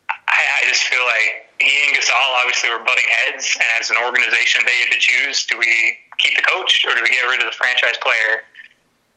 I, 0.10 0.42
I 0.62 0.62
just 0.70 0.86
feel 0.86 1.02
like 1.02 1.50
he 1.58 1.74
and 1.90 1.98
Gasol 1.98 2.30
obviously 2.38 2.70
were 2.70 2.86
butting 2.86 3.10
heads, 3.26 3.58
and 3.58 3.68
as 3.82 3.90
an 3.90 3.98
organization, 3.98 4.62
they 4.70 4.78
had 4.86 4.94
to 4.94 5.02
choose: 5.02 5.50
do 5.50 5.58
we 5.58 5.98
keep 6.22 6.38
the 6.38 6.46
coach 6.46 6.86
or 6.86 6.94
do 6.94 7.02
we 7.02 7.10
get 7.10 7.26
rid 7.26 7.42
of 7.42 7.50
the 7.50 7.58
franchise 7.58 7.98
player? 8.02 8.46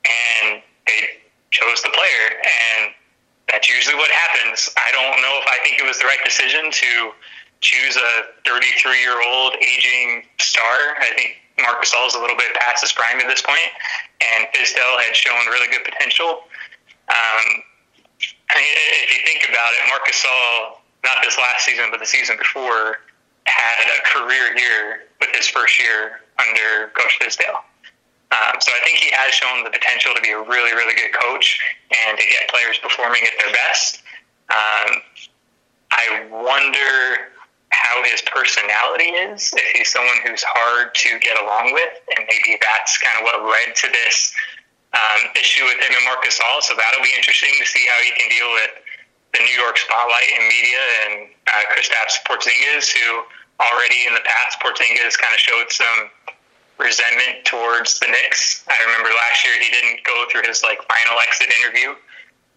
And 0.08 0.64
they 0.88 1.20
chose 1.52 1.84
the 1.84 1.92
player, 1.92 2.40
and 2.40 2.96
that's 3.50 3.68
usually 3.68 3.96
what 3.96 4.10
happens. 4.10 4.70
I 4.78 4.90
don't 4.92 5.20
know 5.20 5.34
if 5.42 5.46
I 5.50 5.58
think 5.62 5.78
it 5.78 5.86
was 5.86 5.98
the 5.98 6.06
right 6.06 6.22
decision 6.24 6.70
to 6.70 7.12
choose 7.60 7.96
a 7.96 8.30
33 8.46 9.00
year 9.00 9.20
old 9.20 9.56
aging 9.60 10.24
star. 10.38 10.96
I 10.98 11.12
think 11.16 11.36
Marc 11.58 11.82
Gasol 11.82 12.06
is 12.06 12.14
a 12.14 12.20
little 12.20 12.36
bit 12.36 12.54
past 12.54 12.80
his 12.80 12.92
prime 12.92 13.20
at 13.20 13.28
this 13.28 13.42
point, 13.42 13.70
and 14.22 14.48
Fizdale 14.54 14.96
had 15.02 15.14
shown 15.14 15.44
really 15.46 15.68
good 15.68 15.84
potential. 15.84 16.46
Um, 17.10 17.46
I 18.50 18.54
mean, 18.56 18.74
if 19.04 19.10
you 19.12 19.20
think 19.26 19.50
about 19.50 19.70
it, 19.76 19.88
Marc 19.88 20.06
Gasol, 20.06 20.80
not 21.04 21.22
this 21.22 21.36
last 21.36 21.64
season, 21.64 21.86
but 21.90 22.00
the 22.00 22.06
season 22.06 22.36
before, 22.38 22.98
had 23.46 23.86
a 23.98 24.00
career 24.06 24.56
year 24.56 25.08
with 25.20 25.30
his 25.34 25.48
first 25.48 25.78
year 25.78 26.20
under 26.38 26.88
Coach 26.94 27.18
Fizdale. 27.20 27.60
Um, 28.30 28.62
so 28.62 28.70
I 28.70 28.80
think 28.86 28.98
he 28.98 29.10
has 29.10 29.34
shown 29.34 29.64
the 29.64 29.70
potential 29.70 30.14
to 30.14 30.22
be 30.22 30.30
a 30.30 30.38
really, 30.38 30.70
really 30.70 30.94
good 30.94 31.12
coach 31.12 31.58
and 32.06 32.16
to 32.16 32.24
get 32.24 32.46
players 32.48 32.78
performing 32.78 33.22
at 33.26 33.34
their 33.42 33.52
best. 33.66 34.02
Um, 34.50 35.02
I 35.90 36.26
wonder 36.30 37.30
how 37.70 38.02
his 38.06 38.22
personality 38.22 39.10
is, 39.14 39.50
if 39.54 39.66
he's 39.74 39.90
someone 39.90 40.18
who's 40.22 40.42
hard 40.46 40.94
to 40.94 41.18
get 41.18 41.38
along 41.42 41.74
with, 41.74 41.90
and 42.14 42.26
maybe 42.26 42.58
that's 42.62 42.98
kind 42.98 43.18
of 43.18 43.22
what 43.26 43.42
led 43.46 43.74
to 43.74 43.86
this 43.90 44.34
um, 44.94 45.30
issue 45.38 45.62
with 45.66 45.78
him 45.78 45.90
and 45.90 46.04
Marc 46.06 46.22
Gasol. 46.22 46.62
So 46.62 46.74
that'll 46.74 47.02
be 47.02 47.14
interesting 47.14 47.50
to 47.58 47.66
see 47.66 47.82
how 47.86 47.98
he 48.02 48.10
can 48.14 48.30
deal 48.30 48.50
with 48.54 48.72
the 49.34 49.40
New 49.42 49.56
York 49.58 49.78
spotlight 49.78 50.30
and 50.38 50.44
media 50.50 50.82
and 51.06 51.14
uh, 51.50 51.62
Kristaps 51.70 52.18
Porzingis, 52.26 52.90
who 52.90 53.22
already 53.62 54.06
in 54.06 54.14
the 54.14 54.24
past 54.26 54.58
Porzingis 54.58 55.14
kind 55.18 55.34
of 55.34 55.38
showed 55.38 55.70
some 55.70 56.10
resentment 56.80 57.44
towards 57.44 57.98
the 58.00 58.06
Knicks. 58.06 58.64
I 58.68 58.76
remember 58.84 59.10
last 59.10 59.44
year 59.44 59.54
he 59.60 59.70
didn't 59.70 60.04
go 60.04 60.24
through 60.30 60.42
his 60.46 60.62
like 60.62 60.78
final 60.88 61.18
exit 61.28 61.48
interview. 61.60 61.90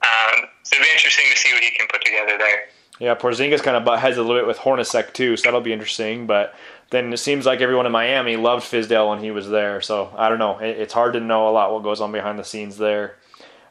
Um, 0.03 0.47
so 0.63 0.75
it'll 0.75 0.86
be 0.86 0.91
interesting 0.91 1.25
to 1.31 1.38
see 1.38 1.53
what 1.53 1.63
he 1.63 1.71
can 1.71 1.88
put 1.88 2.03
together 2.03 2.38
there. 2.38 2.67
Yeah, 2.99 3.15
Porzingis 3.15 3.63
kind 3.63 3.75
of 3.75 3.86
butt 3.86 3.99
heads 3.99 4.17
a 4.17 4.21
little 4.21 4.38
bit 4.38 4.47
with 4.47 4.57
Hornacek 4.57 5.13
too, 5.13 5.36
so 5.36 5.43
that'll 5.43 5.62
be 5.62 5.73
interesting. 5.73 6.27
But 6.27 6.53
then 6.89 7.12
it 7.12 7.17
seems 7.17 7.45
like 7.45 7.62
everyone 7.62 7.86
in 7.86 7.91
Miami 7.91 8.36
loved 8.36 8.63
Fizdale 8.63 9.09
when 9.09 9.19
he 9.19 9.31
was 9.31 9.49
there. 9.49 9.81
So 9.81 10.13
I 10.15 10.29
don't 10.29 10.39
know. 10.39 10.59
It's 10.59 10.93
hard 10.93 11.13
to 11.13 11.19
know 11.19 11.49
a 11.49 11.51
lot 11.51 11.73
what 11.73 11.83
goes 11.83 12.01
on 12.01 12.12
behind 12.12 12.38
the 12.38 12.43
scenes 12.43 12.77
there. 12.77 13.15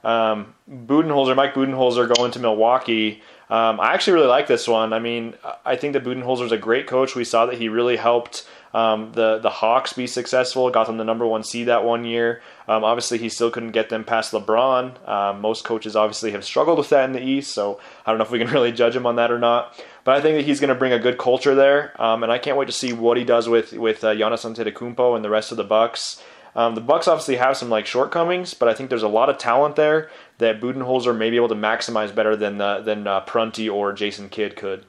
Um, 0.03 0.55
Budenholzer, 0.69 1.37
Mike 1.37 1.55
Budenholzer 1.55 2.12
going 2.15 2.33
to 2.33 2.41
Milwaukee. 2.41 3.23
Um, 3.49 3.79
I 3.81 3.95
actually 3.95 4.15
really 4.15 4.27
like 4.29 4.49
this 4.49 4.67
one. 4.67 4.93
I 4.93 4.99
mean, 4.99 5.35
I 5.65 5.77
think 5.77 5.93
that 5.93 6.05
Budenholzer 6.05 6.47
is 6.47 6.53
a 6.53 6.59
great 6.59 6.87
coach. 6.87 7.15
We 7.15 7.25
saw 7.25 7.47
that 7.47 7.59
he 7.59 7.69
really 7.69 7.97
helped 7.97 8.49
um, 8.75 9.13
the 9.13 9.39
the 9.39 9.51
Hawks 9.51 9.93
be 9.93 10.07
successful. 10.07 10.71
Got 10.71 10.87
them 10.87 10.97
the 10.97 11.05
number 11.05 11.27
one 11.27 11.43
seed 11.45 11.69
that 11.69 11.85
one 11.85 12.05
year. 12.05 12.41
Um, 12.67 12.85
obviously, 12.85 13.19
he 13.19 13.29
still 13.29 13.51
couldn't 13.51 13.73
get 13.73 13.89
them 13.91 14.05
past 14.05 14.33
LeBron. 14.33 15.09
Um, 15.09 15.41
most 15.41 15.65
coaches 15.65 15.95
obviously 15.95 16.31
have 16.33 16.45
struggled 16.45 16.79
with 16.79 16.89
that 16.89 17.05
in 17.05 17.13
the 17.13 17.23
East, 17.23 17.53
so 17.53 17.81
I 18.07 18.11
don't 18.11 18.19
know 18.19 18.25
if 18.25 18.31
we 18.31 18.39
can 18.39 18.49
really 18.53 18.73
judge 18.73 18.97
him 18.97 19.07
on 19.07 19.17
that 19.17 19.31
or 19.31 19.39
not. 19.39 19.79
But 20.05 20.17
I 20.17 20.21
think 20.21 20.37
that 20.37 20.45
he's 20.45 20.61
going 20.61 20.69
to 20.69 20.75
bring 20.75 20.93
a 20.93 20.99
good 20.99 21.19
culture 21.19 21.55
there, 21.55 22.01
um, 22.03 22.23
and 22.23 22.33
I 22.33 22.39
can't 22.39 22.57
wait 22.57 22.67
to 22.67 22.73
see 22.73 22.93
what 22.93 23.17
he 23.17 23.25
does 23.25 23.49
with 23.49 23.73
with 23.73 24.03
uh, 24.05 24.15
Giannis 24.15 24.45
Antetokounmpo 24.45 25.15
and 25.15 25.25
the 25.25 25.31
rest 25.31 25.51
of 25.51 25.57
the 25.57 25.65
Bucks. 25.65 26.23
Um, 26.55 26.75
the 26.75 26.81
Bucks 26.83 27.09
obviously 27.09 27.37
have 27.37 27.57
some 27.57 27.71
like 27.71 27.87
shortcomings, 27.87 28.55
but 28.55 28.69
I 28.69 28.75
think 28.75 28.91
there's 28.91 29.03
a 29.03 29.09
lot 29.09 29.31
of 29.31 29.39
talent 29.39 29.77
there 29.77 30.11
that 30.39 30.61
Budenholzer 30.61 31.17
may 31.17 31.31
be 31.31 31.37
able 31.37 31.49
to 31.49 31.55
maximize 31.55 32.15
better 32.15 32.37
than 32.37 32.61
uh, 32.61 32.81
than 32.81 33.07
uh, 33.07 33.21
Prunty 33.21 33.69
or 33.69 33.93
Jason 33.93 34.29
Kidd 34.29 34.57
could. 34.57 34.85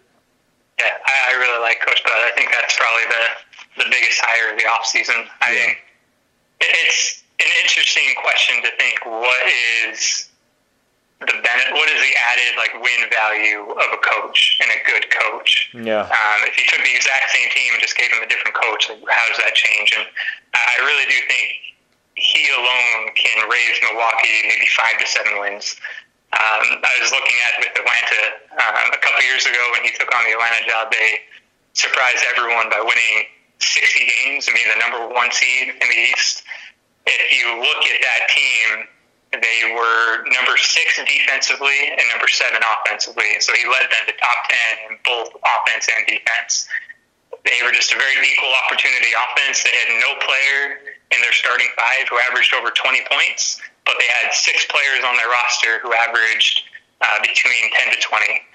Yeah, 0.80 0.86
I, 1.06 1.34
I 1.34 1.38
really 1.38 1.62
like 1.62 1.80
Coach 1.80 2.04
Bud. 2.04 2.14
I 2.14 2.32
think 2.36 2.50
that's 2.52 2.76
probably 2.76 3.04
the 3.08 3.43
the 3.78 3.86
biggest 3.90 4.20
hire 4.22 4.54
of 4.54 4.58
the 4.58 4.66
offseason. 4.66 5.26
I 5.42 5.54
yeah. 5.54 5.74
it's 6.62 7.24
an 7.40 7.52
interesting 7.64 8.14
question 8.22 8.62
to 8.64 8.70
think 8.78 9.04
what 9.06 9.42
is 9.88 10.30
the 11.28 11.40
benefit, 11.40 11.72
what 11.72 11.88
is 11.88 12.00
the 12.04 12.14
added 12.32 12.52
like 12.60 12.74
win 12.84 13.02
value 13.10 13.64
of 13.64 13.90
a 13.96 14.02
coach 14.04 14.60
and 14.60 14.70
a 14.72 14.80
good 14.84 15.06
coach? 15.10 15.72
Yeah. 15.74 16.08
Um, 16.08 16.40
if 16.48 16.60
you 16.60 16.66
took 16.68 16.84
the 16.84 16.96
exact 16.96 17.32
same 17.32 17.50
team 17.52 17.74
and 17.74 17.82
just 17.82 17.96
gave 17.96 18.12
them 18.12 18.24
a 18.24 18.30
different 18.30 18.56
coach, 18.56 18.92
like, 18.92 19.04
how 19.08 19.26
does 19.32 19.40
that 19.40 19.56
change? 19.56 19.96
And 19.96 20.06
I 20.54 20.76
really 20.84 21.08
do 21.08 21.18
think 21.28 21.74
he 22.16 22.44
alone 22.54 23.10
can 23.16 23.50
raise 23.50 23.76
Milwaukee 23.82 24.46
maybe 24.46 24.68
five 24.76 25.00
to 25.00 25.08
seven 25.08 25.40
wins. 25.40 25.76
Um, 26.34 26.82
I 26.82 26.94
was 26.98 27.14
looking 27.14 27.38
at 27.46 27.54
with 27.62 27.74
Atlanta 27.78 28.22
um, 28.58 28.88
a 28.90 29.00
couple 29.02 29.22
years 29.22 29.46
ago 29.46 29.62
when 29.78 29.86
he 29.86 29.94
took 29.94 30.10
on 30.14 30.26
the 30.26 30.34
Atlanta 30.34 30.66
job. 30.66 30.90
They 30.90 31.22
surprised 31.74 32.26
everyone 32.26 32.70
by 32.70 32.82
winning 32.82 33.30
60 33.64 34.06
games 34.06 34.48
and 34.48 34.56
being 34.56 34.68
the 34.68 34.80
number 34.80 35.08
one 35.14 35.32
seed 35.32 35.70
in 35.70 35.88
the 35.88 36.00
East. 36.12 36.44
If 37.06 37.32
you 37.32 37.60
look 37.60 37.84
at 37.88 38.00
that 38.04 38.22
team, 38.32 38.88
they 39.34 39.74
were 39.74 40.24
number 40.30 40.56
six 40.58 41.02
defensively 41.02 41.90
and 41.90 42.06
number 42.14 42.28
seven 42.28 42.62
offensively. 42.62 43.34
So 43.40 43.54
he 43.58 43.66
led 43.66 43.90
them 43.90 44.04
to 44.06 44.14
top 44.14 44.40
10 44.86 44.92
in 44.92 44.94
both 45.02 45.34
offense 45.42 45.90
and 45.90 46.06
defense. 46.06 46.70
They 47.42 47.60
were 47.66 47.74
just 47.74 47.92
a 47.92 47.98
very 47.98 48.14
equal 48.30 48.54
opportunity 48.64 49.10
offense. 49.18 49.66
They 49.66 49.74
had 49.74 49.90
no 50.00 50.16
player 50.22 50.94
in 51.12 51.18
their 51.20 51.34
starting 51.34 51.68
five 51.76 52.08
who 52.08 52.22
averaged 52.30 52.54
over 52.54 52.70
20 52.70 53.02
points, 53.10 53.60
but 53.86 53.98
they 53.98 54.08
had 54.22 54.32
six 54.32 54.66
players 54.70 55.02
on 55.04 55.18
their 55.18 55.28
roster 55.28 55.82
who 55.82 55.92
averaged 55.92 56.70
uh, 57.02 57.20
between 57.26 57.74
10 57.90 57.94
to 57.94 58.00
20. 58.00 58.53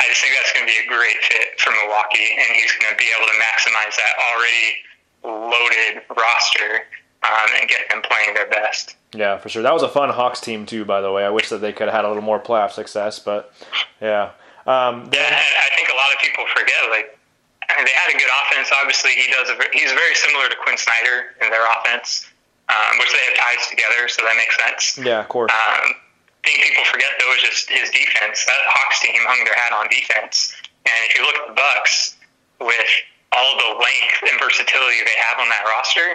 I 0.00 0.08
just 0.08 0.20
think 0.20 0.32
that's 0.34 0.52
going 0.56 0.66
to 0.66 0.72
be 0.72 0.80
a 0.80 0.88
great 0.88 1.20
fit 1.22 1.60
for 1.60 1.70
Milwaukee, 1.70 2.32
and 2.32 2.56
he's 2.56 2.72
going 2.72 2.90
to 2.90 2.96
be 2.96 3.08
able 3.12 3.28
to 3.28 3.36
maximize 3.36 3.94
that 4.00 4.12
already 4.32 4.64
loaded 5.22 6.02
roster 6.08 6.88
um, 7.22 7.48
and 7.60 7.68
get 7.68 7.88
them 7.90 8.02
playing 8.02 8.34
their 8.34 8.48
best. 8.48 8.96
Yeah, 9.12 9.36
for 9.38 9.48
sure. 9.48 9.62
That 9.62 9.74
was 9.74 9.82
a 9.82 9.88
fun 9.88 10.08
Hawks 10.08 10.40
team 10.40 10.64
too, 10.64 10.84
by 10.84 11.00
the 11.00 11.12
way. 11.12 11.24
I 11.24 11.30
wish 11.30 11.50
that 11.50 11.58
they 11.58 11.72
could 11.72 11.88
have 11.88 11.94
had 11.94 12.04
a 12.04 12.08
little 12.08 12.22
more 12.22 12.40
playoff 12.40 12.72
success, 12.72 13.18
but 13.18 13.52
yeah. 14.00 14.32
Um, 14.66 15.06
then, 15.10 15.20
yeah, 15.20 15.36
I 15.36 15.68
think 15.76 15.88
a 15.88 15.96
lot 15.96 16.12
of 16.12 16.18
people 16.20 16.44
forget 16.54 16.88
like 16.90 17.18
I 17.70 17.76
mean, 17.76 17.86
they 17.86 17.94
had 17.94 18.10
a 18.10 18.18
good 18.18 18.30
offense. 18.42 18.70
Obviously, 18.74 19.12
he 19.12 19.30
does. 19.30 19.48
A, 19.48 19.56
he's 19.72 19.92
very 19.92 20.14
similar 20.14 20.48
to 20.48 20.56
Quin 20.62 20.76
Snyder 20.76 21.38
in 21.40 21.50
their 21.50 21.62
offense, 21.78 22.26
um, 22.68 22.98
which 22.98 23.12
they 23.12 23.22
have 23.30 23.36
ties 23.36 23.68
together, 23.70 24.08
so 24.08 24.22
that 24.22 24.34
makes 24.36 24.56
sense. 24.58 24.98
Yeah, 24.98 25.20
of 25.20 25.28
course. 25.28 25.52
Um, 25.52 25.94
thing 26.44 26.56
people 26.62 26.84
forget 26.84 27.10
though 27.18 27.32
is 27.36 27.42
just 27.42 27.70
his 27.70 27.90
defense. 27.90 28.44
That 28.44 28.60
Hawks 28.66 29.00
team 29.00 29.14
hung 29.28 29.44
their 29.44 29.56
hat 29.56 29.72
on 29.72 29.88
defense, 29.88 30.54
and 30.86 30.98
if 31.08 31.16
you 31.16 31.22
look 31.22 31.36
at 31.36 31.46
the 31.48 31.56
Bucks 31.56 32.16
with 32.60 32.90
all 33.32 33.56
the 33.56 33.70
length 33.78 34.18
and 34.30 34.36
versatility 34.40 35.00
they 35.04 35.18
have 35.22 35.38
on 35.38 35.48
that 35.48 35.64
roster, 35.68 36.08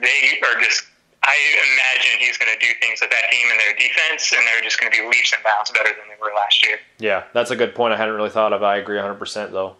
they 0.00 0.20
are 0.46 0.60
just. 0.60 0.84
I 1.22 1.36
imagine 1.36 2.16
he's 2.18 2.38
going 2.38 2.48
to 2.50 2.58
do 2.58 2.72
things 2.80 3.02
with 3.02 3.10
that 3.10 3.30
team 3.30 3.46
and 3.50 3.60
their 3.60 3.76
defense, 3.76 4.32
and 4.32 4.40
they're 4.46 4.62
just 4.62 4.80
going 4.80 4.90
to 4.90 4.98
be 4.98 5.06
leaps 5.06 5.34
and 5.34 5.44
bounds 5.44 5.70
better 5.70 5.90
than 5.90 6.08
they 6.08 6.16
were 6.18 6.32
last 6.34 6.64
year. 6.64 6.78
Yeah, 6.98 7.24
that's 7.34 7.50
a 7.50 7.56
good 7.56 7.74
point. 7.74 7.92
I 7.92 7.98
hadn't 7.98 8.14
really 8.14 8.30
thought 8.30 8.54
of. 8.54 8.62
I 8.62 8.78
agree 8.78 8.96
100 8.96 9.16
percent 9.16 9.52
though. 9.52 9.76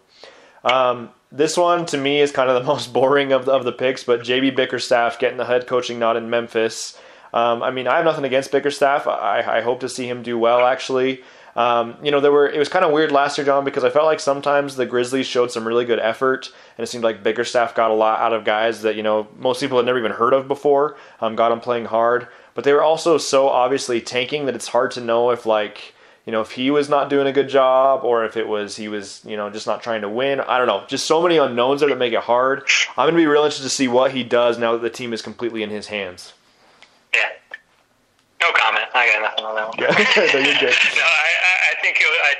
Um, 0.63 1.09
this 1.31 1.57
one 1.57 1.85
to 1.87 1.97
me 1.97 2.21
is 2.21 2.31
kind 2.31 2.49
of 2.49 2.61
the 2.61 2.67
most 2.71 2.93
boring 2.93 3.31
of 3.31 3.45
the, 3.45 3.51
of 3.51 3.63
the 3.63 3.71
picks, 3.71 4.03
but 4.03 4.21
JB 4.21 4.55
Bickerstaff 4.55 5.17
getting 5.17 5.37
the 5.37 5.45
head 5.45 5.67
coaching 5.67 5.99
nod 5.99 6.17
in 6.17 6.29
Memphis. 6.29 6.97
Um, 7.33 7.63
I 7.63 7.71
mean, 7.71 7.87
I 7.87 7.97
have 7.97 8.05
nothing 8.05 8.25
against 8.25 8.51
Bickerstaff. 8.51 9.07
I, 9.07 9.57
I 9.57 9.61
hope 9.61 9.79
to 9.81 9.89
see 9.89 10.07
him 10.07 10.21
do 10.21 10.37
well. 10.37 10.65
Actually, 10.65 11.23
um, 11.55 11.95
you 12.03 12.11
know, 12.11 12.19
there 12.19 12.31
were 12.31 12.47
it 12.47 12.57
was 12.57 12.69
kind 12.69 12.85
of 12.85 12.91
weird 12.91 13.11
last 13.11 13.37
year, 13.37 13.45
John, 13.45 13.65
because 13.65 13.83
I 13.83 13.89
felt 13.89 14.05
like 14.05 14.19
sometimes 14.19 14.75
the 14.75 14.85
Grizzlies 14.85 15.27
showed 15.27 15.51
some 15.51 15.67
really 15.67 15.85
good 15.85 15.99
effort, 15.99 16.51
and 16.77 16.83
it 16.83 16.87
seemed 16.87 17.03
like 17.03 17.23
Bickerstaff 17.23 17.75
got 17.75 17.91
a 17.91 17.95
lot 17.95 18.19
out 18.19 18.33
of 18.33 18.43
guys 18.43 18.81
that 18.81 18.95
you 18.95 19.03
know 19.03 19.27
most 19.37 19.59
people 19.59 19.77
had 19.77 19.85
never 19.85 19.99
even 19.99 20.11
heard 20.11 20.33
of 20.33 20.47
before. 20.47 20.97
Um, 21.19 21.35
got 21.35 21.49
them 21.49 21.59
playing 21.59 21.85
hard, 21.85 22.27
but 22.53 22.63
they 22.63 22.73
were 22.73 22.83
also 22.83 23.17
so 23.17 23.49
obviously 23.49 24.01
tanking 24.01 24.45
that 24.45 24.55
it's 24.55 24.67
hard 24.67 24.91
to 24.91 25.01
know 25.01 25.31
if 25.31 25.45
like 25.45 25.93
you 26.25 26.31
know, 26.31 26.41
if 26.41 26.51
he 26.51 26.69
was 26.69 26.87
not 26.87 27.09
doing 27.09 27.25
a 27.25 27.31
good 27.31 27.49
job 27.49 28.03
or 28.03 28.23
if 28.25 28.37
it 28.37 28.47
was 28.47 28.75
he 28.75 28.87
was, 28.87 29.21
you 29.25 29.35
know, 29.35 29.49
just 29.49 29.65
not 29.65 29.81
trying 29.81 30.01
to 30.01 30.09
win. 30.09 30.39
I 30.39 30.57
don't 30.57 30.67
know. 30.67 30.85
Just 30.87 31.07
so 31.07 31.21
many 31.21 31.37
unknowns 31.37 31.79
there 31.79 31.89
that 31.89 31.97
make 31.97 32.13
it 32.13 32.19
hard. 32.21 32.63
I'm 32.89 33.05
going 33.05 33.15
to 33.15 33.17
be 33.17 33.25
real 33.25 33.43
interested 33.43 33.63
to 33.63 33.69
see 33.69 33.87
what 33.87 34.11
he 34.11 34.23
does 34.23 34.59
now 34.59 34.73
that 34.73 34.81
the 34.81 34.89
team 34.89 35.13
is 35.13 35.21
completely 35.21 35.63
in 35.63 35.71
his 35.71 35.87
hands. 35.87 36.33
Yeah. 37.13 37.29
No 38.39 38.51
comment. 38.53 38.85
I 39.45 39.53
got 39.55 39.55
nothing 39.55 39.55
on 39.55 39.55
that 39.55 39.67
one. 39.69 39.77
Yeah. 39.79 40.33
no, 40.33 40.39
you're 40.39 40.59
good. 40.59 40.75
no, 40.95 41.03
I, 41.03 41.31
I 41.71 41.81
think 41.81 41.97
it, 41.99 42.05
I, 42.05 42.33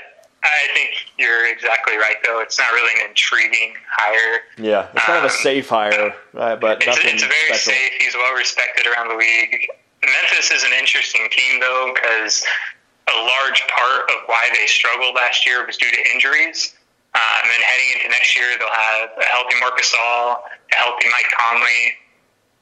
I 0.43 0.73
think 0.73 0.91
you're 1.17 1.51
exactly 1.51 1.97
right, 1.97 2.17
though. 2.25 2.41
It's 2.41 2.57
not 2.57 2.71
really 2.71 3.01
an 3.01 3.09
intriguing 3.09 3.73
hire. 3.89 4.41
Yeah, 4.57 4.89
it's 4.93 5.05
kind 5.05 5.19
um, 5.19 5.25
of 5.25 5.31
a 5.31 5.33
um, 5.33 5.41
safe 5.41 5.69
hire, 5.69 6.15
uh, 6.37 6.55
but 6.55 6.81
it's, 6.81 6.87
nothing 6.87 7.15
it's 7.15 7.23
very 7.23 7.53
special. 7.53 7.73
safe. 7.73 7.91
He's 7.99 8.15
well 8.15 8.33
respected 8.35 8.87
around 8.87 9.09
the 9.09 9.17
league. 9.17 9.67
Memphis 10.01 10.49
is 10.49 10.63
an 10.63 10.73
interesting 10.73 11.29
team, 11.29 11.59
though, 11.59 11.93
because 11.93 12.43
a 13.05 13.17
large 13.21 13.61
part 13.69 14.09
of 14.09 14.25
why 14.25 14.49
they 14.57 14.65
struggled 14.65 15.15
last 15.15 15.45
year 15.45 15.65
was 15.65 15.77
due 15.77 15.91
to 15.91 16.01
injuries. 16.13 16.73
Um, 17.13 17.21
and 17.43 17.51
then 17.51 17.61
heading 17.61 17.89
into 17.99 18.09
next 18.09 18.37
year, 18.37 18.55
they'll 18.57 18.71
have 18.71 19.09
a 19.19 19.25
healthy 19.25 19.59
Marc 19.59 19.77
Gasol, 19.77 20.39
a 20.39 20.75
healthy 20.75 21.07
Mike 21.11 21.29
Conley. 21.37 21.99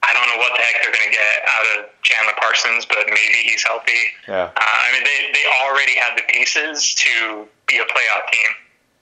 I 0.03 0.13
don't 0.13 0.27
know 0.31 0.39
what 0.39 0.55
the 0.55 0.63
heck 0.63 0.81
they're 0.81 0.95
going 0.95 1.07
to 1.09 1.15
get 1.15 1.33
out 1.43 1.65
of 1.75 1.77
Chandler 2.01 2.33
Parsons, 2.39 2.85
but 2.85 3.03
maybe 3.07 3.43
he's 3.43 3.63
healthy. 3.63 4.15
Yeah. 4.27 4.49
Uh, 4.55 4.59
I 4.59 4.91
mean, 4.93 5.03
they, 5.03 5.31
they 5.35 5.45
already 5.63 5.95
have 5.99 6.15
the 6.15 6.23
pieces 6.27 6.93
to 6.95 7.47
be 7.67 7.77
a 7.77 7.85
playoff 7.85 8.31
team. 8.31 8.51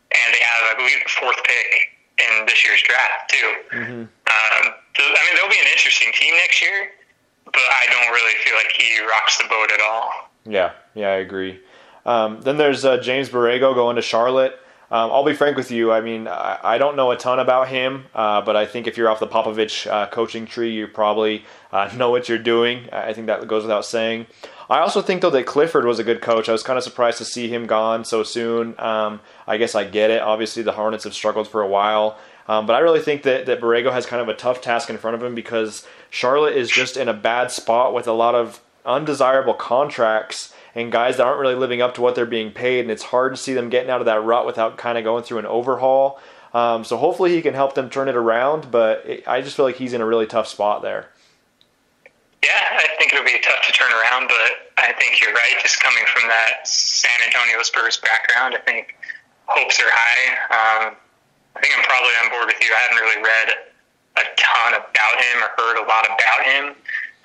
And 0.08 0.34
they 0.34 0.40
have, 0.40 0.72
I 0.72 0.76
believe, 0.78 1.04
the 1.04 1.10
fourth 1.10 1.38
pick 1.44 1.68
in 2.18 2.46
this 2.46 2.66
year's 2.66 2.82
draft, 2.82 3.30
too. 3.30 3.50
Mm-hmm. 3.76 4.02
Um, 4.02 4.74
so, 4.96 5.04
I 5.04 5.20
mean, 5.28 5.36
they'll 5.36 5.52
be 5.52 5.60
an 5.60 5.70
interesting 5.72 6.12
team 6.14 6.34
next 6.36 6.62
year, 6.62 6.90
but 7.46 7.62
I 7.62 7.86
don't 7.92 8.12
really 8.14 8.34
feel 8.44 8.56
like 8.56 8.72
he 8.76 9.00
rocks 9.02 9.38
the 9.38 9.44
boat 9.50 9.70
at 9.72 9.82
all. 9.82 10.32
Yeah, 10.46 10.72
yeah, 10.96 11.10
I 11.10 11.18
agree. 11.18 11.60
Um, 12.06 12.42
then 12.42 12.58
there's 12.58 12.86
uh, 12.86 12.98
James 12.98 13.30
Borrego 13.30 13.76
going 13.76 13.98
to 13.98 14.02
Charlotte. 14.02 14.58
Um, 14.90 15.12
I'll 15.12 15.26
be 15.26 15.34
frank 15.34 15.58
with 15.58 15.70
you. 15.70 15.92
I 15.92 16.00
mean, 16.00 16.28
I, 16.30 16.60
I 16.64 16.78
don't 16.78 16.96
know 16.96 17.12
a 17.12 17.18
ton 17.18 17.40
about 17.40 17.68
him, 17.68 18.06
uh, 18.16 18.42
but 18.42 18.56
I 18.56 18.66
think 18.66 18.88
if 18.88 18.96
you're 18.96 19.10
off 19.10 19.20
the 19.20 19.28
Popovich 19.28 19.86
uh, 19.86 20.08
coaching 20.08 20.46
tree, 20.46 20.72
you 20.72 20.88
probably 20.88 21.44
uh, 21.74 21.92
know 21.98 22.10
what 22.10 22.30
you're 22.30 22.38
doing. 22.38 22.88
I 22.94 23.12
think 23.14 23.28
that 23.28 23.46
goes 23.48 23.64
without 23.64 23.86
saying. 23.86 24.28
I 24.70 24.80
also 24.80 25.02
think 25.02 25.22
though 25.22 25.30
that 25.30 25.46
Clifford 25.46 25.86
was 25.86 26.00
a 26.00 26.04
good 26.04 26.22
coach. 26.22 26.48
I 26.48 26.52
was 26.52 26.64
kind 26.64 26.78
of 26.78 26.84
surprised 26.84 27.18
to 27.20 27.26
see 27.26 27.50
him 27.50 27.68
gone 27.68 28.06
so 28.06 28.24
soon. 28.24 28.76
Um, 28.80 29.22
I 29.46 29.58
guess 29.58 29.76
I 29.76 29.84
get 29.84 30.10
it. 30.10 30.22
Obviously, 30.22 30.64
the 30.64 30.74
Hornets 30.74 31.04
have 31.04 31.14
struggled 31.14 31.48
for 31.48 31.62
a 31.62 31.68
while, 31.68 32.18
um, 32.48 32.66
but 32.66 32.74
I 32.74 32.80
really 32.80 33.02
think 33.02 33.24
that 33.24 33.46
that 33.46 33.62
Borrego 33.62 33.92
has 33.92 34.06
kind 34.06 34.22
of 34.22 34.30
a 34.30 34.34
tough 34.34 34.62
task 34.62 34.90
in 34.90 34.98
front 34.98 35.16
of 35.16 35.24
him 35.24 35.36
because 35.36 35.86
Charlotte 36.10 36.56
is 36.56 36.70
just 36.70 36.98
in 36.98 37.08
a 37.08 37.14
bad 37.14 37.52
spot 37.52 37.94
with 37.94 38.08
a 38.08 38.14
lot 38.14 38.36
of 38.36 38.62
undesirable 38.86 39.54
contracts 39.54 40.54
and 40.78 40.92
guys 40.92 41.18
that 41.18 41.26
aren't 41.26 41.42
really 41.42 41.56
living 41.56 41.82
up 41.82 41.96
to 41.96 42.02
what 42.02 42.14
they're 42.14 42.28
being 42.28 42.52
paid, 42.52 42.82
and 42.82 42.92
it's 42.92 43.02
hard 43.02 43.34
to 43.34 43.38
see 43.38 43.56
them 43.56 43.68
getting 43.68 43.90
out 43.90 44.00
of 44.00 44.06
that 44.06 44.24
rut 44.24 44.46
without 44.46 44.78
kind 44.78 44.96
of 44.96 45.04
going 45.04 45.24
through 45.24 45.40
an 45.40 45.48
overhaul. 45.48 46.20
Um, 46.54 46.84
so 46.84 46.98
hopefully 46.98 47.34
he 47.34 47.42
can 47.42 47.56
help 47.56 47.74
them 47.74 47.90
turn 47.90 48.08
it 48.08 48.16
around, 48.16 48.70
but 48.70 49.04
it, 49.04 49.28
I 49.28 49.42
just 49.42 49.58
feel 49.58 49.66
like 49.66 49.78
he's 49.78 49.94
in 49.94 50.02
a 50.02 50.06
really 50.06 50.28
tough 50.28 50.46
spot 50.48 50.84
there. 50.84 51.10
Yeah, 52.46 52.78
I 52.78 52.94
think 53.00 53.12
it'll 53.12 53.26
be 53.26 53.42
tough 53.42 53.66
to 53.66 53.74
turn 53.74 53.90
around, 53.90 54.30
but 54.30 54.70
I 54.78 54.94
think 54.94 55.20
you're 55.20 55.34
right. 55.34 55.58
Just 55.64 55.82
coming 55.82 56.06
from 56.14 56.30
that 56.30 56.68
San 56.68 57.26
Antonio 57.26 57.64
Spurs 57.64 57.98
background, 57.98 58.54
I 58.54 58.60
think 58.62 58.96
hopes 59.48 59.80
are 59.82 59.90
high. 59.90 60.30
Um, 60.54 60.96
I 61.56 61.60
think 61.60 61.74
I'm 61.74 61.84
probably 61.90 62.14
on 62.22 62.30
board 62.30 62.54
with 62.54 62.62
you. 62.62 62.70
I 62.70 62.80
haven't 62.86 63.02
really 63.02 63.22
read 63.26 63.50
a 64.22 64.26
ton 64.38 64.78
about 64.78 65.16
him 65.26 65.42
or 65.42 65.50
heard 65.58 65.82
a 65.82 65.86
lot 65.90 66.06
about 66.06 66.46
him. 66.46 66.76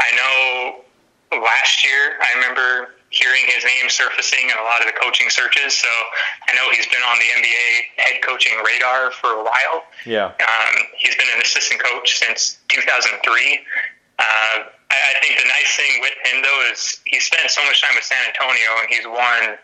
I 0.01 0.09
know 0.17 1.39
last 1.39 1.85
year, 1.85 2.17
I 2.19 2.35
remember 2.41 2.97
hearing 3.13 3.45
his 3.47 3.63
name 3.63 3.93
surfacing 3.93 4.49
in 4.49 4.57
a 4.57 4.65
lot 4.65 4.81
of 4.81 4.89
the 4.89 4.97
coaching 4.97 5.29
searches. 5.29 5.77
So 5.77 5.89
I 6.49 6.57
know 6.57 6.73
he's 6.73 6.89
been 6.89 7.05
on 7.05 7.21
the 7.21 7.29
NBA 7.37 7.69
head 8.01 8.17
coaching 8.25 8.57
radar 8.65 9.13
for 9.13 9.37
a 9.37 9.45
while. 9.45 9.85
Yeah. 10.05 10.33
Um, 10.33 10.75
he's 10.97 11.15
been 11.15 11.29
an 11.37 11.41
assistant 11.41 11.81
coach 11.81 12.19
since 12.19 12.59
2003. 12.69 13.21
Uh, 14.19 14.25
I 14.93 15.15
think 15.21 15.39
the 15.41 15.49
nice 15.49 15.73
thing 15.77 16.01
with 16.01 16.17
him, 16.25 16.43
though, 16.43 16.61
is 16.73 17.01
he 17.05 17.21
spent 17.21 17.49
so 17.49 17.65
much 17.65 17.81
time 17.81 17.97
with 17.97 18.05
San 18.05 18.21
Antonio 18.29 18.81
and 18.81 18.89
he's 18.89 19.07
won 19.07 19.57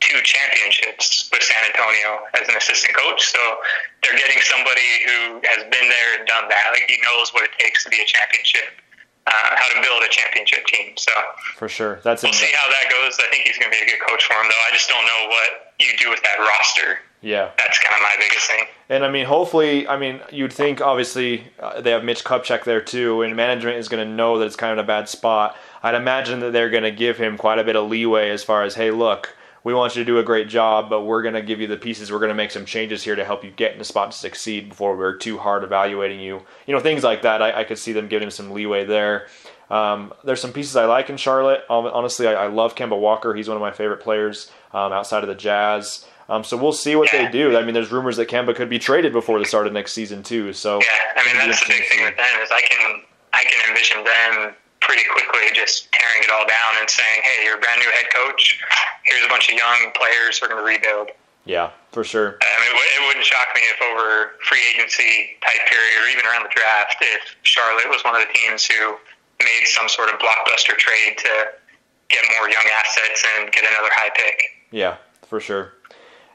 two 0.00 0.20
championships 0.22 1.28
with 1.32 1.42
San 1.42 1.64
Antonio 1.64 2.28
as 2.36 2.48
an 2.48 2.56
assistant 2.56 2.92
coach. 2.94 3.24
So 3.24 3.40
they're 4.02 4.16
getting 4.16 4.40
somebody 4.44 4.90
who 5.08 5.40
has 5.48 5.64
been 5.64 5.88
there 5.88 6.10
and 6.20 6.28
done 6.28 6.48
that. 6.48 6.64
Like 6.72 6.84
he 6.88 7.00
knows 7.00 7.32
what 7.32 7.44
it 7.44 7.52
takes 7.58 7.84
to 7.84 7.90
be 7.90 8.00
a 8.00 8.04
championship, 8.04 8.80
uh, 9.26 9.30
how 9.32 9.74
to 9.74 9.80
build 9.86 10.02
a 10.02 10.08
championship 10.10 10.66
team. 10.66 10.92
So 10.96 11.12
for 11.56 11.68
sure, 11.68 12.00
that's 12.02 12.22
we'll 12.22 12.32
see 12.32 12.52
how 12.54 12.68
that 12.68 12.90
goes. 12.90 13.18
I 13.18 13.30
think 13.30 13.44
he's 13.46 13.58
going 13.58 13.70
to 13.70 13.76
be 13.76 13.82
a 13.82 13.86
good 13.86 14.06
coach 14.06 14.24
for 14.24 14.34
him, 14.34 14.46
though. 14.48 14.62
I 14.68 14.72
just 14.72 14.88
don't 14.88 15.04
know 15.04 15.28
what 15.28 15.74
you 15.80 15.96
do 15.98 16.10
with 16.10 16.22
that 16.22 16.38
roster. 16.38 16.98
Yeah, 17.22 17.50
that's 17.56 17.78
kind 17.78 17.94
of 17.94 18.02
my 18.02 18.14
biggest 18.18 18.46
thing. 18.46 18.64
And 18.90 19.02
I 19.02 19.10
mean, 19.10 19.24
hopefully, 19.24 19.88
I 19.88 19.96
mean, 19.96 20.20
you'd 20.30 20.52
think 20.52 20.82
obviously 20.82 21.44
uh, 21.58 21.80
they 21.80 21.90
have 21.90 22.04
Mitch 22.04 22.22
Kupchak 22.22 22.64
there 22.64 22.82
too, 22.82 23.22
and 23.22 23.34
management 23.34 23.78
is 23.78 23.88
going 23.88 24.06
to 24.06 24.14
know 24.14 24.38
that 24.38 24.46
it's 24.46 24.56
kind 24.56 24.72
of 24.72 24.78
in 24.78 24.84
a 24.84 24.86
bad 24.86 25.08
spot. 25.08 25.56
I'd 25.82 25.94
imagine 25.94 26.40
that 26.40 26.52
they're 26.52 26.68
going 26.68 26.82
to 26.82 26.90
give 26.90 27.16
him 27.16 27.38
quite 27.38 27.58
a 27.58 27.64
bit 27.64 27.76
of 27.76 27.88
leeway 27.88 28.28
as 28.28 28.44
far 28.44 28.62
as, 28.62 28.74
hey, 28.74 28.90
look, 28.90 29.34
we 29.64 29.72
want 29.72 29.96
you 29.96 30.02
to 30.02 30.06
do 30.06 30.18
a 30.18 30.22
great 30.22 30.48
job, 30.48 30.90
but 30.90 31.02
we're 31.02 31.22
going 31.22 31.34
to 31.34 31.42
give 31.42 31.58
you 31.58 31.66
the 31.66 31.78
pieces. 31.78 32.12
We're 32.12 32.18
going 32.18 32.28
to 32.28 32.34
make 32.34 32.50
some 32.50 32.66
changes 32.66 33.02
here 33.02 33.16
to 33.16 33.24
help 33.24 33.42
you 33.42 33.50
get 33.50 33.74
in 33.74 33.80
a 33.80 33.84
spot 33.84 34.12
to 34.12 34.18
succeed 34.18 34.68
before 34.68 34.94
we're 34.94 35.16
too 35.16 35.38
hard 35.38 35.64
evaluating 35.64 36.20
you. 36.20 36.42
You 36.66 36.74
know, 36.74 36.80
things 36.80 37.02
like 37.02 37.22
that. 37.22 37.40
I, 37.40 37.60
I 37.60 37.64
could 37.64 37.78
see 37.78 37.92
them 37.92 38.06
giving 38.06 38.26
him 38.26 38.30
some 38.30 38.52
leeway 38.52 38.84
there. 38.84 39.26
Um, 39.70 40.12
there's 40.22 40.42
some 40.42 40.52
pieces 40.52 40.76
I 40.76 40.84
like 40.84 41.08
in 41.08 41.16
Charlotte. 41.16 41.62
Honestly, 41.70 42.26
I, 42.26 42.34
I, 42.34 42.46
love 42.48 42.74
Kemba 42.74 43.00
Walker. 43.00 43.34
He's 43.34 43.48
one 43.48 43.56
of 43.56 43.62
my 43.62 43.70
favorite 43.70 44.00
players 44.00 44.50
um, 44.74 44.92
outside 44.92 45.24
of 45.24 45.28
the 45.28 45.34
Jazz. 45.34 46.06
Um, 46.28 46.44
so 46.44 46.58
we'll 46.58 46.72
see 46.72 46.94
what 46.96 47.10
yeah. 47.12 47.24
they 47.24 47.32
do. 47.32 47.56
I 47.56 47.64
mean, 47.64 47.72
there's 47.72 47.90
rumors 47.90 48.18
that 48.18 48.28
Kemba 48.28 48.54
could 48.54 48.68
be 48.68 48.78
traded 48.78 49.12
before 49.14 49.38
the 49.38 49.46
start 49.46 49.66
of 49.66 49.72
next 49.72 49.92
season 49.92 50.22
too. 50.22 50.52
So 50.52 50.80
yeah, 50.80 50.86
I 51.16 51.26
mean 51.26 51.48
that's 51.48 51.60
the 51.60 51.72
big 51.72 51.88
thing 51.88 52.04
with 52.04 52.16
them 52.16 52.42
is 52.42 52.50
I 52.50 52.60
can 52.60 53.02
I 53.32 53.44
can 53.44 53.70
envision 53.70 54.04
them 54.04 54.54
pretty 54.84 55.04
quickly 55.10 55.48
just 55.52 55.90
tearing 55.92 56.22
it 56.22 56.30
all 56.30 56.46
down 56.46 56.80
and 56.80 56.88
saying, 56.88 57.20
"Hey, 57.24 57.44
you're 57.44 57.56
a 57.56 57.60
brand 57.60 57.80
new 57.80 57.90
head 57.90 58.12
coach. 58.12 58.60
Here's 59.04 59.24
a 59.24 59.28
bunch 59.28 59.48
of 59.48 59.56
young 59.56 59.92
players. 59.96 60.40
We're 60.40 60.48
going 60.48 60.60
to 60.60 60.68
rebuild." 60.68 61.10
Yeah, 61.44 61.70
for 61.92 62.04
sure. 62.04 62.38
I 62.40 62.56
mean, 62.60 62.72
it 62.72 63.06
wouldn't 63.06 63.24
shock 63.24 63.48
me 63.54 63.60
if 63.68 63.80
over 63.82 64.32
free 64.48 64.62
agency 64.74 65.36
type 65.44 65.68
period 65.68 65.96
or 66.00 66.08
even 66.08 66.24
around 66.24 66.44
the 66.44 66.54
draft, 66.54 66.96
if 67.00 67.36
Charlotte 67.42 67.88
was 67.88 68.02
one 68.04 68.16
of 68.16 68.22
the 68.26 68.32
teams 68.32 68.64
who 68.64 68.96
made 69.40 69.66
some 69.66 69.88
sort 69.88 70.08
of 70.08 70.18
blockbuster 70.20 70.76
trade 70.76 71.18
to 71.18 71.48
get 72.08 72.24
more 72.38 72.48
young 72.48 72.64
assets 72.80 73.24
and 73.36 73.52
get 73.52 73.64
another 73.64 73.92
high 73.92 74.10
pick. 74.14 74.40
Yeah, 74.70 74.96
for 75.26 75.40
sure. 75.40 75.72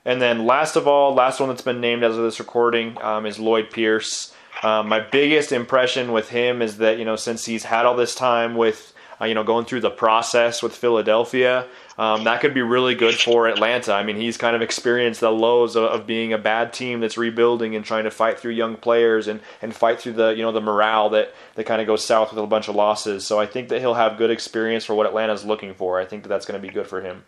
And 0.05 0.21
then 0.21 0.45
last 0.45 0.75
of 0.75 0.87
all, 0.87 1.13
last 1.13 1.39
one 1.39 1.49
that's 1.49 1.61
been 1.61 1.81
named 1.81 2.03
as 2.03 2.15
of 2.15 2.23
this 2.23 2.39
recording 2.39 2.97
um, 3.01 3.25
is 3.25 3.39
Lloyd 3.39 3.69
Pierce. 3.71 4.33
Um, 4.63 4.89
my 4.89 4.99
biggest 4.99 5.51
impression 5.51 6.11
with 6.11 6.29
him 6.29 6.61
is 6.61 6.77
that 6.77 6.97
you 6.97 7.05
know 7.05 7.15
since 7.15 7.45
he's 7.45 7.63
had 7.63 7.85
all 7.85 7.95
this 7.95 8.13
time 8.13 8.55
with 8.55 8.93
uh, 9.21 9.25
you 9.25 9.33
know 9.33 9.43
going 9.43 9.65
through 9.65 9.81
the 9.81 9.89
process 9.89 10.61
with 10.61 10.75
Philadelphia, 10.75 11.65
um, 11.97 12.23
that 12.23 12.41
could 12.41 12.53
be 12.53 12.61
really 12.61 12.95
good 12.95 13.15
for 13.15 13.47
Atlanta. 13.47 13.93
I 13.93 14.03
mean, 14.03 14.15
he's 14.15 14.37
kind 14.37 14.55
of 14.55 14.61
experienced 14.61 15.21
the 15.21 15.31
lows 15.31 15.75
of, 15.75 15.83
of, 15.83 16.07
being 16.07 16.33
a 16.33 16.37
bad 16.37 16.71
team 16.73 16.99
that's 16.99 17.17
rebuilding 17.17 17.75
and 17.75 17.83
trying 17.83 18.05
to 18.05 18.11
fight 18.11 18.39
through 18.39 18.53
young 18.53 18.75
players 18.77 19.27
and, 19.27 19.41
and 19.61 19.75
fight 19.75 19.99
through 19.99 20.13
the 20.13 20.29
you 20.29 20.43
know 20.43 20.51
the 20.51 20.61
morale 20.61 21.09
that, 21.09 21.33
that 21.55 21.65
kind 21.65 21.81
of 21.81 21.87
goes 21.87 22.03
south 22.03 22.33
with 22.33 22.43
a 22.43 22.47
bunch 22.47 22.67
of 22.67 22.75
losses. 22.75 23.25
So 23.25 23.39
I 23.39 23.45
think 23.45 23.69
that 23.69 23.79
he'll 23.79 23.93
have 23.93 24.17
good 24.17 24.31
experience 24.31 24.85
for 24.85 24.93
what 24.93 25.05
Atlanta's 25.05 25.45
looking 25.45 25.73
for. 25.73 25.99
I 25.99 26.05
think 26.05 26.23
that 26.23 26.29
that's 26.29 26.45
going 26.45 26.61
to 26.61 26.65
be 26.65 26.73
good 26.73 26.87
for 26.87 27.01
him. 27.01 27.23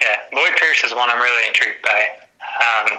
Yeah, 0.00 0.16
Lloyd 0.32 0.56
Pierce 0.56 0.84
is 0.84 0.92
one 0.94 1.10
I'm 1.10 1.20
really 1.20 1.48
intrigued 1.48 1.82
by. 1.82 2.04
Um, 2.40 2.98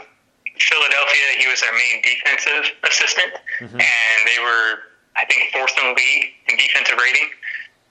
Philadelphia, 0.59 1.25
he 1.39 1.47
was 1.47 1.61
their 1.61 1.73
main 1.73 2.01
defensive 2.03 2.75
assistant, 2.83 3.33
mm-hmm. 3.59 3.79
and 3.79 4.17
they 4.27 4.39
were, 4.43 4.91
I 5.15 5.25
think, 5.25 5.51
fourth 5.51 5.73
in 5.79 5.91
the 5.91 5.95
league 5.95 6.35
in 6.47 6.57
defensive 6.57 6.99
rating. 6.99 7.29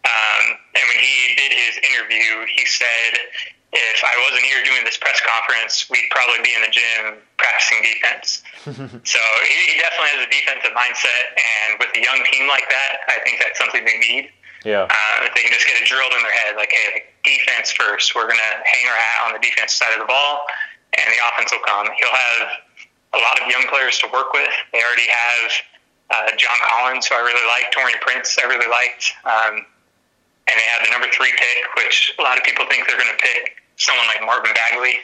Um, 0.04 0.44
and 0.78 0.84
when 0.88 1.00
he 1.02 1.34
did 1.36 1.52
his 1.52 1.76
interview, 1.84 2.46
he 2.54 2.64
said, 2.64 3.12
if 3.72 4.00
I 4.00 4.14
wasn't 4.24 4.48
here 4.48 4.64
doing 4.64 4.84
this 4.84 4.96
press 4.96 5.20
conference, 5.20 5.90
we'd 5.92 6.08
probably 6.08 6.40
be 6.40 6.56
in 6.56 6.62
the 6.64 6.72
gym 6.72 7.20
practicing 7.36 7.84
defense. 7.84 8.40
so 9.04 9.20
he, 9.44 9.56
he 9.68 9.74
definitely 9.76 10.12
has 10.16 10.22
a 10.24 10.30
defensive 10.32 10.72
mindset, 10.72 11.24
and 11.36 11.76
with 11.76 11.92
a 11.92 12.00
young 12.00 12.24
team 12.32 12.48
like 12.48 12.64
that, 12.68 13.04
I 13.12 13.20
think 13.24 13.40
that's 13.44 13.58
something 13.60 13.84
they 13.84 14.00
need. 14.00 14.32
Yeah. 14.64 14.88
Uh, 14.90 15.28
if 15.28 15.34
they 15.36 15.42
can 15.46 15.52
just 15.52 15.66
get 15.68 15.78
it 15.78 15.86
drilled 15.86 16.10
in 16.16 16.22
their 16.24 16.34
head, 16.34 16.56
like, 16.56 16.72
hey, 16.72 17.04
like, 17.04 17.06
defense 17.22 17.70
first. 17.70 18.14
We're 18.14 18.26
going 18.26 18.40
to 18.40 18.54
hang 18.64 18.84
our 18.88 18.96
hat 18.96 19.18
on 19.28 19.30
the 19.36 19.42
defense 19.44 19.74
side 19.74 19.92
of 19.92 20.00
the 20.00 20.08
ball, 20.08 20.48
and 20.96 21.06
the 21.12 21.20
offense 21.28 21.52
will 21.52 21.64
come. 21.66 21.86
He'll 21.98 22.16
have 22.16 22.42
a 23.14 23.20
lot 23.20 23.40
of 23.40 23.48
young 23.48 23.64
players 23.68 23.98
to 24.00 24.06
work 24.12 24.32
with. 24.32 24.48
They 24.72 24.80
already 24.80 25.08
have 25.08 25.48
uh, 26.10 26.30
John 26.36 26.58
Collins, 26.64 27.06
who 27.06 27.14
I 27.16 27.20
really 27.20 27.46
like, 27.48 27.72
Taurean 27.72 28.00
Prince, 28.00 28.36
I 28.40 28.48
really 28.48 28.68
liked. 28.68 29.12
Um, 29.24 29.64
and 30.48 30.54
they 30.56 30.68
have 30.72 30.84
the 30.84 30.90
number 30.92 31.08
three 31.12 31.32
pick, 31.36 31.60
which 31.76 32.14
a 32.18 32.22
lot 32.22 32.38
of 32.38 32.44
people 32.44 32.64
think 32.68 32.88
they're 32.88 32.96
going 32.96 33.12
to 33.12 33.20
pick 33.20 33.60
someone 33.76 34.06
like 34.08 34.24
Marvin 34.24 34.52
Bagley. 34.56 34.96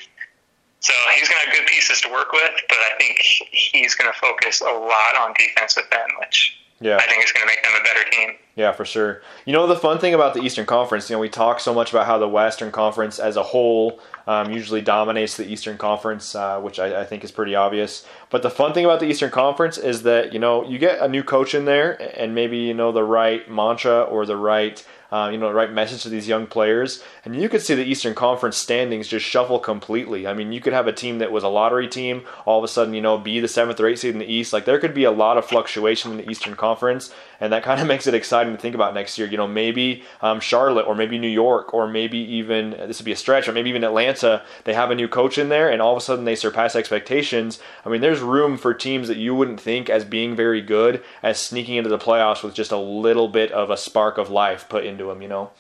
So 0.81 0.93
he's 1.17 1.29
going 1.29 1.41
to 1.41 1.47
have 1.49 1.55
good 1.57 1.69
pieces 1.69 2.01
to 2.03 2.13
work 2.13 2.33
with, 2.33 2.53
but 2.69 2.79
I 2.79 2.97
think 2.99 3.17
he's 3.21 3.95
going 3.95 4.11
to 4.13 4.19
focus 4.19 4.61
a 4.61 4.73
lot 4.73 5.17
on 5.21 5.33
defense 5.33 5.77
with 5.77 5.89
them, 5.91 6.09
which 6.21 6.57
yeah. 6.85 6.97
I 6.97 7.07
think 7.07 7.25
is 7.25 7.33
going 7.33 7.43
to 7.43 7.47
make 7.47 7.63
them 7.63 7.73
a 7.81 7.83
better 7.83 8.11
team. 8.11 8.31
Yeah, 8.57 8.73
for 8.73 8.85
sure. 8.85 9.23
You 9.47 9.53
know, 9.53 9.67
the 9.67 9.75
fun 9.77 9.99
thing 9.99 10.15
about 10.15 10.35
the 10.35 10.43
Eastern 10.43 10.67
Conference, 10.67 11.11
you 11.11 11.17
know, 11.17 11.21
we 11.21 11.29
talk 11.29 11.59
so 11.59 11.75
much 11.75 11.91
about 11.91 12.07
how 12.07 12.19
the 12.19 12.29
Western 12.29 12.71
Conference 12.71 13.19
as 13.19 13.37
a 13.37 13.43
whole 13.43 14.01
um, 14.27 14.53
usually 14.53 14.81
dominates 14.81 15.37
the 15.37 15.47
Eastern 15.47 15.77
Conference, 15.79 16.35
uh, 16.35 16.61
which 16.61 16.79
I, 16.79 17.01
I, 17.01 17.05
think 17.05 17.25
is 17.25 17.33
pretty 17.33 17.55
obvious. 17.55 18.07
But 18.31 18.43
the 18.43 18.51
fun 18.51 18.73
thing 18.73 18.85
about 18.85 19.01
the 19.01 19.07
Eastern 19.07 19.31
Conference 19.31 19.77
is 19.77 20.05
that, 20.05 20.33
you 20.33 20.39
know, 20.39 20.65
you 20.65 20.79
get 20.79 21.01
a 21.01 21.09
new 21.09 21.25
coach 21.25 21.55
in 21.55 21.65
there 21.65 22.01
and 22.19 22.35
maybe, 22.35 22.59
you 22.59 22.75
know, 22.75 22.93
the 22.93 23.03
right 23.03 23.51
mantra 23.51 24.03
or 24.03 24.25
the 24.25 24.37
right 24.37 24.85
uh, 25.15 25.29
you 25.29 25.39
know, 25.39 25.49
the 25.49 25.55
right 25.55 25.73
message 25.73 26.03
to 26.03 26.09
these 26.09 26.27
young 26.27 26.45
players. 26.45 27.05
And 27.25 27.35
you 27.41 27.49
could 27.49 27.63
see 27.63 27.75
the 27.75 27.85
Eastern 27.85 28.15
Conference 28.15 28.59
standings 28.59 29.09
just 29.09 29.25
shuffle 29.25 29.59
completely. 29.59 30.27
I 30.27 30.35
mean, 30.35 30.53
you 30.53 30.61
could 30.61 30.75
have 30.75 30.87
a 30.87 30.93
team 30.93 31.19
that 31.19 31.33
was 31.33 31.43
a 31.43 31.49
lottery 31.49 31.89
team 31.89 32.27
all 32.45 32.59
of 32.59 32.65
a 32.65 32.69
sudden, 32.69 32.93
you 32.93 33.01
know, 33.01 33.17
be 33.17 33.41
the 33.41 33.49
seventh 33.49 33.81
or 33.81 33.87
eighth 33.87 34.01
seed 34.01 34.13
in 34.13 34.19
the 34.19 34.31
East. 34.31 34.53
Like 34.53 34.67
there 34.67 34.79
could 34.79 34.93
be 34.93 35.05
a 35.05 35.11
lot 35.11 35.39
of 35.39 35.47
fluctuation 35.47 36.11
in 36.11 36.19
the 36.19 36.31
Eastern 36.31 36.55
Conference, 36.55 37.15
and 37.41 37.51
that 37.51 37.63
kind 37.63 37.81
of 37.81 37.87
makes 37.95 38.07
it 38.07 38.13
exciting 38.13 38.53
to 38.53 38.61
think 38.61 38.75
about 38.75 38.93
next 38.93 39.17
year. 39.17 39.27
You 39.27 39.39
know, 39.39 39.49
maybe 39.49 40.03
um, 40.21 40.39
Charlotte 40.39 40.87
or 40.87 40.95
maybe 40.95 41.19
New 41.19 41.27
York 41.27 41.73
or 41.73 41.89
maybe 41.89 42.19
even 42.19 42.73
this 42.73 43.01
would 43.01 43.07
be 43.07 43.13
a 43.13 43.17
stretch, 43.17 43.49
or 43.49 43.53
maybe 43.53 43.71
even 43.71 43.85
Atlanta. 43.85 44.43
They 44.65 44.75
have 44.75 44.91
a 44.91 44.95
new 44.95 45.09
coach 45.09 45.39
in 45.39 45.49
there, 45.49 45.71
and 45.71 45.81
all 45.81 45.93
of 45.93 45.99
a 45.99 46.05
sudden 46.05 46.27
they 46.27 46.35
surpass 46.35 46.77
expectations. 46.77 47.59
I 47.87 47.89
mean, 47.89 48.03
there's 48.03 48.21
room 48.21 48.59
for 48.59 48.75
teams 48.75 49.09
that 49.09 49.17
you 49.17 49.35
wouldn't 49.35 49.61
think 49.61 49.89
as 49.89 50.05
being 50.05 50.37
very 50.37 50.61
good 50.61 51.03
as 51.23 51.39
sneaking 51.39 51.77
into 51.77 51.89
the 51.89 51.99
playoffs 51.99 52.43
with 52.43 52.53
just 52.53 52.71
a 52.71 52.77
little 52.77 53.29
bit 53.29 53.51
of 53.51 53.71
a 53.71 53.79
spark 53.79 54.19
of 54.19 54.29
life 54.29 54.69
put 54.69 54.85
into 54.85 55.07
them. 55.07 55.23
You 55.23 55.29
know. 55.29 55.51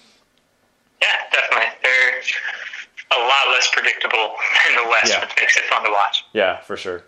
Yeah, 1.03 1.17
definitely. 1.33 1.69
They're 1.83 2.21
a 3.17 3.21
lot 3.21 3.49
less 3.53 3.71
predictable 3.73 4.35
in 4.69 4.77
the 4.77 4.89
West, 4.91 5.13
yeah. 5.13 5.21
which 5.21 5.35
makes 5.41 5.57
it 5.57 5.65
fun 5.65 5.85
to 5.85 5.91
watch. 5.91 6.25
Yeah, 6.33 6.61
for 6.61 6.77
sure. 6.77 7.03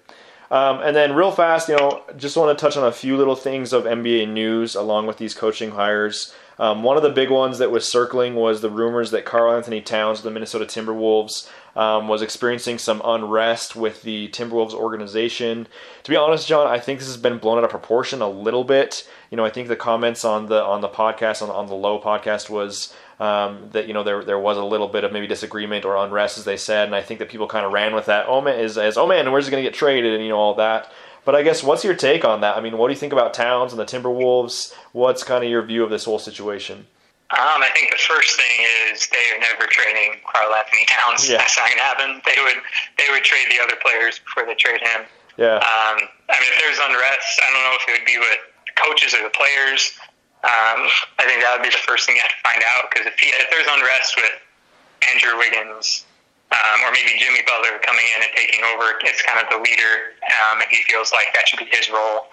Um, 0.51 0.81
and 0.81 0.95
then, 0.95 1.15
real 1.15 1.33
fast, 1.33 1.69
you 1.69 1.77
know, 1.77 2.05
just 2.17 2.37
want 2.37 2.57
to 2.57 2.61
touch 2.61 2.77
on 2.77 2.87
a 2.87 2.93
few 2.93 3.17
little 3.17 3.35
things 3.35 3.73
of 3.73 3.85
NBA 3.85 4.29
news 4.29 4.77
along 4.77 5.07
with 5.07 5.19
these 5.19 5.35
coaching 5.35 5.73
hires. 5.73 6.33
Um, 6.59 6.83
one 6.83 6.97
of 6.97 7.03
the 7.03 7.11
big 7.11 7.31
ones 7.31 7.59
that 7.59 7.71
was 7.71 7.91
circling 7.91 8.35
was 8.35 8.61
the 8.61 8.71
rumors 8.71 9.11
that 9.11 9.25
Karl-Anthony 9.25 9.83
Towns, 9.83 10.23
the 10.23 10.31
Minnesota 10.31 10.65
Timberwolves, 10.65 11.51
um, 11.77 12.09
was 12.09 12.23
experiencing 12.23 12.79
some 12.79 13.03
unrest 13.05 13.77
with 13.77 14.03
the 14.03 14.29
Timberwolves 14.29 14.73
organization. 14.73 15.69
To 16.03 16.11
be 16.11 16.17
honest, 16.17 16.49
John, 16.49 16.67
I 16.67 16.81
think 16.81 16.99
this 16.99 17.09
has 17.09 17.19
been 17.19 17.39
blown 17.39 17.59
out 17.59 17.65
of 17.65 17.71
proportion 17.71 18.23
a 18.23 18.29
little 18.29 18.65
bit. 18.65 19.07
You 19.31 19.37
know, 19.37 19.45
I 19.45 19.51
think 19.51 19.69
the 19.69 19.77
comments 19.77 20.25
on 20.25 20.47
the 20.47 20.65
on 20.65 20.81
the 20.81 20.89
podcast 20.89 21.43
on, 21.43 21.51
on 21.51 21.67
the 21.67 21.75
Low 21.75 22.01
podcast 22.01 22.49
was 22.49 22.95
um, 23.21 23.69
that 23.73 23.87
you 23.87 23.95
know 23.95 24.03
there 24.03 24.25
there 24.25 24.39
was 24.39 24.57
a 24.57 24.65
little 24.65 24.89
bit 24.89 25.05
of 25.05 25.13
maybe 25.13 25.27
disagreement 25.27 25.85
or 25.85 25.97
unrest, 25.97 26.39
as 26.39 26.45
they 26.45 26.57
said, 26.57 26.87
and 26.87 26.97
I 26.97 27.03
think 27.03 27.21
that 27.21 27.29
people 27.29 27.47
kind 27.47 27.67
of 27.67 27.73
ran 27.73 27.95
with 27.95 28.07
that. 28.07 28.27
Oh 28.27 28.41
man, 28.41 28.59
is 28.59 28.79
as 28.79 28.97
oh 28.97 29.07
man, 29.07 29.31
where's 29.31 29.47
he 29.47 29.51
going 29.51 29.63
to 29.63 29.69
get 29.69 29.77
traded, 29.77 30.15
and 30.15 30.23
you 30.23 30.31
know 30.31 30.39
all 30.39 30.55
that. 30.55 30.91
But 31.27 31.35
I 31.35 31.43
guess 31.43 31.63
what's 31.63 31.85
your 31.85 31.95
take 31.95 32.25
on 32.25 32.41
that? 32.43 32.57
I 32.57 32.61
mean, 32.61 32.79
what 32.79 32.87
do 32.87 32.95
you 32.95 33.01
think 33.01 33.13
about 33.13 33.35
Towns 33.35 33.73
and 33.73 33.81
the 33.81 33.85
Timberwolves? 33.85 34.73
What's 34.93 35.25
kind 35.25 35.45
of 35.45 35.51
your 35.51 35.63
view 35.63 35.83
of 35.83 35.91
this 35.91 36.05
whole 36.05 36.21
situation? 36.21 36.87
Um, 37.35 37.59
I 37.59 37.75
think 37.75 37.91
the 37.91 37.99
first 37.99 38.39
thing 38.39 38.57
is 38.87 39.11
they 39.11 39.35
are 39.35 39.41
never 39.43 39.67
trading 39.67 40.23
Karl-Anthony 40.31 40.87
Towns. 40.87 41.27
Yeah. 41.27 41.43
That's 41.43 41.59
not 41.59 41.67
going 41.67 41.83
to 41.83 41.89
happen. 41.91 42.09
They 42.23 42.39
would 42.39 42.63
they 43.03 43.11
would 43.11 43.27
trade 43.27 43.51
the 43.51 43.59
other 43.59 43.75
players 43.83 44.23
before 44.23 44.47
they 44.47 44.55
trade 44.55 44.79
him. 44.79 45.11
Yeah. 45.35 45.59
Um, 45.59 46.07
I 46.31 46.37
mean, 46.39 46.51
if 46.55 46.59
there's 46.63 46.79
unrest, 46.79 47.35
I 47.43 47.51
don't 47.51 47.65
know 47.67 47.77
if 47.83 47.85
it 47.91 47.93
would 47.99 48.09
be 48.09 48.19
with 48.23 48.41
the 48.71 48.75
coaches 48.79 49.11
or 49.11 49.27
the 49.27 49.35
players. 49.35 49.99
Um, 50.47 50.87
I 51.19 51.27
think 51.27 51.43
that 51.43 51.59
would 51.59 51.67
be 51.67 51.75
the 51.75 51.83
first 51.83 52.07
thing 52.07 52.15
you 52.15 52.23
have 52.23 52.31
to 52.31 52.43
find 52.47 52.63
out 52.63 52.95
because 52.95 53.11
if, 53.11 53.19
if 53.19 53.49
there's 53.51 53.67
unrest 53.67 54.15
with 54.15 54.31
Andrew 55.11 55.35
Wiggins 55.35 56.07
um, 56.55 56.79
or 56.87 56.95
maybe 56.95 57.19
Jimmy 57.19 57.43
Butler 57.43 57.83
coming 57.83 58.07
in 58.15 58.23
and 58.23 58.31
taking 58.39 58.63
over, 58.71 59.03
it's 59.03 59.19
kind 59.27 59.43
of 59.43 59.51
the 59.51 59.59
leader, 59.59 60.15
um, 60.47 60.63
and 60.63 60.71
he 60.71 60.87
feels 60.87 61.11
like 61.11 61.35
that 61.35 61.51
should 61.51 61.59
be 61.59 61.67
his 61.67 61.91
role. 61.91 62.31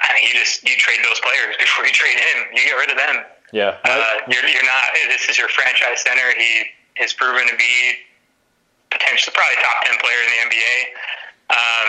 I 0.00 0.16
mean, 0.16 0.24
you 0.28 0.32
just 0.32 0.64
you 0.64 0.72
trade 0.80 1.04
those 1.04 1.20
players 1.20 1.60
before 1.60 1.84
you 1.84 1.92
trade 1.92 2.16
him. 2.16 2.56
You 2.56 2.64
get 2.64 2.80
rid 2.80 2.88
of 2.88 2.96
them. 2.96 3.16
Yeah. 3.52 3.78
Uh, 3.84 4.26
you're, 4.28 4.44
you're 4.46 4.66
not. 4.66 4.84
This 5.08 5.28
is 5.28 5.38
your 5.38 5.48
franchise 5.48 6.02
center. 6.02 6.34
He 6.36 6.66
has 6.96 7.12
proven 7.12 7.46
to 7.46 7.56
be 7.56 7.74
potentially 8.90 9.34
probably 9.34 9.56
top 9.62 9.84
ten 9.84 9.96
player 9.98 10.20
in 10.24 10.30
the 10.34 10.40
NBA. 10.50 10.76
Um, 11.50 11.88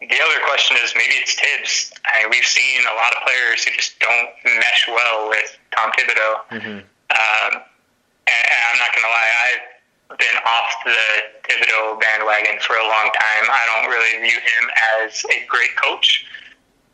the 0.00 0.18
other 0.22 0.38
question 0.46 0.78
is 0.84 0.94
maybe 0.94 1.18
it's 1.18 1.34
Thibs. 1.34 1.90
I 2.06 2.22
mean, 2.22 2.30
we've 2.30 2.46
seen 2.46 2.86
a 2.86 2.94
lot 2.94 3.10
of 3.18 3.26
players 3.26 3.64
who 3.66 3.74
just 3.74 3.98
don't 3.98 4.30
mesh 4.46 4.86
well 4.86 5.28
with 5.28 5.58
Tom 5.74 5.90
Thibodeau. 5.98 6.34
Mm-hmm. 6.54 6.78
Um, 6.86 7.52
and, 8.30 8.44
and 8.46 8.60
I'm 8.70 8.78
not 8.78 8.94
going 8.94 9.02
to 9.02 9.10
lie, 9.10 9.32
I've 9.42 10.18
been 10.22 10.38
off 10.46 10.70
the 10.86 11.02
Thibodeau 11.50 12.00
bandwagon 12.00 12.60
for 12.60 12.76
a 12.76 12.86
long 12.86 13.10
time. 13.10 13.44
I 13.50 13.62
don't 13.74 13.90
really 13.90 14.22
view 14.22 14.38
him 14.38 14.64
as 15.02 15.24
a 15.34 15.44
great 15.50 15.74
coach. 15.74 16.24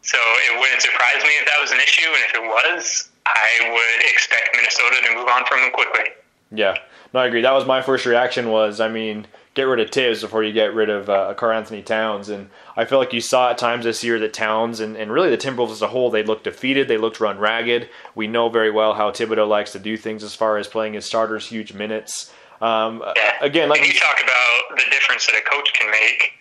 So 0.01 0.17
it 0.17 0.59
wouldn't 0.59 0.81
surprise 0.81 1.21
me 1.23 1.33
if 1.41 1.47
that 1.47 1.61
was 1.61 1.73
an 1.73 1.79
issue, 1.79 2.09
and 2.09 2.23
if 2.29 2.35
it 2.35 2.45
was, 2.45 3.09
I 3.27 3.71
would 3.71 4.11
expect 4.11 4.51
Minnesota 4.55 4.97
to 5.07 5.15
move 5.15 5.29
on 5.29 5.45
from 5.47 5.59
him 5.61 5.71
quickly. 5.73 6.13
Yeah, 6.51 6.77
no, 7.13 7.21
I 7.21 7.27
agree. 7.27 7.43
That 7.43 7.53
was 7.53 7.67
my 7.67 7.83
first 7.83 8.07
reaction. 8.07 8.51
Was 8.51 8.81
I 8.81 8.89
mean, 8.89 9.27
get 9.55 9.65
rid 9.65 9.81
of 9.81 9.91
Thibs 9.91 10.21
before 10.21 10.43
you 10.45 10.53
get 10.53 10.75
rid 10.75 10.91
of 10.91 11.09
uh, 11.09 11.35
Karl-Anthony 11.35 11.83
Towns, 11.83 12.29
and 12.29 12.51
I 12.77 12.85
feel 12.85 12.99
like 12.99 13.13
you 13.13 13.21
saw 13.21 13.51
at 13.51 13.59
times 13.59 13.85
this 13.85 14.05
year 14.05 14.19
that 14.21 14.33
Towns 14.33 14.81
and, 14.81 14.97
and 14.97 15.11
really 15.11 15.31
the 15.31 15.39
Timberwolves 15.39 15.73
as 15.73 15.83
a 15.83 15.89
whole, 15.89 16.11
they 16.11 16.23
looked 16.23 16.45
defeated. 16.45 16.87
They 16.87 16.99
looked 16.99 17.19
run 17.19 17.39
ragged. 17.39 17.89
We 18.15 18.27
know 18.27 18.49
very 18.49 18.71
well 18.71 18.95
how 18.95 19.11
Thibodeau 19.11 19.49
likes 19.49 19.73
to 19.73 19.79
do 19.79 19.97
things 19.97 20.23
as 20.23 20.35
far 20.35 20.59
as 20.59 20.69
playing 20.69 20.95
his 20.95 21.05
starters 21.07 21.47
huge 21.47 21.73
minutes. 21.73 22.33
Um, 22.61 23.03
yeah. 23.17 23.33
Again, 23.41 23.69
like 23.69 23.81
and 23.81 23.89
you 23.89 23.99
talk 23.99 24.21
about 24.23 24.77
the 24.77 24.85
difference 24.91 25.27
that 25.27 25.35
a 25.35 25.51
coach 25.51 25.73
can 25.73 25.91
make. 25.91 26.33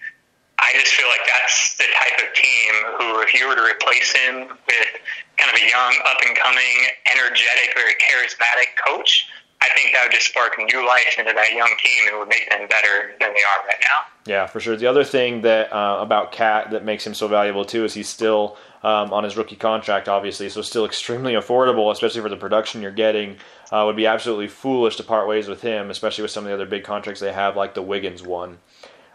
I 0.59 0.71
just 0.79 0.93
feel 0.93 1.07
like 1.07 1.21
that's 1.27 1.77
the 1.77 1.83
type 1.83 2.27
of 2.27 2.33
team 2.35 2.73
who, 2.97 3.21
if 3.21 3.33
you 3.33 3.47
were 3.47 3.55
to 3.55 3.63
replace 3.63 4.13
him 4.13 4.47
with 4.47 4.87
kind 5.43 5.55
of 5.55 5.61
a 5.61 5.67
young, 5.67 5.93
up 6.05 6.17
and 6.25 6.37
coming, 6.37 6.87
energetic, 7.11 7.75
very 7.75 7.93
charismatic 7.95 8.79
coach, 8.87 9.27
I 9.61 9.69
think 9.75 9.93
that 9.93 10.03
would 10.05 10.13
just 10.13 10.27
spark 10.27 10.57
new 10.57 10.85
life 10.85 11.15
into 11.17 11.33
that 11.33 11.53
young 11.53 11.73
team 11.81 12.07
and 12.09 12.19
would 12.19 12.27
make 12.27 12.49
them 12.49 12.67
better 12.67 13.13
than 13.19 13.33
they 13.33 13.39
are 13.39 13.65
right 13.65 13.77
now. 13.79 14.11
Yeah, 14.25 14.45
for 14.45 14.59
sure. 14.59 14.75
The 14.75 14.87
other 14.87 15.03
thing 15.03 15.41
that 15.41 15.71
uh, 15.73 15.99
about 16.01 16.31
KAT 16.31 16.71
that 16.71 16.83
makes 16.83 17.05
him 17.05 17.13
so 17.13 17.27
valuable 17.27 17.65
too 17.65 17.85
is 17.85 17.93
he's 17.93 18.09
still 18.09 18.57
um, 18.83 19.13
on 19.13 19.23
his 19.23 19.37
rookie 19.37 19.55
contract, 19.55 20.09
obviously, 20.09 20.49
so 20.49 20.61
still 20.61 20.85
extremely 20.85 21.33
affordable, 21.33 21.91
especially 21.91 22.21
for 22.21 22.29
the 22.29 22.37
production 22.37 22.81
you're 22.81 22.91
getting. 22.91 23.37
Uh, 23.71 23.83
would 23.85 23.95
be 23.95 24.05
absolutely 24.05 24.47
foolish 24.47 24.97
to 24.97 25.03
part 25.03 25.27
ways 25.27 25.47
with 25.47 25.61
him, 25.61 25.89
especially 25.89 26.21
with 26.21 26.31
some 26.31 26.43
of 26.43 26.49
the 26.49 26.53
other 26.53 26.65
big 26.65 26.83
contracts 26.83 27.21
they 27.21 27.33
have, 27.33 27.55
like 27.55 27.73
the 27.73 27.81
Wiggins 27.81 28.21
one. 28.21 28.59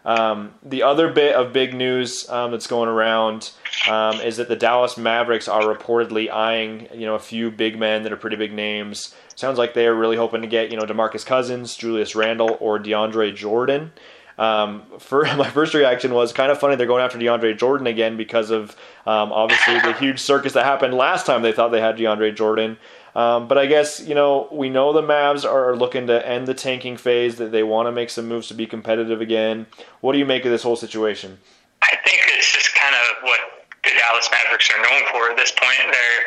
Um, 0.03 0.55
the 0.63 0.83
other 0.83 1.11
bit 1.11 1.35
of 1.35 1.53
big 1.53 1.73
news 1.73 2.27
um, 2.29 2.51
that's 2.51 2.67
going 2.67 2.89
around 2.89 3.51
um, 3.87 4.19
is 4.21 4.37
that 4.37 4.47
the 4.47 4.55
Dallas 4.55 4.97
Mavericks 4.97 5.47
are 5.47 5.63
reportedly 5.63 6.29
eyeing, 6.31 6.87
you 6.93 7.05
know, 7.05 7.15
a 7.15 7.19
few 7.19 7.51
big 7.51 7.77
men 7.77 8.03
that 8.03 8.11
are 8.11 8.17
pretty 8.17 8.35
big 8.35 8.53
names. 8.53 9.15
Sounds 9.35 9.57
like 9.57 9.73
they 9.73 9.87
are 9.87 9.95
really 9.95 10.17
hoping 10.17 10.41
to 10.41 10.47
get, 10.47 10.71
you 10.71 10.77
know, 10.77 10.83
DeMarcus 10.83 11.25
Cousins, 11.25 11.75
Julius 11.75 12.15
Randle, 12.15 12.57
or 12.59 12.79
DeAndre 12.79 13.35
Jordan. 13.35 13.91
Um, 14.37 14.83
for 14.99 15.23
my 15.35 15.49
first 15.49 15.73
reaction 15.73 16.13
was 16.13 16.33
kind 16.33 16.51
of 16.51 16.59
funny. 16.59 16.75
They're 16.75 16.87
going 16.87 17.03
after 17.03 17.17
DeAndre 17.17 17.57
Jordan 17.57 17.87
again 17.87 18.17
because 18.17 18.49
of 18.49 18.71
um, 19.05 19.31
obviously 19.31 19.79
the 19.79 19.93
huge 19.93 20.19
circus 20.19 20.53
that 20.53 20.65
happened 20.65 20.93
last 20.93 21.25
time 21.25 21.41
they 21.41 21.51
thought 21.51 21.69
they 21.69 21.81
had 21.81 21.97
DeAndre 21.97 22.35
Jordan. 22.35 22.77
Um, 23.15 23.47
but 23.47 23.57
I 23.57 23.65
guess 23.65 23.99
you 23.99 24.15
know 24.15 24.47
we 24.51 24.69
know 24.69 24.93
the 24.93 25.01
Mavs 25.01 25.43
are 25.43 25.75
looking 25.75 26.07
to 26.07 26.25
end 26.27 26.47
the 26.47 26.53
tanking 26.53 26.95
phase. 26.95 27.37
That 27.37 27.51
they 27.51 27.63
want 27.63 27.87
to 27.87 27.91
make 27.91 28.09
some 28.09 28.27
moves 28.27 28.47
to 28.47 28.53
be 28.53 28.65
competitive 28.65 29.19
again. 29.19 29.65
What 29.99 30.13
do 30.13 30.19
you 30.19 30.25
make 30.25 30.45
of 30.45 30.51
this 30.51 30.63
whole 30.63 30.75
situation? 30.75 31.39
I 31.81 31.95
think 32.05 32.21
it's 32.27 32.53
just 32.53 32.75
kind 32.75 32.95
of 32.95 33.23
what 33.23 33.58
the 33.89 33.97
Dallas 33.97 34.29
Mavericks 34.29 34.69
are 34.69 34.81
known 34.81 35.01
for 35.09 35.33
at 35.33 35.37
this 35.37 35.51
point. 35.51 35.81
They're 35.89 36.23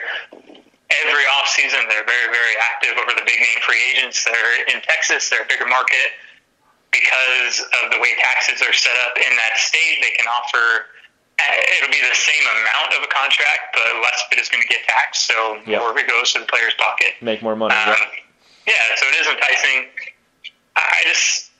every 1.06 1.24
offseason 1.40 1.88
they're 1.88 2.04
very 2.04 2.28
very 2.28 2.54
active 2.60 2.98
over 3.00 3.16
the 3.16 3.24
big 3.24 3.38
name 3.38 3.58
free 3.62 3.80
agents. 3.94 4.26
They're 4.26 4.66
in 4.68 4.82
Texas. 4.82 5.30
They're 5.30 5.46
a 5.46 5.48
bigger 5.48 5.66
market 5.66 6.12
because 6.90 7.64
of 7.82 7.94
the 7.94 7.98
way 8.02 8.12
taxes 8.20 8.60
are 8.60 8.74
set 8.74 8.92
up 9.08 9.16
in 9.16 9.32
that 9.32 9.56
state. 9.56 10.02
They 10.02 10.12
can 10.12 10.26
offer 10.28 10.90
it'll 11.40 11.90
be 11.90 12.02
the 12.02 12.14
same 12.14 12.44
amount 12.44 12.94
of 12.98 13.02
a 13.02 13.10
contract, 13.10 13.72
but 13.72 13.82
less 14.02 14.22
of 14.26 14.36
it 14.36 14.40
is 14.40 14.48
going 14.48 14.62
to 14.62 14.68
get 14.68 14.84
taxed. 14.84 15.26
So 15.26 15.58
yep. 15.66 15.80
more 15.80 15.90
of 15.90 15.96
it 15.96 16.06
goes 16.06 16.32
to 16.34 16.40
the 16.40 16.46
player's 16.46 16.74
pocket. 16.78 17.18
Make 17.20 17.42
more 17.42 17.56
money. 17.56 17.74
Um, 17.74 17.96
yeah. 18.66 18.74
yeah, 18.74 18.96
so 18.96 19.06
it 19.08 19.16
is 19.16 19.26
enticing. 19.26 19.78
I 20.76 21.02
just 21.04 21.51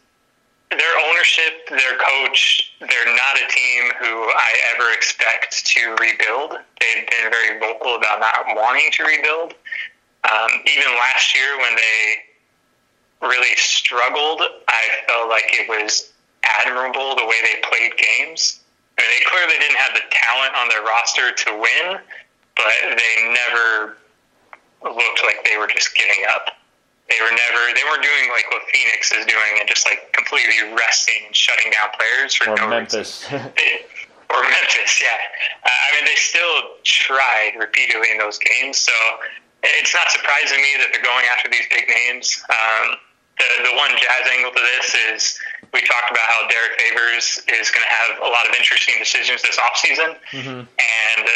their 0.78 0.96
ownership, 1.10 1.68
their 1.68 1.96
coach, 1.98 2.72
they're 2.80 3.14
not 3.16 3.34
a 3.36 3.46
team 3.52 3.92
who 4.00 4.24
I 4.30 4.50
ever 4.74 4.92
expect 4.92 5.66
to 5.66 5.96
rebuild. 6.00 6.58
They've 6.80 7.08
been 7.08 7.30
very 7.30 7.58
vocal 7.58 7.96
about 7.96 8.20
not 8.20 8.56
wanting 8.56 8.90
to 8.92 9.04
rebuild. 9.04 9.54
Um, 10.24 10.50
even 10.66 10.88
last 10.94 11.34
year 11.34 11.58
when 11.58 11.74
they 11.74 13.26
really 13.28 13.54
struggled, 13.56 14.42
I 14.68 14.82
felt 15.08 15.28
like 15.28 15.46
it 15.52 15.68
was 15.68 16.12
admirable 16.60 17.16
the 17.16 17.26
way 17.26 17.36
they 17.42 17.60
played 17.62 17.92
games. 17.96 18.60
I 18.98 19.02
mean, 19.02 19.10
they 19.10 19.24
clearly 19.30 19.58
didn't 19.58 19.76
have 19.76 19.94
the 19.94 20.02
talent 20.10 20.54
on 20.56 20.68
their 20.68 20.82
roster 20.82 21.32
to 21.32 21.50
win, 21.52 21.98
but 22.56 22.72
they 22.82 23.34
never 23.34 23.96
looked 24.82 25.22
like 25.24 25.46
they 25.48 25.56
were 25.56 25.68
just 25.68 25.94
giving 25.96 26.24
up. 26.34 26.54
They 27.12 27.20
were 27.20 27.28
never 27.36 27.60
they 27.76 27.84
weren't 27.84 28.00
doing 28.00 28.32
like 28.32 28.48
what 28.48 28.64
Phoenix 28.72 29.12
is 29.12 29.28
doing 29.28 29.60
and 29.60 29.68
just 29.68 29.84
like 29.84 30.12
completely 30.16 30.72
resting 30.72 31.28
and 31.28 31.36
shutting 31.36 31.68
down 31.68 31.92
players 31.92 32.32
for 32.32 32.48
or 32.48 32.56
no 32.56 32.68
Memphis. 32.72 33.28
reason. 33.28 33.52
or 34.32 34.40
Memphis, 34.40 34.96
yeah. 34.96 35.12
Uh, 35.60 35.68
I 35.68 35.88
mean, 35.92 36.08
they 36.08 36.16
still 36.16 36.80
tried 36.84 37.52
repeatedly 37.60 38.08
in 38.10 38.16
those 38.16 38.40
games, 38.40 38.78
so 38.78 38.96
it's 39.62 39.92
not 39.92 40.08
surprising 40.08 40.56
me 40.56 40.72
that 40.80 40.88
they're 40.92 41.04
going 41.04 41.26
after 41.28 41.52
these 41.52 41.68
big 41.68 41.84
names. 41.84 42.40
Um, 42.48 42.96
the, 43.38 43.68
the 43.68 43.74
one 43.76 43.90
jazz 43.92 44.24
angle 44.32 44.52
to 44.52 44.62
this 44.78 44.96
is 45.12 45.40
we 45.72 45.80
talked 45.80 46.10
about 46.10 46.26
how 46.26 46.48
Derrick 46.48 46.80
Favors 46.80 47.40
is 47.48 47.70
going 47.70 47.84
to 47.84 47.92
have 47.92 48.18
a 48.24 48.28
lot 48.28 48.48
of 48.48 48.54
interesting 48.56 48.94
decisions 48.98 49.42
this 49.42 49.58
offseason. 49.58 50.16
Mm-hmm. 50.32 50.64
And 50.64 51.28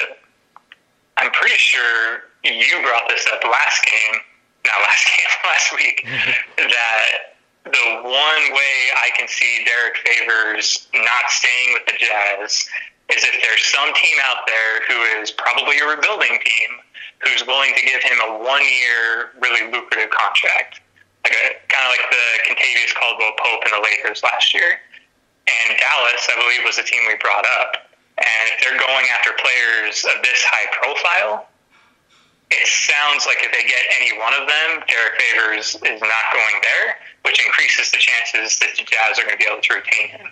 I'm 1.16 1.30
pretty 1.32 1.56
sure 1.56 2.24
you 2.44 2.82
brought 2.82 3.08
this 3.08 3.26
up 3.32 3.42
last 3.44 3.84
game, 3.84 4.20
not 4.66 4.82
last 4.82 5.04
game, 5.14 5.30
last 5.44 5.68
week, 5.74 5.96
that 6.56 7.36
the 7.64 7.86
one 8.02 8.42
way 8.54 8.76
I 9.02 9.10
can 9.16 9.26
see 9.26 9.64
Derrick 9.64 9.96
Favors 10.06 10.86
not 10.94 11.30
staying 11.30 11.74
with 11.74 11.86
the 11.86 11.96
Jazz 11.98 12.68
is 13.10 13.22
if 13.22 13.34
there's 13.42 13.64
some 13.64 13.94
team 13.94 14.18
out 14.26 14.46
there 14.46 14.82
who 14.86 15.22
is 15.22 15.30
probably 15.30 15.78
a 15.78 15.86
rebuilding 15.86 16.38
team 16.42 16.70
who's 17.22 17.46
willing 17.46 17.72
to 17.74 17.82
give 17.82 18.02
him 18.02 18.18
a 18.28 18.38
one 18.38 18.62
year, 18.62 19.30
really 19.40 19.72
lucrative 19.72 20.10
contract 20.10 20.80
like 21.26 21.34
uh, 21.34 21.58
kind 21.68 21.84
of 21.86 21.90
like 21.90 22.06
the 22.10 22.26
Kentavious 22.46 22.94
Caldwell 22.94 23.34
Pope 23.38 23.66
in 23.66 23.72
the 23.74 23.82
Lakers 23.82 24.22
last 24.22 24.54
year. 24.54 24.78
And 25.46 25.78
Dallas, 25.78 26.22
I 26.30 26.34
believe, 26.38 26.62
was 26.64 26.76
the 26.76 26.82
team 26.82 27.02
we 27.06 27.14
brought 27.18 27.46
up. 27.62 27.90
And 28.18 28.44
if 28.54 28.62
they're 28.62 28.78
going 28.78 29.06
after 29.14 29.30
players 29.38 30.04
of 30.04 30.22
this 30.22 30.42
high 30.46 30.70
profile, 30.72 31.48
it 32.50 32.66
sounds 32.66 33.26
like 33.26 33.38
if 33.40 33.52
they 33.52 33.62
get 33.62 33.82
any 34.00 34.18
one 34.18 34.32
of 34.34 34.48
them, 34.48 34.84
Derrick 34.88 35.20
Favors 35.20 35.74
is 35.74 36.00
not 36.00 36.32
going 36.32 36.62
there, 36.62 36.96
which 37.22 37.44
increases 37.44 37.90
the 37.90 37.98
chances 37.98 38.58
that 38.60 38.70
the 38.76 38.84
Jazz 38.84 39.18
are 39.18 39.22
going 39.22 39.36
to 39.36 39.38
be 39.38 39.50
able 39.50 39.62
to 39.62 39.74
retain 39.74 40.08
him. 40.08 40.26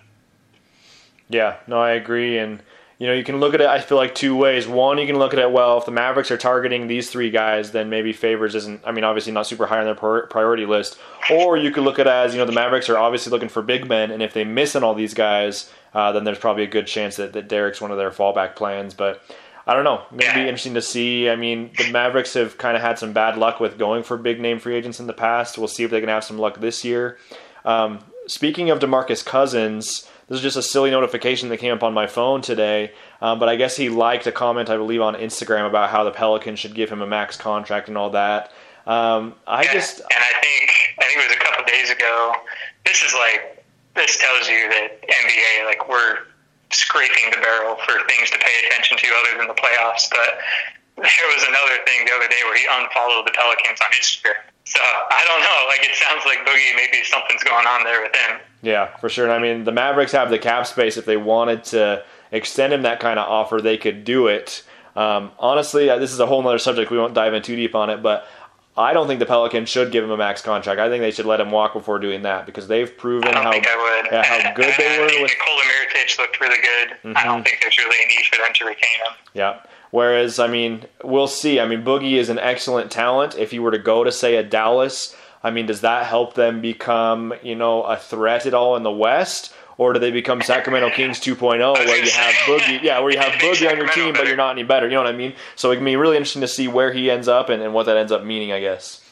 Yeah, 1.29 1.57
no, 1.67 1.81
I 1.81 1.91
agree. 1.93 2.39
And 2.39 2.63
you 2.99 3.09
know, 3.09 3.13
you 3.13 3.25
can 3.25 3.41
look 3.41 3.55
at 3.55 3.61
it, 3.61 3.67
I 3.67 3.81
feel 3.81 3.99
like, 3.99 4.15
two 4.15 4.37
ways. 4.37 4.69
One, 4.69 4.99
you 4.99 5.07
can 5.07 5.19
look 5.19 5.33
at 5.33 5.41
it, 5.41 5.51
well, 5.51 5.79
if 5.79 5.85
the 5.85 5.91
Mavericks 5.91 6.31
are 6.31 6.37
targeting 6.37 6.87
these 6.87 7.11
three 7.11 7.29
guys, 7.31 7.73
then 7.73 7.91
maybe 7.91 8.13
Favors 8.13 8.55
isn't, 8.55 8.83
I 8.85 8.93
mean, 8.93 9.03
obviously 9.03 9.33
not 9.33 9.49
super 9.49 9.67
high 9.67 9.81
on 9.81 9.85
their 9.85 9.95
priority 10.27 10.65
list. 10.65 10.97
Or 11.31 11.57
you 11.57 11.73
could 11.73 11.83
look 11.83 11.99
at 11.99 12.07
it 12.07 12.11
as, 12.11 12.35
you 12.35 12.39
know, 12.39 12.47
the 12.47 12.53
Mavericks 12.53 12.89
are 12.89 12.97
obviously 12.97 13.31
looking 13.31 13.49
for 13.49 13.63
big 13.63 13.89
men, 13.89 14.13
and 14.13 14.23
if 14.23 14.33
they 14.33 14.45
miss 14.45 14.77
on 14.77 14.85
all 14.85 14.95
these 14.95 15.13
guys, 15.13 15.73
uh, 15.93 16.13
then 16.13 16.23
there's 16.23 16.39
probably 16.39 16.63
a 16.63 16.69
good 16.69 16.87
chance 16.87 17.17
that, 17.17 17.33
that 17.33 17.49
Derrick's 17.49 17.81
one 17.81 17.91
of 17.91 17.99
their 17.99 18.13
fallback 18.13 18.55
plans. 18.55 18.95
But 18.95 19.21
I 19.67 19.75
don't 19.75 19.85
know. 19.85 20.03
Maybe 20.11 20.35
be 20.35 20.41
interesting 20.41 20.75
to 20.75 20.83
see. 20.83 21.31
I 21.31 21.37
mean, 21.37 21.71
the 21.79 21.91
Mavericks 21.91 22.35
have 22.35 22.59
kind 22.59 22.77
of 22.77 22.83
had 22.83 22.99
some 22.99 23.13
bad 23.13 23.39
luck 23.39 23.61
with 23.61 23.79
going 23.79 24.03
for 24.03 24.19
big 24.19 24.41
name 24.41 24.59
free 24.59 24.75
agents 24.75 25.01
in 25.01 25.07
the 25.07 25.15
past. 25.15 25.57
We'll 25.57 25.69
see 25.69 25.85
if 25.85 25.91
they 25.91 26.01
can 26.01 26.11
have 26.11 26.25
some 26.25 26.39
luck 26.39 26.61
this 26.61 26.85
year. 26.85 27.19
Um, 27.65 28.01
speaking 28.27 28.69
of 28.69 28.79
DeMarcus 28.79 29.25
Cousins, 29.25 30.07
this 30.29 30.37
is 30.37 30.43
just 30.43 30.57
a 30.57 30.63
silly 30.63 30.91
notification 30.91 31.49
that 31.49 31.59
came 31.59 31.73
up 31.73 31.83
on 31.83 31.95
my 31.95 32.07
phone 32.07 32.43
today. 32.43 32.93
Um, 33.23 33.39
but 33.39 33.49
I 33.49 33.57
guess 33.57 33.77
he 33.77 33.89
liked 33.89 34.27
a 34.27 34.33
comment, 34.33 34.69
I 34.69 34.77
believe, 34.77 35.01
on 35.01 35.15
Instagram 35.15 35.67
about 35.67 35.91
how 35.91 36.05
the 36.05 36.11
Pelicans 36.11 36.59
should 36.59 36.75
give 36.75 36.91
him 36.91 37.01
a 37.01 37.07
max 37.07 37.37
contract 37.37 37.89
and 37.89 37.97
all 37.97 38.11
that. 38.11 38.53
Um, 38.87 39.35
I 39.47 39.63
yeah, 39.63 39.73
just 39.73 40.01
and 40.01 40.09
I 40.11 40.41
think 40.43 40.71
I 40.99 41.05
think 41.05 41.25
it 41.25 41.29
was 41.29 41.37
a 41.37 41.41
couple 41.41 41.65
days 41.65 41.91
ago. 41.91 42.35
This 42.85 43.03
is 43.03 43.15
like 43.15 43.65
this 43.97 44.19
tells 44.19 44.47
you 44.47 44.69
that 44.69 45.01
NBA 45.03 45.65
like 45.65 45.89
we're 45.89 46.19
scraping 46.75 47.31
the 47.31 47.41
barrel 47.41 47.77
for 47.87 48.03
things 48.07 48.31
to 48.31 48.39
pay 48.39 48.55
attention 48.67 48.99
to 48.99 49.07
other 49.23 49.39
than 49.39 49.49
the 49.49 49.59
playoffs. 49.59 50.11
But 50.11 50.39
there 50.97 51.29
was 51.35 51.43
another 51.47 51.83
thing 51.87 52.05
the 52.07 52.15
other 52.15 52.29
day 52.29 52.43
where 52.45 52.59
he 52.59 52.67
unfollowed 52.71 53.27
the 53.27 53.33
Pelicans 53.33 53.81
on 53.81 53.91
Instagram. 53.95 54.43
So 54.65 54.81
I 54.81 55.23
don't 55.29 55.41
know. 55.41 55.59
Like 55.69 55.85
it 55.85 55.95
sounds 55.95 56.25
like 56.25 56.47
Boogie. 56.47 56.75
Maybe 56.77 57.05
something's 57.05 57.43
going 57.43 57.67
on 57.67 57.85
there 57.85 58.03
with 58.03 58.15
him. 58.15 58.41
Yeah, 58.63 58.97
for 58.97 59.09
sure. 59.09 59.25
And 59.25 59.33
I 59.33 59.39
mean, 59.39 59.65
the 59.65 59.73
Mavericks 59.73 60.13
have 60.13 60.31
the 60.31 60.39
cap 60.39 60.67
space 60.67 60.97
if 60.97 61.05
they 61.05 61.17
wanted 61.17 61.65
to 61.65 62.05
extend 62.33 62.73
him 62.73 62.83
that 62.83 63.01
kind 63.01 63.19
of 63.19 63.29
offer, 63.29 63.61
they 63.61 63.77
could 63.77 64.05
do 64.05 64.27
it. 64.27 64.65
Um, 64.97 65.33
honestly, 65.39 65.91
uh, 65.91 65.99
this 65.99 66.13
is 66.13 66.21
a 66.21 66.27
whole 66.27 66.47
other 66.47 66.59
subject. 66.59 66.91
We 66.91 66.99
won't 66.99 67.15
dive 67.15 67.35
in 67.35 67.43
too 67.43 67.57
deep 67.57 67.75
on 67.75 67.91
it, 67.91 68.03
but 68.03 68.27
I 68.77 68.93
don't 68.93 69.07
think 69.07 69.21
the 69.21 69.27
Pelicans 69.27 69.69
should 69.69 69.93
give 69.93 70.03
him 70.03 70.11
a 70.11 70.17
max 70.17 70.43
contract. 70.43 70.81
I 70.81 70.89
think 70.89 71.01
they 71.01 71.13
should 71.13 71.27
let 71.27 71.41
him 71.41 71.53
walk 71.53 71.75
before 71.75 72.01
doing 72.01 72.23
that 72.23 72.45
because 72.45 72.67
they've 72.67 72.97
proven 72.97 73.33
how, 73.33 73.53
yeah, 73.53 74.23
how 74.25 74.53
good 74.55 74.75
they 74.77 74.99
were. 74.99 75.05
With... 75.05 75.31
Nikola 75.31 75.63
Mirotic 75.63 76.19
looked 76.19 76.41
really 76.41 76.61
good. 76.61 76.97
Mm-hmm. 77.05 77.17
I 77.17 77.25
don't 77.25 77.45
think 77.45 77.59
there's 77.63 77.79
really 77.79 77.97
a 78.05 78.09
need 78.09 78.25
for 78.27 78.39
them 78.39 78.53
to 78.53 78.65
retain 78.65 78.99
him. 79.07 79.15
Yeah. 79.33 79.61
Whereas, 79.93 80.41
I 80.41 80.49
mean, 80.49 80.87
we'll 81.05 81.29
see. 81.29 81.61
I 81.61 81.69
mean, 81.69 81.85
Boogie 81.85 82.15
is 82.15 82.29
an 82.29 82.41
excellent 82.41 82.91
talent. 82.91 83.37
If 83.39 83.53
he 83.53 83.61
were 83.61 83.71
to 83.71 83.79
go 83.79 84.03
to, 84.03 84.11
say, 84.11 84.35
a 84.35 84.43
Dallas, 84.43 85.15
I 85.45 85.53
mean, 85.53 85.67
does 85.67 85.83
that 85.83 86.07
help 86.07 86.35
them 86.35 86.61
become, 86.61 87.33
you 87.45 87.55
know, 87.55 87.85
a 87.85 87.97
threat 87.97 88.45
at 88.45 88.55
all 88.55 88.75
in 88.75 88.83
the 88.83 88.91
West? 88.91 89.55
Or 89.77 89.93
do 89.93 89.99
they 89.99 90.11
become 90.11 90.41
Sacramento 90.41 90.91
Kings 90.91 91.19
2.0, 91.19 91.59
where 91.75 92.05
you 92.05 92.11
have 92.11 92.35
Boogie, 92.47 92.83
yeah, 92.83 93.01
where 93.01 93.11
you 93.11 93.19
have 93.19 93.33
Boogie 93.41 93.69
on 93.71 93.77
your 93.77 93.89
team, 93.89 94.15
but 94.15 94.27
you're 94.27 94.37
not 94.37 94.53
any 94.53 94.63
better? 94.63 94.87
You 94.87 94.95
know 94.95 95.03
what 95.03 95.13
I 95.13 95.17
mean? 95.17 95.35
So 95.57 95.71
it 95.71 95.77
can 95.77 95.85
be 95.85 95.97
really 95.97 96.17
interesting 96.17 96.43
to 96.43 96.49
see 96.49 96.69
where 96.69 96.93
he 96.93 97.11
ends 97.11 97.27
up 97.29 97.49
and, 97.49 97.63
and 97.63 97.75
what 97.75 97.87
that 97.87 97.97
ends 97.97 98.13
up 98.13 98.25
meaning, 98.25 98.53
I 98.53 98.61
guess. 98.61 99.03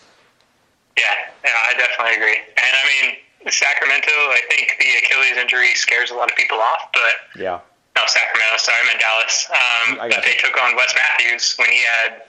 Yeah, 0.97 1.05
yeah, 1.45 1.51
I 1.51 1.73
definitely 1.79 2.15
agree. 2.15 2.37
And 2.37 2.73
I 2.73 2.85
mean, 2.87 3.17
Sacramento, 3.51 4.13
I 4.13 4.41
think 4.49 4.77
the 4.79 4.87
Achilles 5.03 5.37
injury 5.37 5.75
scares 5.75 6.11
a 6.11 6.15
lot 6.15 6.31
of 6.31 6.37
people 6.37 6.59
off, 6.59 6.91
but 6.93 7.41
yeah, 7.41 7.59
no, 7.97 8.03
Sacramento. 8.07 8.57
Sorry, 8.59 8.79
I 8.79 8.85
meant 8.87 9.01
Dallas. 9.01 9.37
Um, 9.51 9.87
but 10.09 10.23
they 10.25 10.37
took 10.39 10.57
on 10.63 10.77
Wes 10.77 10.95
Matthews 10.95 11.57
when 11.59 11.71
he 11.71 11.83
had 11.83 12.23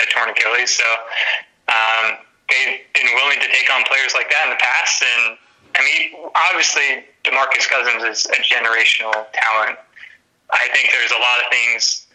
a 0.00 0.06
torn 0.12 0.28
Achilles, 0.30 0.74
so 0.74 0.84
um, 1.68 2.18
they've 2.50 2.82
been 2.94 3.10
willing 3.14 3.40
to 3.40 3.48
take 3.48 3.70
on 3.72 3.84
players 3.84 4.12
like 4.14 4.28
that 4.28 4.42
in 4.44 4.50
the 4.50 4.60
past. 4.60 5.02
And 5.02 5.38
I 5.76 5.80
mean, 5.84 6.30
obviously, 6.50 7.04
Demarcus 7.26 7.68
Cousins 7.68 8.04
is 8.04 8.26
a 8.26 8.40
generational 8.42 9.26
talent. 9.32 9.78
I 10.50 10.68
think 10.72 10.90
there's 10.92 11.10
a 11.10 11.20
lot 11.20 11.42
of 11.42 11.50
things 11.50 12.06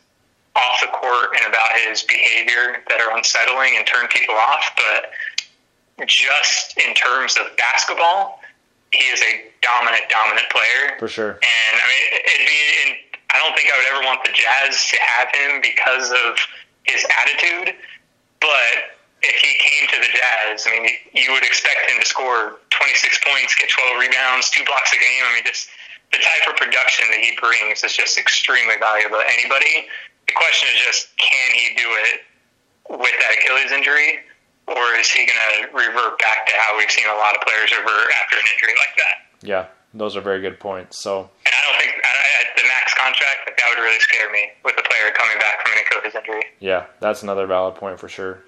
off 0.56 0.82
the 0.82 0.88
court 0.88 1.36
and 1.36 1.46
about 1.48 1.70
his 1.88 2.04
behavior 2.04 2.84
that 2.90 3.00
are 3.00 3.16
unsettling 3.16 3.76
and 3.78 3.86
turn 3.86 4.08
people 4.08 4.36
off, 4.36 4.72
but 4.76 5.12
just 6.08 6.78
in 6.78 6.94
terms 6.94 7.38
of 7.38 7.56
basketball, 7.58 8.42
he 8.92 9.04
is 9.06 9.22
a 9.22 9.52
dominant, 9.62 10.04
dominant 10.10 10.50
player. 10.50 10.98
For 11.00 11.08
sure. 11.08 11.32
And 11.32 11.74
I 11.76 11.86
mean, 11.88 12.20
it'd 12.20 12.48
be. 12.48 13.20
I 13.34 13.40
don't 13.40 13.56
think 13.56 13.72
I 13.72 13.78
would 13.78 13.88
ever 13.96 14.06
want 14.06 14.24
the 14.26 14.32
Jazz 14.34 14.92
to 14.92 14.98
have 15.00 15.30
him 15.32 15.62
because 15.62 16.12
of 16.12 16.36
his 16.84 17.06
attitude, 17.24 17.76
but 18.42 19.00
if 19.22 19.36
he 19.40 19.56
came 19.56 19.88
to 19.88 19.98
the 20.04 20.12
Jazz, 20.12 20.68
I 20.68 20.72
mean, 20.72 20.90
you 21.14 21.32
would 21.32 21.44
expect 21.44 21.90
him 21.90 22.02
to 22.02 22.06
score 22.06 22.60
26 22.82 23.22
points, 23.22 23.54
get 23.62 23.70
12 23.70 24.02
rebounds, 24.02 24.50
two 24.50 24.66
blocks 24.66 24.90
a 24.90 24.98
game. 24.98 25.22
I 25.30 25.38
mean, 25.38 25.46
just 25.46 25.70
the 26.10 26.18
type 26.18 26.50
of 26.50 26.58
production 26.58 27.06
that 27.14 27.22
he 27.22 27.38
brings 27.38 27.86
is 27.86 27.94
just 27.94 28.18
extremely 28.18 28.76
valuable 28.82 29.22
to 29.22 29.28
anybody. 29.30 29.86
The 30.26 30.34
question 30.34 30.70
is 30.74 30.82
just, 30.82 31.14
can 31.22 31.50
he 31.54 31.78
do 31.78 31.88
it 32.10 32.26
with 32.90 33.16
that 33.22 33.32
Achilles 33.38 33.72
injury, 33.72 34.20
or 34.68 34.98
is 34.98 35.08
he 35.14 35.30
going 35.30 35.38
to 35.38 35.70
revert 35.72 36.18
back 36.20 36.50
to 36.50 36.54
how 36.58 36.78
we've 36.78 36.92
seen 36.92 37.06
a 37.06 37.18
lot 37.22 37.38
of 37.38 37.42
players 37.46 37.72
revert 37.72 38.10
after 38.18 38.36
an 38.42 38.46
injury 38.58 38.76
like 38.76 38.96
that? 38.98 39.16
Yeah, 39.46 39.64
those 39.94 40.18
are 40.18 40.22
very 40.22 40.42
good 40.42 40.60
points. 40.60 41.02
So, 41.02 41.30
and 41.46 41.54
I 41.54 41.60
don't 41.70 41.78
think 41.80 41.94
at 42.02 42.58
the 42.58 42.66
max 42.68 42.94
contract 42.94 43.46
like 43.48 43.58
that 43.58 43.66
would 43.70 43.82
really 43.82 44.00
scare 44.00 44.32
me 44.32 44.52
with 44.66 44.76
a 44.78 44.84
player 44.84 45.14
coming 45.14 45.38
back 45.40 45.62
from 45.62 45.72
an 45.74 45.80
Achilles 45.86 46.16
injury. 46.16 46.44
Yeah, 46.60 46.86
that's 47.00 47.24
another 47.24 47.46
valid 47.48 47.76
point 47.76 48.00
for 48.00 48.10
sure. 48.10 48.44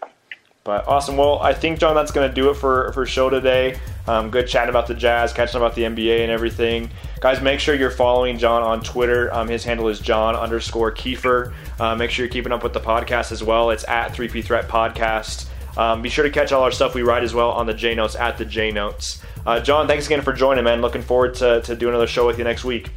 But 0.64 0.88
awesome. 0.88 1.18
Well, 1.18 1.40
I 1.40 1.54
think 1.54 1.80
John, 1.80 1.94
that's 1.94 2.12
going 2.12 2.30
to 2.30 2.34
do 2.34 2.50
it 2.50 2.54
for 2.54 2.94
for 2.94 3.06
show 3.06 3.30
today. 3.30 3.78
Um, 4.08 4.30
good 4.30 4.48
chatting 4.48 4.70
about 4.70 4.88
the 4.88 4.94
Jazz, 4.94 5.34
catching 5.34 5.58
about 5.58 5.76
the 5.76 5.84
NBA 5.84 6.22
and 6.22 6.32
everything. 6.32 6.90
Guys, 7.20 7.42
make 7.42 7.60
sure 7.60 7.76
you're 7.76 7.92
following 7.92 8.38
John 8.38 8.64
on 8.64 8.82
Twitter. 8.82 9.34
Um, 9.34 9.50
his 9.50 9.66
handle 9.66 9.90
is 9.90 10.00
John 10.00 10.36
underscore 10.36 10.92
Kiefer. 10.92 11.54
Uh, 11.80 11.96
make 11.96 12.12
sure 12.12 12.26
you're 12.26 12.32
keeping 12.32 12.54
up 12.54 12.64
with 12.64 12.74
the 12.74 12.80
podcast 12.80 13.32
as 13.34 13.44
well. 13.44 13.72
It's 13.72 13.88
at 13.88 14.14
3P 14.14 14.44
Threat 14.44 14.70
Podcast. 14.70 15.48
Um, 15.78 16.02
be 16.02 16.10
sure 16.10 16.24
to 16.24 16.30
catch 16.30 16.52
all 16.52 16.64
our 16.64 16.72
stuff 16.72 16.96
we 16.96 17.02
write 17.02 17.24
as 17.24 17.34
well 17.34 17.52
on 17.52 17.66
the 17.66 17.74
J 17.74 17.96
Notes 17.96 18.16
at 18.16 18.38
the 18.38 18.46
J 18.46 18.72
Notes. 18.72 19.22
Uh, 19.46 19.60
John, 19.60 19.88
thanks 19.88 20.06
again 20.06 20.22
for 20.22 20.32
joining, 20.32 20.64
man. 20.64 20.82
Looking 20.82 21.02
forward 21.02 21.34
to, 21.36 21.62
to 21.62 21.76
doing 21.76 21.94
another 21.94 22.08
show 22.08 22.26
with 22.26 22.38
you 22.38 22.44
next 22.46 22.64
week 22.64 22.90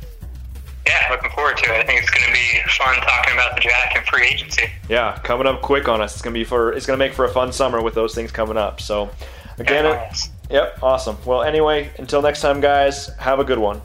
yeah, 0.87 1.09
looking 1.11 1.30
forward 1.30 1.57
to 1.59 1.74
it. 1.74 1.80
I 1.80 1.84
think 1.84 2.03
it's 2.03 2.11
going 2.11 2.26
to 2.26 2.32
be 2.32 2.61
fun 2.70 2.97
talking 2.97 3.34
about 3.34 3.55
the 3.55 3.61
Jack 3.61 3.97
and 3.97 4.07
free 4.07 4.26
agency. 4.26 4.70
Yeah, 4.89 5.18
coming 5.24 5.47
up 5.47 5.62
quick 5.62 5.89
on 5.89 6.01
us. 6.01 6.14
It's 6.14 6.22
going 6.22 6.34
to 6.34 6.39
be 6.39 6.45
for 6.45 6.72
it's 6.72 6.87
going 6.87 6.99
to 6.99 7.05
make 7.05 7.12
for 7.14 7.24
a 7.24 7.28
fun 7.28 7.53
summer 7.53 7.82
with 7.82 7.95
those 7.95 8.14
things 8.14 8.30
coming 8.30 8.57
up. 8.57 8.80
So, 8.80 9.11
again, 9.59 9.84
yeah, 9.84 9.93
nice. 9.93 10.30
yep, 10.51 10.78
awesome. 10.82 11.16
Well, 11.24 11.43
anyway, 11.43 11.91
until 11.99 12.22
next 12.22 12.41
time, 12.41 12.61
guys, 12.61 13.09
have 13.18 13.41
a 13.41 13.45
good 13.45 13.59
one. 13.59 13.80